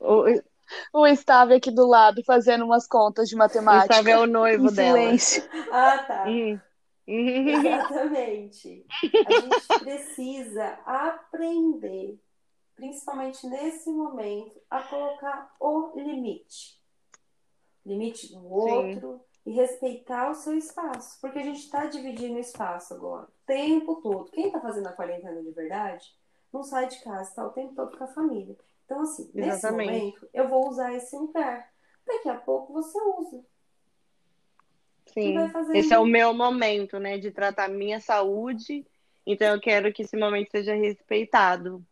O... 0.00 1.00
o 1.00 1.16
Stave 1.16 1.54
aqui 1.54 1.70
do 1.70 1.86
lado 1.86 2.24
fazendo 2.24 2.64
umas 2.64 2.88
contas 2.88 3.28
de 3.28 3.36
matemática. 3.36 3.84
O 3.84 3.94
Stave 3.94 4.10
é 4.10 4.18
o 4.18 4.26
noivo 4.26 4.68
dela. 4.72 4.98
Ah, 5.70 5.98
tá. 5.98 6.24
Uhum. 6.26 6.58
Exatamente. 7.06 8.84
A 8.90 9.40
gente 9.40 9.78
precisa 9.78 10.78
aprender, 10.84 12.20
principalmente 12.74 13.46
nesse 13.46 13.90
momento, 13.92 14.60
a 14.68 14.82
colocar 14.82 15.54
o 15.60 15.92
limite. 15.94 16.80
Limite 17.86 18.32
do 18.32 18.44
outro, 18.44 19.20
Sim 19.20 19.31
e 19.44 19.50
respeitar 19.50 20.30
o 20.30 20.34
seu 20.34 20.56
espaço, 20.56 21.18
porque 21.20 21.38
a 21.38 21.42
gente 21.42 21.60
está 21.60 21.86
dividindo 21.86 22.34
o 22.34 22.40
espaço 22.40 22.94
agora, 22.94 23.24
o 23.24 23.46
tempo 23.46 23.96
todo. 23.96 24.30
Quem 24.30 24.46
está 24.46 24.60
fazendo 24.60 24.86
a 24.86 24.92
quarentena 24.92 25.42
de 25.42 25.50
verdade 25.50 26.14
não 26.52 26.62
sai 26.62 26.86
de 26.88 27.00
casa, 27.02 27.30
está 27.30 27.46
o 27.46 27.50
tempo 27.50 27.74
todo 27.74 27.96
com 27.96 28.04
a 28.04 28.08
família. 28.08 28.56
Então, 28.84 29.02
assim, 29.02 29.30
Exatamente. 29.34 29.90
nesse 29.90 30.00
momento, 30.00 30.28
eu 30.32 30.48
vou 30.48 30.68
usar 30.68 30.92
esse 30.92 31.16
lugar. 31.16 31.72
Daqui 32.06 32.28
a 32.28 32.36
pouco 32.36 32.72
você 32.72 32.98
usa. 33.00 33.44
Sim, 35.06 35.34
esse 35.74 35.92
é 35.92 35.98
o 35.98 36.06
meu 36.06 36.32
momento, 36.32 36.98
né, 36.98 37.18
de 37.18 37.30
tratar 37.30 37.68
minha 37.68 38.00
saúde. 38.00 38.86
Então, 39.26 39.54
eu 39.54 39.60
quero 39.60 39.92
que 39.92 40.02
esse 40.02 40.16
momento 40.16 40.50
seja 40.50 40.74
respeitado. 40.74 41.84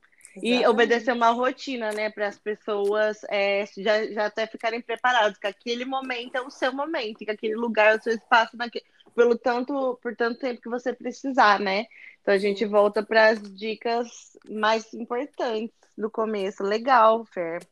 Exatamente. 0.42 0.64
E 0.64 0.66
obedecer 0.66 1.12
uma 1.12 1.30
rotina, 1.30 1.92
né, 1.92 2.10
para 2.10 2.28
as 2.28 2.38
pessoas 2.38 3.18
é, 3.28 3.64
já, 3.76 4.06
já 4.06 4.26
até 4.26 4.46
ficarem 4.46 4.80
preparadas, 4.80 5.38
que 5.38 5.46
aquele 5.46 5.84
momento 5.84 6.36
é 6.36 6.40
o 6.40 6.50
seu 6.50 6.72
momento, 6.72 7.24
que 7.24 7.30
aquele 7.30 7.54
lugar 7.54 7.92
é 7.92 7.96
o 7.98 8.02
seu 8.02 8.14
espaço 8.14 8.56
naquele, 8.56 8.84
pelo 9.14 9.36
tanto, 9.36 9.98
por 10.02 10.16
tanto 10.16 10.40
tempo 10.40 10.60
que 10.60 10.68
você 10.68 10.92
precisar, 10.92 11.60
né? 11.60 11.86
Então 12.20 12.34
a 12.34 12.38
gente 12.38 12.64
volta 12.64 13.02
para 13.02 13.28
as 13.28 13.40
dicas 13.54 14.36
mais 14.48 14.92
importantes 14.94 15.74
do 15.96 16.10
começo. 16.10 16.62
Legal, 16.62 17.24
Fer. 17.26 17.66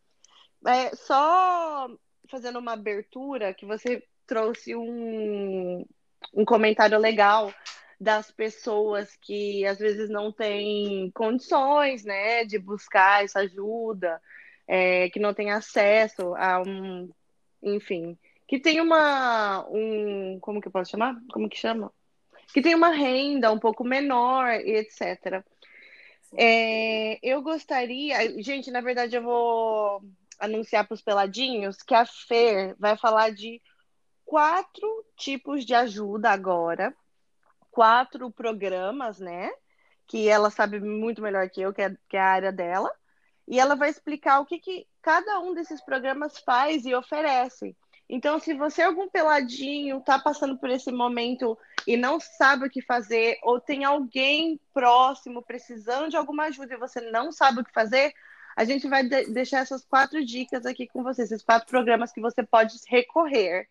É, 0.66 0.94
só 0.96 1.88
fazendo 2.30 2.58
uma 2.58 2.72
abertura, 2.72 3.54
que 3.54 3.64
você 3.64 4.02
trouxe 4.26 4.76
um, 4.76 5.84
um 6.34 6.44
comentário 6.44 6.98
legal 6.98 7.52
das 8.00 8.30
pessoas 8.30 9.16
que 9.16 9.64
às 9.66 9.78
vezes 9.78 10.08
não 10.08 10.32
têm 10.32 11.10
condições, 11.12 12.04
né, 12.04 12.44
de 12.44 12.58
buscar 12.58 13.24
essa 13.24 13.40
ajuda, 13.40 14.20
é, 14.66 15.10
que 15.10 15.18
não 15.18 15.34
têm 15.34 15.50
acesso 15.50 16.34
a 16.36 16.62
um, 16.62 17.10
enfim, 17.62 18.16
que 18.46 18.58
tem 18.60 18.80
uma, 18.80 19.66
um, 19.68 20.38
como 20.40 20.60
que 20.60 20.68
eu 20.68 20.72
posso 20.72 20.90
chamar? 20.92 21.16
Como 21.32 21.48
que 21.48 21.56
chama? 21.56 21.92
que 22.52 22.62
tem 22.62 22.74
uma 22.74 22.90
renda 22.90 23.52
um 23.52 23.58
pouco 23.58 23.84
menor 23.84 24.48
e 24.60 24.76
etc. 24.76 25.44
É, 26.36 27.18
eu 27.22 27.42
gostaria, 27.42 28.42
gente, 28.42 28.70
na 28.70 28.80
verdade 28.80 29.16
eu 29.16 29.22
vou 29.22 30.02
anunciar 30.38 30.86
para 30.86 30.94
os 30.94 31.02
peladinhos 31.02 31.82
que 31.82 31.94
a 31.94 32.04
Fer 32.06 32.74
vai 32.78 32.96
falar 32.96 33.30
de 33.30 33.60
quatro 34.24 35.04
tipos 35.16 35.64
de 35.64 35.74
ajuda 35.74 36.30
agora, 36.30 36.94
quatro 37.78 38.28
programas, 38.28 39.20
né? 39.20 39.52
Que 40.04 40.28
ela 40.28 40.50
sabe 40.50 40.80
muito 40.80 41.22
melhor 41.22 41.48
que 41.48 41.60
eu, 41.60 41.72
que 41.72 41.80
é, 41.80 41.96
que 42.08 42.16
é 42.16 42.20
a 42.20 42.26
área 42.26 42.50
dela, 42.50 42.90
e 43.46 43.60
ela 43.60 43.76
vai 43.76 43.88
explicar 43.88 44.40
o 44.40 44.44
que, 44.44 44.58
que 44.58 44.84
cada 45.00 45.38
um 45.38 45.54
desses 45.54 45.80
programas 45.80 46.40
faz 46.40 46.84
e 46.84 46.92
oferece. 46.92 47.76
Então, 48.08 48.40
se 48.40 48.52
você, 48.54 48.82
algum 48.82 49.08
peladinho, 49.08 49.98
está 49.98 50.18
passando 50.18 50.58
por 50.58 50.68
esse 50.70 50.90
momento 50.90 51.56
e 51.86 51.96
não 51.96 52.18
sabe 52.18 52.66
o 52.66 52.70
que 52.70 52.82
fazer, 52.82 53.38
ou 53.44 53.60
tem 53.60 53.84
alguém 53.84 54.60
próximo 54.74 55.40
precisando 55.40 56.08
de 56.08 56.16
alguma 56.16 56.46
ajuda 56.46 56.74
e 56.74 56.78
você 56.78 57.00
não 57.12 57.30
sabe 57.30 57.60
o 57.60 57.64
que 57.64 57.72
fazer, 57.72 58.12
a 58.56 58.64
gente 58.64 58.88
vai 58.88 59.04
de 59.04 59.26
deixar 59.26 59.60
essas 59.60 59.84
quatro 59.84 60.24
dicas 60.24 60.66
aqui 60.66 60.88
com 60.88 61.04
você, 61.04 61.22
esses 61.22 61.44
quatro 61.44 61.68
programas 61.68 62.10
que 62.10 62.20
você 62.20 62.42
pode 62.42 62.76
recorrer. 62.88 63.68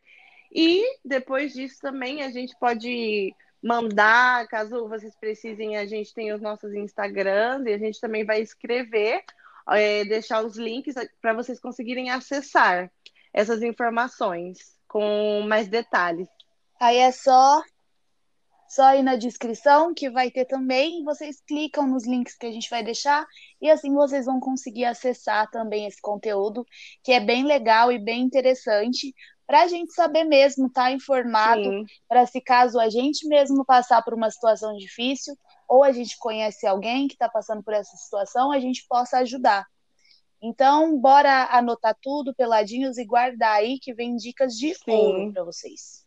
E 0.50 0.82
depois 1.04 1.52
disso 1.52 1.82
também 1.82 2.24
a 2.24 2.32
gente 2.32 2.56
pode 2.58 3.36
mandar, 3.68 4.48
caso 4.48 4.88
vocês 4.88 5.14
precisem, 5.20 5.76
a 5.76 5.86
gente 5.86 6.14
tem 6.14 6.32
os 6.32 6.42
nossos 6.42 6.74
Instagrams 6.74 7.68
e 7.68 7.74
a 7.74 7.78
gente 7.78 8.00
também 8.00 8.26
vai 8.26 8.42
escrever, 8.42 9.22
é, 9.70 10.06
deixar 10.06 10.44
os 10.46 10.56
links 10.58 10.96
para 11.22 11.34
vocês 11.34 11.60
conseguirem 11.60 12.10
acessar 12.10 12.90
essas 13.34 13.62
informações 13.62 14.58
com 14.88 15.42
mais 15.46 15.68
detalhes. 15.68 16.30
Aí 16.80 16.98
é 16.98 17.12
só 17.12 17.62
só 18.70 18.94
ir 18.96 19.02
na 19.02 19.16
descrição 19.16 19.94
que 19.94 20.10
vai 20.10 20.30
ter 20.30 20.44
também, 20.46 21.04
vocês 21.04 21.42
clicam 21.48 21.88
nos 21.88 22.06
links 22.06 22.36
que 22.36 22.46
a 22.46 22.52
gente 22.52 22.70
vai 22.70 22.84
deixar 22.84 23.26
e 23.62 23.70
assim 23.70 23.94
vocês 23.94 24.26
vão 24.26 24.42
conseguir 24.42 24.84
acessar 24.84 25.50
também 25.50 25.88
esse 25.88 26.02
conteúdo, 26.02 26.66
que 27.02 27.14
é 27.14 27.20
bem 27.20 27.46
legal 27.46 27.92
e 27.94 27.98
bem 27.98 28.22
interessante 28.22 29.14
para 29.48 29.62
a 29.62 29.68
gente 29.68 29.94
saber 29.94 30.26
mesmo, 30.26 30.68
estar 30.68 30.84
tá 30.84 30.92
informado, 30.92 31.72
para 32.08 32.26
se 32.26 32.42
caso 32.42 32.78
a 32.78 32.90
gente 32.90 33.26
mesmo 33.26 33.64
passar 33.64 34.04
por 34.04 34.14
uma 34.14 34.30
situação 34.30 34.76
difícil 34.76 35.34
ou 35.68 35.86
a 35.86 35.92
gente 35.94 36.18
conhece 36.20 36.68
alguém 36.68 37.08
que 37.08 37.14
está 37.14 37.30
passando 37.30 37.64
por 37.64 37.74
essa 37.74 37.96
situação, 37.96 38.52
a 38.52 38.60
gente 38.60 38.86
possa 38.90 39.20
ajudar. 39.20 39.66
Então, 40.42 41.00
bora 41.00 41.46
anotar 41.46 41.98
tudo 42.02 42.36
peladinhos 42.36 42.98
e 42.98 43.06
guardar 43.06 43.56
aí 43.56 43.80
que 43.80 43.94
vem 43.94 44.18
dicas 44.18 44.54
de 44.54 44.76
Sim. 44.76 44.92
ouro 44.92 45.34
para 45.34 45.44
vocês. 45.46 46.06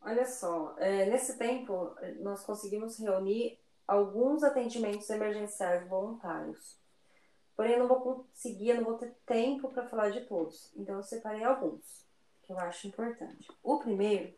Olha 0.00 0.26
só, 0.26 0.74
é, 0.78 1.06
nesse 1.06 1.36
tempo 1.36 1.94
nós 2.20 2.42
conseguimos 2.42 2.98
reunir 2.98 3.58
alguns 3.86 4.42
atendimentos 4.42 5.08
emergenciais 5.10 5.86
voluntários. 5.86 6.76
Porém, 7.54 7.72
eu 7.72 7.80
não 7.80 7.88
vou 7.88 8.00
conseguir, 8.00 8.70
eu 8.70 8.76
não 8.76 8.84
vou 8.84 8.94
ter 8.94 9.14
tempo 9.26 9.68
para 9.68 9.88
falar 9.88 10.10
de 10.10 10.22
todos. 10.22 10.72
Então, 10.74 10.96
eu 10.96 11.02
separei 11.02 11.44
alguns 11.44 12.07
que 12.48 12.52
eu 12.52 12.58
acho 12.58 12.88
importante. 12.88 13.46
O 13.62 13.78
primeiro 13.78 14.34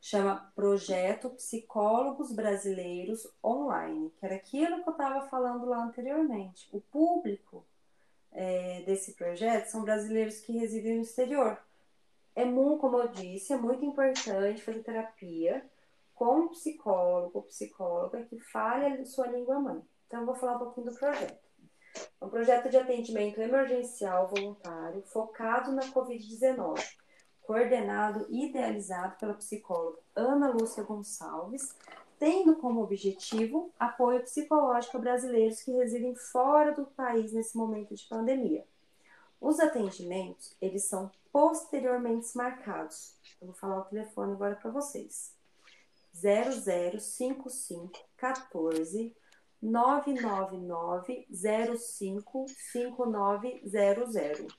chama 0.00 0.52
Projeto 0.54 1.30
Psicólogos 1.30 2.32
Brasileiros 2.32 3.26
Online, 3.44 4.10
que 4.10 4.24
era 4.24 4.36
aquilo 4.36 4.84
que 4.84 4.88
eu 4.88 4.92
estava 4.92 5.26
falando 5.26 5.66
lá 5.66 5.82
anteriormente. 5.82 6.68
O 6.72 6.80
público 6.80 7.66
é, 8.30 8.82
desse 8.82 9.14
projeto 9.14 9.66
são 9.66 9.82
brasileiros 9.82 10.38
que 10.40 10.56
residem 10.56 10.94
no 10.94 11.02
exterior. 11.02 11.60
É 12.36 12.44
muito, 12.44 12.80
como 12.80 12.98
eu 12.98 13.08
disse, 13.08 13.52
é 13.52 13.56
muito 13.56 13.84
importante 13.84 14.62
fazer 14.62 14.84
terapia 14.84 15.68
com 16.14 16.42
um 16.42 16.48
psicólogo 16.50 17.38
ou 17.38 17.42
psicóloga 17.42 18.24
que 18.26 18.38
fale 18.38 18.86
a 18.86 19.04
sua 19.04 19.26
língua 19.26 19.58
mãe. 19.58 19.82
Então, 20.06 20.20
eu 20.20 20.26
vou 20.26 20.36
falar 20.36 20.54
um 20.54 20.60
pouquinho 20.60 20.86
do 20.86 20.94
projeto. 20.94 21.48
É 22.20 22.24
um 22.24 22.28
projeto 22.28 22.70
de 22.70 22.76
atendimento 22.76 23.40
emergencial 23.40 24.28
voluntário 24.28 25.02
focado 25.02 25.72
na 25.72 25.82
Covid-19, 25.82 26.80
coordenado 27.48 28.24
e 28.28 28.44
idealizado 28.44 29.16
pela 29.16 29.32
psicóloga 29.32 29.98
Ana 30.14 30.50
Lúcia 30.50 30.82
Gonçalves, 30.82 31.74
tendo 32.18 32.56
como 32.56 32.82
objetivo 32.82 33.72
apoio 33.78 34.20
psicológico 34.20 34.98
a 34.98 35.00
brasileiros 35.00 35.62
que 35.62 35.72
residem 35.72 36.14
fora 36.14 36.72
do 36.72 36.84
país 36.84 37.32
nesse 37.32 37.56
momento 37.56 37.94
de 37.94 38.06
pandemia. 38.06 38.66
Os 39.40 39.58
atendimentos, 39.60 40.54
eles 40.60 40.84
são 40.84 41.10
posteriormente 41.32 42.36
marcados. 42.36 43.16
Eu 43.40 43.46
vou 43.46 43.56
falar 43.56 43.78
o 43.78 43.84
telefone 43.84 44.34
agora 44.34 44.56
para 44.56 44.70
vocês. 44.70 45.34
0055 46.12 47.98
14 48.18 49.16
999 49.62 51.26
05 51.78 52.44
5900. 52.46 54.57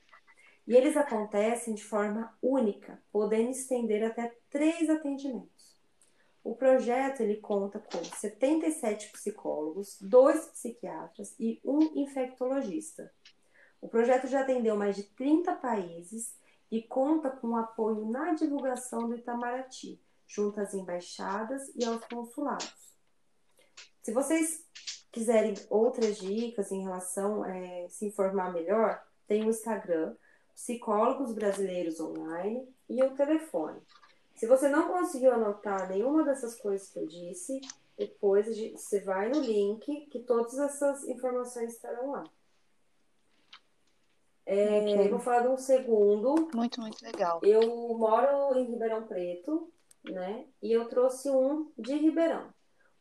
E 0.70 0.76
eles 0.76 0.96
acontecem 0.96 1.74
de 1.74 1.82
forma 1.82 2.32
única, 2.40 3.02
podendo 3.10 3.50
estender 3.50 4.04
até 4.04 4.32
três 4.48 4.88
atendimentos. 4.88 5.76
O 6.44 6.54
projeto 6.54 7.22
ele 7.22 7.38
conta 7.38 7.80
com 7.80 8.04
77 8.04 9.10
psicólogos, 9.10 9.98
dois 10.00 10.46
psiquiatras 10.46 11.34
e 11.40 11.60
um 11.64 11.80
infectologista. 11.98 13.12
O 13.80 13.88
projeto 13.88 14.28
já 14.28 14.42
atendeu 14.42 14.76
mais 14.76 14.94
de 14.94 15.02
30 15.02 15.56
países 15.56 16.38
e 16.70 16.80
conta 16.80 17.30
com 17.30 17.56
apoio 17.56 18.08
na 18.08 18.34
divulgação 18.34 19.08
do 19.08 19.16
Itamaraty, 19.16 20.00
junto 20.24 20.60
às 20.60 20.72
embaixadas 20.72 21.68
e 21.74 21.84
aos 21.84 22.04
consulados. 22.04 22.96
Se 24.04 24.12
vocês 24.12 24.64
quiserem 25.10 25.54
outras 25.68 26.18
dicas 26.18 26.70
em 26.70 26.84
relação 26.84 27.42
a 27.42 27.56
é, 27.56 27.88
se 27.88 28.06
informar 28.06 28.52
melhor, 28.52 29.04
tem 29.26 29.44
o 29.44 29.50
Instagram, 29.50 30.14
Psicólogos 30.54 31.32
Brasileiros 31.32 32.00
Online 32.00 32.68
e 32.88 33.02
o 33.02 33.14
telefone 33.14 33.80
se 34.40 34.46
você 34.46 34.70
não 34.70 34.88
conseguiu 34.88 35.34
anotar 35.34 35.86
nenhuma 35.86 36.24
dessas 36.24 36.58
coisas 36.58 36.88
que 36.88 36.98
eu 36.98 37.06
disse, 37.06 37.60
depois 37.94 38.46
você 38.72 39.00
vai 39.00 39.28
no 39.28 39.38
link 39.38 40.06
que 40.06 40.20
todas 40.20 40.58
essas 40.58 41.06
informações 41.06 41.74
estarão 41.74 42.12
lá. 42.12 42.24
É, 44.46 44.80
okay. 44.80 45.08
Vou 45.10 45.18
falar 45.18 45.42
de 45.42 45.48
um 45.48 45.58
segundo. 45.58 46.48
Muito, 46.54 46.80
muito 46.80 47.04
legal. 47.04 47.40
Eu 47.42 47.60
moro 47.98 48.58
em 48.58 48.64
Ribeirão 48.64 49.06
Preto, 49.06 49.70
né? 50.04 50.46
E 50.62 50.72
eu 50.72 50.88
trouxe 50.88 51.28
um 51.28 51.70
de 51.76 51.94
Ribeirão. 51.96 52.48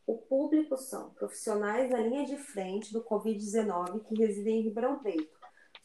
O 0.06 0.18
público 0.18 0.76
são 0.76 1.12
profissionais 1.12 1.90
na 1.90 2.00
linha 2.00 2.26
de 2.26 2.36
frente 2.36 2.92
do 2.92 3.02
Covid-19 3.02 4.04
que 4.04 4.16
residem 4.16 4.60
em 4.60 4.64
Ribeirão 4.64 5.00
Preto. 5.00 5.39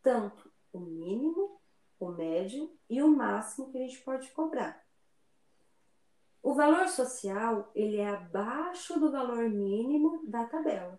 Tanto 0.03 0.51
o 0.73 0.81
mínimo, 0.81 1.61
o 1.99 2.09
médio 2.09 2.73
e 2.89 3.03
o 3.03 3.09
máximo 3.09 3.71
que 3.71 3.77
a 3.79 3.83
gente 3.83 4.01
pode 4.01 4.31
cobrar. 4.31 4.83
O 6.43 6.55
valor 6.55 6.89
social, 6.89 7.71
ele 7.75 7.99
é 7.99 8.09
abaixo 8.09 8.99
do 8.99 9.13
valor 9.13 9.51
mínimo 9.51 10.23
da 10.27 10.47
tabela. 10.47 10.99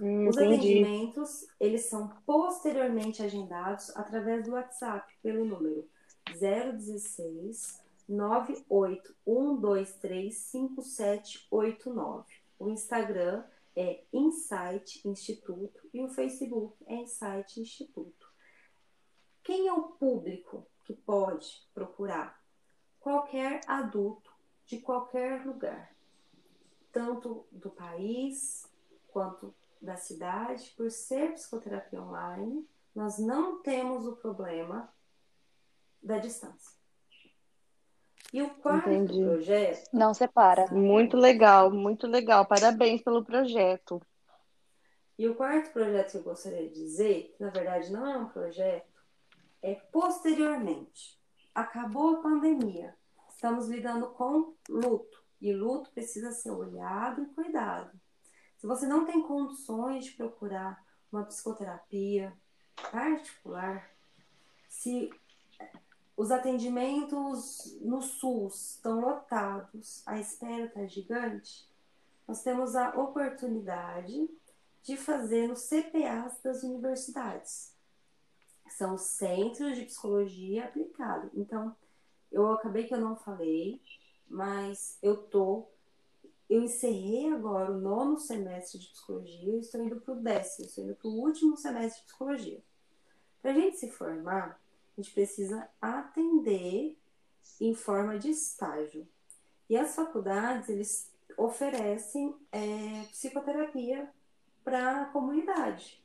Hum, 0.00 0.26
Os 0.28 0.36
entendi. 0.36 0.54
atendimentos, 0.54 1.46
eles 1.60 1.84
são 1.86 2.08
posteriormente 2.24 3.22
agendados 3.22 3.94
através 3.94 4.46
do 4.46 4.52
WhatsApp, 4.52 5.12
pelo 5.22 5.44
número 5.44 5.86
016 6.32 7.86
98123 8.08 10.34
5789. 10.34 12.24
O 12.58 12.70
Instagram 12.70 13.44
é 13.78 14.04
Insight 14.12 15.06
Instituto 15.06 15.88
e 15.94 16.02
o 16.02 16.08
Facebook 16.08 16.76
é 16.86 16.96
Insight 16.96 17.60
Instituto. 17.60 18.28
Quem 19.44 19.68
é 19.68 19.72
o 19.72 19.92
público 19.92 20.66
que 20.84 20.94
pode 20.94 21.64
procurar? 21.72 22.42
Qualquer 22.98 23.60
adulto 23.68 24.34
de 24.66 24.80
qualquer 24.80 25.46
lugar, 25.46 25.94
tanto 26.90 27.46
do 27.52 27.70
país 27.70 28.68
quanto 29.06 29.54
da 29.80 29.96
cidade, 29.96 30.74
por 30.76 30.90
ser 30.90 31.34
psicoterapia 31.34 32.02
online, 32.02 32.68
nós 32.92 33.18
não 33.18 33.62
temos 33.62 34.06
o 34.06 34.16
problema 34.16 34.92
da 36.02 36.18
distância. 36.18 36.77
E 38.32 38.42
o 38.42 38.50
quarto 38.56 38.90
Entendi. 38.90 39.22
projeto, 39.24 39.88
Não 39.92 40.12
separa. 40.12 40.66
Muito 40.70 41.16
legal, 41.16 41.70
muito 41.70 42.06
legal. 42.06 42.46
Parabéns 42.46 43.02
pelo 43.02 43.24
projeto. 43.24 44.00
e 45.18 45.26
o 45.28 45.34
quarto 45.34 45.72
projeto 45.72 46.12
que 46.12 46.16
eu 46.18 46.22
gostaria 46.22 46.68
de 46.68 46.74
dizer, 46.74 47.34
que 47.36 47.42
na 47.42 47.50
verdade 47.50 47.90
não 47.90 48.06
é 48.06 48.16
um 48.18 48.28
projeto, 48.28 48.86
é 49.62 49.74
posteriormente. 49.74 51.18
Acabou 51.54 52.16
a 52.16 52.22
pandemia, 52.22 52.94
estamos 53.28 53.66
lidando 53.68 54.10
com 54.10 54.54
luto, 54.68 55.24
e 55.40 55.52
luto 55.52 55.90
precisa 55.92 56.30
ser 56.32 56.50
olhado 56.50 57.22
e 57.22 57.26
cuidado. 57.34 57.98
Se 58.58 58.66
você 58.66 58.86
não 58.86 59.04
tem 59.06 59.22
condições 59.22 60.04
de 60.04 60.12
procurar 60.12 60.78
uma 61.10 61.24
psicoterapia 61.24 62.32
particular, 62.92 63.90
se 64.68 65.10
os 66.18 66.32
atendimentos 66.32 67.78
no 67.80 68.02
SUS 68.02 68.74
estão 68.74 69.00
lotados, 69.00 70.02
a 70.04 70.18
espera 70.18 70.64
está 70.64 70.84
gigante, 70.84 71.64
nós 72.26 72.42
temos 72.42 72.74
a 72.74 72.90
oportunidade 72.98 74.28
de 74.82 74.96
fazer 74.96 75.46
nos 75.46 75.68
CPAs 75.68 76.42
das 76.42 76.64
universidades. 76.64 77.72
São 78.68 78.96
os 78.96 79.02
Centros 79.02 79.76
de 79.76 79.84
Psicologia 79.84 80.64
Aplicada. 80.64 81.30
Então, 81.34 81.74
eu 82.32 82.50
acabei 82.50 82.84
que 82.84 82.92
eu 82.92 83.00
não 83.00 83.14
falei, 83.14 83.80
mas 84.28 84.98
eu 85.00 85.16
tô 85.16 85.68
eu 86.50 86.62
encerrei 86.62 87.30
agora 87.32 87.70
o 87.70 87.78
nono 87.78 88.18
semestre 88.18 88.78
de 88.78 88.88
psicologia 88.88 89.54
e 89.54 89.60
estou 89.60 89.82
indo 89.84 90.00
para 90.00 90.14
o 90.14 90.16
décimo, 90.16 90.66
estou 90.66 90.82
indo 90.82 90.94
para 90.96 91.08
o 91.08 91.20
último 91.20 91.56
semestre 91.56 92.00
de 92.00 92.06
psicologia. 92.06 92.60
Para 93.40 93.50
a 93.50 93.54
gente 93.54 93.76
se 93.76 93.90
formar, 93.90 94.58
a 94.98 95.00
gente 95.00 95.14
precisa 95.14 95.68
atender 95.80 96.98
em 97.60 97.72
forma 97.72 98.18
de 98.18 98.30
estágio. 98.30 99.06
E 99.70 99.76
as 99.76 99.94
faculdades, 99.94 100.68
eles 100.68 101.12
oferecem 101.36 102.34
é, 102.50 103.04
psicoterapia 103.10 104.08
para 104.64 105.02
a 105.02 105.04
comunidade. 105.06 106.02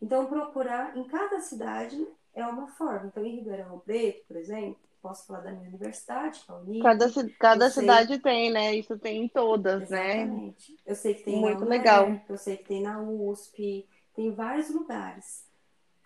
Então, 0.00 0.24
procurar 0.26 0.96
em 0.96 1.04
cada 1.04 1.40
cidade 1.40 2.06
é 2.34 2.44
uma 2.46 2.68
forma. 2.68 3.06
Então, 3.08 3.22
em 3.24 3.36
Ribeirão 3.36 3.78
Preto, 3.80 4.24
por 4.26 4.36
exemplo, 4.36 4.80
posso 5.02 5.26
falar 5.26 5.40
da 5.40 5.52
minha 5.52 5.68
universidade, 5.68 6.40
que 6.40 6.50
é 6.50 6.54
a 6.54 6.58
Unip. 6.58 6.82
Cada, 6.82 7.06
cada 7.38 7.66
Eu 7.66 7.70
sei. 7.70 7.82
cidade 7.82 8.18
tem, 8.18 8.50
né? 8.50 8.74
Isso 8.74 8.98
tem 8.98 9.24
em 9.24 9.28
todas, 9.28 9.90
né? 9.90 10.22
Exatamente. 10.22 10.76
Eu 10.86 10.94
sei 10.94 11.14
que 11.14 11.24
tem 11.24 11.36
Muito 11.38 11.60
na 11.60 11.66
legal. 11.66 12.06
UERP, 12.08 12.30
eu 12.30 12.38
sei 12.38 12.56
que 12.56 12.64
tem 12.64 12.82
na 12.82 12.98
USP, 12.98 13.86
tem 14.14 14.32
vários 14.32 14.70
lugares. 14.70 15.44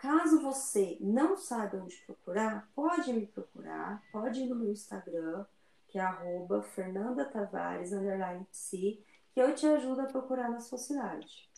Caso 0.06 0.40
você 0.40 0.96
não 1.00 1.36
saiba 1.36 1.78
onde 1.78 1.96
procurar, 2.06 2.68
pode 2.76 3.12
me 3.12 3.26
procurar, 3.26 4.00
pode 4.12 4.40
ir 4.40 4.46
no 4.46 4.54
meu 4.54 4.70
Instagram, 4.70 5.44
que 5.88 5.98
é 5.98 6.00
arroba 6.00 6.62
Fernanda 6.62 7.24
Tavares, 7.24 7.92
underline 7.92 8.44
psi, 8.52 9.02
que 9.34 9.40
eu 9.40 9.52
te 9.52 9.66
ajudo 9.66 10.02
a 10.02 10.04
procurar 10.04 10.48
na 10.48 10.60
sua 10.60 10.78
cidade. 10.78 11.50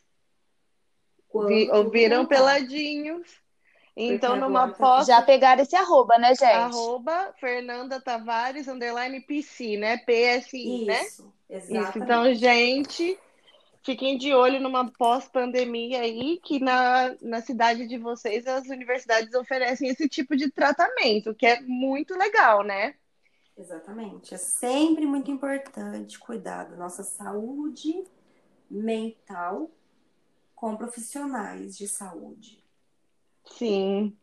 Quando 1.29 1.49
Vi- 1.49 1.71
ouviram 1.71 2.25
peladinhos? 2.25 3.39
Então, 3.95 4.31
Porque 4.39 4.47
numa 4.47 4.69
tá 4.69 4.77
pós, 4.79 5.07
Já 5.07 5.21
pegaram 5.21 5.61
esse 5.61 5.77
arroba, 5.77 6.17
né, 6.17 6.35
gente? 6.35 6.45
arroba 6.55 7.35
Fernanda 7.39 8.01
Tavares, 8.01 8.67
underline 8.67 9.21
PC, 9.21 9.77
né? 9.77 9.99
PSI, 9.99 10.87
né? 10.87 11.03
Isso, 11.03 11.05
Isso. 11.05 11.33
exatamente. 11.51 11.99
Então, 11.99 12.35
gente, 12.35 13.19
fiquem 13.83 14.19
de 14.19 14.35
olho 14.35 14.61
numa 14.61 14.91
pós-pandemia 14.91 16.01
aí, 16.01 16.39
que 16.43 16.61
na, 16.61 17.17
na 17.21 17.41
cidade 17.41 17.87
de 17.87 17.99
vocês 17.99 18.47
as 18.47 18.69
universidades 18.69 19.35
oferecem 19.35 19.89
esse 19.89 20.09
tipo 20.09 20.37
de 20.37 20.51
tratamento, 20.51 21.35
que 21.35 21.47
é 21.47 21.61
muito 21.61 22.15
legal, 22.15 22.63
né? 22.63 22.95
Exatamente. 23.57 24.35
É 24.35 24.39
sempre 24.39 25.05
muito 25.07 25.31
importante 25.31 26.19
cuidar 26.19 26.65
da 26.65 26.77
nossa 26.77 27.03
saúde 27.03 28.05
mental 28.71 29.71
com 30.55 30.77
profissionais 30.77 31.77
de 31.77 31.89
saúde. 31.89 32.63
Sim. 33.45 34.17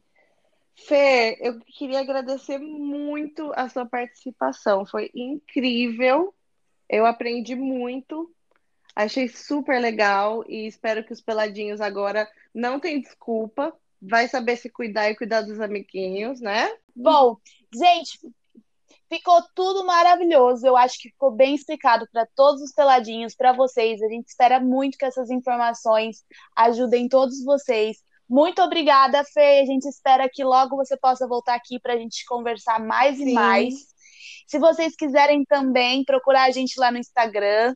Fer, 0.75 1.37
eu 1.39 1.59
queria 1.59 2.01
agradecer 2.01 2.59
muito 2.59 3.51
a 3.55 3.69
sua 3.69 3.85
participação. 3.85 4.85
Foi 4.85 5.09
incrível. 5.15 6.33
Eu 6.89 7.05
aprendi 7.05 7.55
muito. 7.55 8.34
Achei 8.95 9.27
super 9.27 9.79
legal 9.81 10.43
e 10.47 10.67
espero 10.67 11.03
que 11.03 11.11
os 11.11 11.21
peladinhos 11.21 11.81
agora 11.81 12.29
não 12.53 12.79
tenham 12.79 13.01
desculpa. 13.01 13.75
Vai 14.01 14.27
saber 14.27 14.55
se 14.55 14.69
cuidar 14.69 15.09
e 15.09 15.15
cuidar 15.15 15.41
dos 15.41 15.59
amiguinhos, 15.59 16.39
né? 16.39 16.71
Bom, 16.95 17.37
gente, 17.73 18.19
ficou 19.09 19.41
tudo 19.53 19.85
maravilhoso. 19.85 20.65
Eu 20.65 20.77
acho 20.77 20.97
que 20.99 21.09
ficou 21.09 21.31
bem 21.31 21.55
explicado 21.55 22.07
para 22.11 22.25
todos 22.35 22.61
os 22.61 22.71
peladinhos, 22.71 23.35
para 23.35 23.51
vocês. 23.51 24.01
A 24.01 24.07
gente 24.07 24.27
espera 24.27 24.59
muito 24.59 24.97
que 24.97 25.05
essas 25.05 25.29
informações 25.29 26.23
ajudem 26.55 27.09
todos 27.09 27.43
vocês. 27.43 27.97
Muito 28.29 28.61
obrigada, 28.61 29.23
Fê. 29.23 29.59
A 29.61 29.65
gente 29.65 29.87
espera 29.87 30.29
que 30.31 30.43
logo 30.43 30.75
você 30.75 30.97
possa 30.97 31.27
voltar 31.27 31.55
aqui 31.55 31.79
para 31.79 31.93
a 31.93 31.97
gente 31.97 32.25
conversar 32.25 32.79
mais 32.79 33.19
e 33.19 33.25
Sim. 33.25 33.33
mais. 33.33 33.73
Se 34.47 34.59
vocês 34.59 34.95
quiserem 34.95 35.43
também 35.45 36.03
procurar 36.03 36.43
a 36.43 36.51
gente 36.51 36.79
lá 36.79 36.91
no 36.91 36.97
Instagram, 36.97 37.75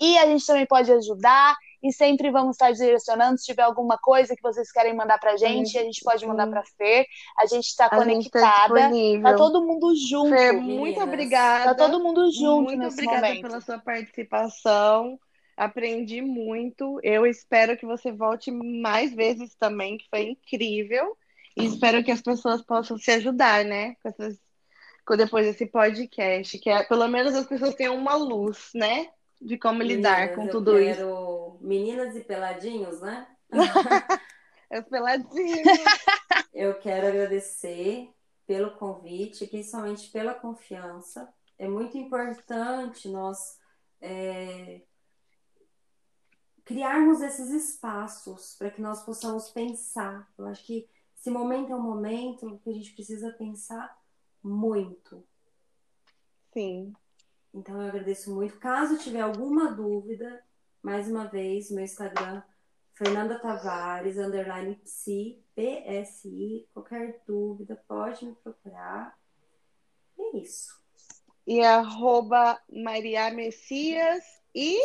e 0.00 0.16
a 0.18 0.26
gente 0.26 0.46
também 0.46 0.66
pode 0.66 0.90
ajudar. 0.92 1.54
E 1.82 1.90
sempre 1.94 2.30
vamos 2.30 2.56
estar 2.56 2.72
direcionando. 2.72 3.38
Se 3.38 3.46
tiver 3.46 3.62
alguma 3.62 3.96
coisa 3.96 4.36
que 4.36 4.42
vocês 4.42 4.70
querem 4.70 4.94
mandar 4.94 5.18
pra 5.18 5.36
gente, 5.38 5.78
a 5.78 5.82
gente 5.82 6.02
pode 6.04 6.26
mandar 6.26 6.44
Sim. 6.44 6.50
pra 6.50 6.62
Fer. 6.76 7.06
A 7.38 7.46
gente 7.46 7.64
está 7.68 7.84
gente 7.84 7.90
tá 7.90 7.96
conectada. 7.96 8.74
disponível. 8.74 9.22
Tá 9.22 9.34
todo 9.36 9.64
mundo 9.66 9.94
junto. 9.96 10.28
Fer, 10.28 10.52
muito 10.52 10.98
Tá 10.98 11.04
obrigada. 11.04 11.74
todo 11.74 11.98
mundo 11.98 12.30
junto 12.32 12.64
Muito 12.64 12.78
nesse 12.80 12.94
obrigada 13.02 13.26
momento. 13.28 13.42
pela 13.42 13.60
sua 13.62 13.78
participação. 13.78 15.18
Aprendi 15.56 16.20
muito. 16.22 17.00
Eu 17.02 17.26
espero 17.26 17.76
que 17.76 17.86
você 17.86 18.12
volte 18.12 18.50
mais 18.50 19.14
vezes 19.14 19.54
também, 19.56 19.96
que 19.98 20.06
foi 20.10 20.30
incrível. 20.30 21.16
E 21.56 21.64
espero 21.64 22.04
que 22.04 22.10
as 22.10 22.20
pessoas 22.22 22.62
possam 22.62 22.96
se 22.98 23.10
ajudar, 23.10 23.64
né? 23.64 23.94
Com 24.02 24.08
essas- 24.10 24.38
com 25.06 25.16
depois 25.16 25.46
desse 25.46 25.66
podcast, 25.66 26.58
que 26.58 26.70
é, 26.70 26.82
pelo 26.84 27.08
menos 27.08 27.34
as 27.34 27.46
pessoas 27.46 27.74
tenham 27.74 27.96
uma 27.96 28.14
luz, 28.14 28.70
né? 28.74 29.08
De 29.40 29.56
como 29.58 29.82
lidar 29.82 30.18
Meninas, 30.18 30.36
com 30.36 30.44
eu 30.44 30.50
tudo 30.50 30.78
isso. 30.78 30.96
quero 30.96 31.58
Meninas 31.60 32.16
e 32.16 32.20
peladinhos, 32.20 33.00
né? 33.00 33.26
É 34.70 34.78
os 34.78 34.86
peladinhos. 34.86 35.66
Eu 36.54 36.78
quero 36.78 37.08
agradecer 37.08 38.08
pelo 38.46 38.70
convite, 38.76 39.46
principalmente 39.48 40.08
pela 40.10 40.32
confiança. 40.32 41.32
É 41.58 41.66
muito 41.66 41.98
importante 41.98 43.08
nós 43.08 43.58
é, 44.00 44.82
criarmos 46.64 47.20
esses 47.20 47.50
espaços 47.50 48.54
para 48.56 48.70
que 48.70 48.80
nós 48.80 49.02
possamos 49.02 49.50
pensar. 49.50 50.32
Eu 50.38 50.46
acho 50.46 50.64
que 50.64 50.88
esse 51.16 51.30
momento 51.30 51.72
é 51.72 51.74
um 51.74 51.82
momento 51.82 52.60
que 52.62 52.70
a 52.70 52.72
gente 52.72 52.92
precisa 52.92 53.32
pensar 53.32 53.98
muito. 54.42 55.26
Sim. 56.52 56.92
Então 57.52 57.80
eu 57.80 57.88
agradeço 57.88 58.34
muito. 58.34 58.58
Caso 58.58 58.98
tiver 58.98 59.20
alguma 59.20 59.72
dúvida, 59.72 60.42
mais 60.82 61.10
uma 61.10 61.26
vez, 61.26 61.70
meu 61.70 61.84
Instagram, 61.84 62.42
Fernanda 62.92 63.38
Tavares, 63.38 64.18
underline 64.18 64.76
psi, 64.76 65.42
PSI. 65.54 66.68
Qualquer 66.72 67.22
dúvida, 67.26 67.82
pode 67.88 68.24
me 68.24 68.34
procurar. 68.36 69.18
E 70.18 70.22
é 70.22 70.40
isso. 70.40 70.78
E 71.46 71.62
arroba 71.62 72.60
Maria 72.70 73.30
Messias 73.30 74.22
e 74.54 74.78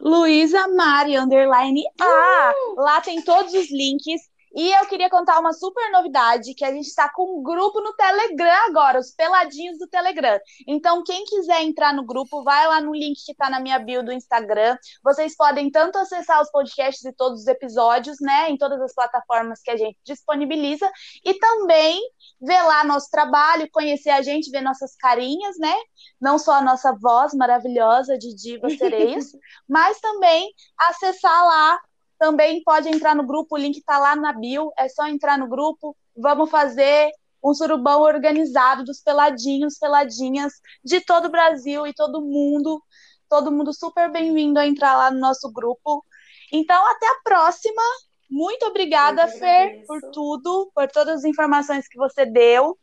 Luísa 0.00 0.66
Mari, 0.66 1.16
underline 1.16 1.84
A. 2.00 2.52
Lá 2.76 3.00
tem 3.00 3.22
todos 3.22 3.54
os 3.54 3.70
links. 3.70 4.31
E 4.54 4.70
eu 4.72 4.86
queria 4.86 5.08
contar 5.08 5.40
uma 5.40 5.52
super 5.52 5.90
novidade, 5.90 6.54
que 6.54 6.64
a 6.64 6.70
gente 6.70 6.86
está 6.86 7.10
com 7.12 7.38
um 7.38 7.42
grupo 7.42 7.80
no 7.80 7.94
Telegram 7.94 8.66
agora, 8.66 8.98
os 8.98 9.10
peladinhos 9.10 9.78
do 9.78 9.88
Telegram. 9.88 10.38
Então, 10.68 11.02
quem 11.02 11.24
quiser 11.24 11.62
entrar 11.62 11.94
no 11.94 12.04
grupo, 12.04 12.44
vai 12.44 12.66
lá 12.66 12.80
no 12.80 12.94
link 12.94 13.16
que 13.24 13.32
está 13.32 13.48
na 13.48 13.60
minha 13.60 13.78
bio 13.78 14.04
do 14.04 14.12
Instagram. 14.12 14.76
Vocês 15.02 15.34
podem 15.36 15.70
tanto 15.70 15.96
acessar 15.98 16.40
os 16.42 16.50
podcasts 16.50 17.04
e 17.04 17.12
todos 17.12 17.42
os 17.42 17.46
episódios, 17.46 18.18
né, 18.20 18.50
em 18.50 18.58
todas 18.58 18.80
as 18.80 18.94
plataformas 18.94 19.60
que 19.62 19.70
a 19.70 19.76
gente 19.76 19.98
disponibiliza, 20.04 20.90
e 21.24 21.34
também 21.34 22.00
ver 22.40 22.62
lá 22.62 22.84
nosso 22.84 23.10
trabalho, 23.10 23.68
conhecer 23.72 24.10
a 24.10 24.20
gente, 24.20 24.50
ver 24.50 24.60
nossas 24.60 24.94
carinhas, 24.96 25.56
né? 25.58 25.74
Não 26.20 26.38
só 26.38 26.54
a 26.54 26.62
nossa 26.62 26.92
voz 27.00 27.32
maravilhosa 27.32 28.18
de 28.18 28.34
divas 28.34 28.76
sereias, 28.78 29.32
mas 29.68 29.98
também 30.00 30.52
acessar 30.76 31.46
lá 31.46 31.80
também 32.22 32.62
pode 32.62 32.88
entrar 32.88 33.16
no 33.16 33.26
grupo, 33.26 33.56
o 33.56 33.58
link 33.58 33.78
está 33.78 33.98
lá 33.98 34.14
na 34.14 34.32
bio, 34.32 34.72
é 34.78 34.88
só 34.88 35.08
entrar 35.08 35.36
no 35.36 35.48
grupo. 35.48 35.96
Vamos 36.16 36.48
fazer 36.48 37.10
um 37.42 37.52
surubão 37.52 38.02
organizado 38.02 38.84
dos 38.84 39.00
peladinhos, 39.00 39.76
peladinhas 39.76 40.52
de 40.84 41.00
todo 41.00 41.24
o 41.24 41.30
Brasil 41.32 41.84
e 41.84 41.92
todo 41.92 42.22
mundo. 42.22 42.80
Todo 43.28 43.50
mundo 43.50 43.74
super 43.74 44.08
bem-vindo 44.08 44.60
a 44.60 44.64
entrar 44.64 44.96
lá 44.96 45.10
no 45.10 45.18
nosso 45.18 45.52
grupo. 45.52 46.04
Então, 46.52 46.86
até 46.92 47.08
a 47.08 47.20
próxima. 47.24 47.82
Muito 48.30 48.66
obrigada, 48.66 49.26
Fer, 49.26 49.84
por 49.84 50.00
tudo, 50.12 50.70
por 50.72 50.88
todas 50.92 51.16
as 51.16 51.24
informações 51.24 51.88
que 51.88 51.98
você 51.98 52.24
deu. 52.24 52.78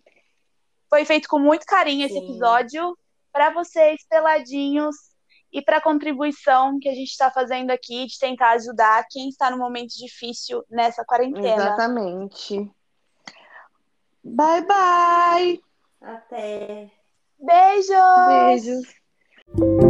Foi 0.89 1.05
feito 1.05 1.29
com 1.29 1.39
muito 1.39 1.65
carinho 1.65 2.05
esse 2.05 2.17
episódio. 2.17 2.93
Para 3.31 3.51
vocês, 3.51 4.05
peladinhos, 4.09 4.97
e 5.52 5.62
para 5.62 5.78
a 5.78 5.82
contribuição 5.82 6.80
que 6.80 6.88
a 6.88 6.93
gente 6.93 7.10
está 7.10 7.32
fazendo 7.32 7.72
aqui 7.72 8.06
de 8.06 8.20
tentar 8.20 8.52
ajudar 8.52 9.06
quem 9.10 9.30
está 9.30 9.50
no 9.50 9.58
momento 9.58 9.97
difícil 9.97 10.64
nessa 10.70 11.04
quarentena. 11.04 11.56
Exatamente. 11.56 12.72
Bye, 14.24 14.66
bye. 14.66 15.62
Até. 16.02 16.91
Beijos. 17.39 18.86
Beijos. 19.56 19.88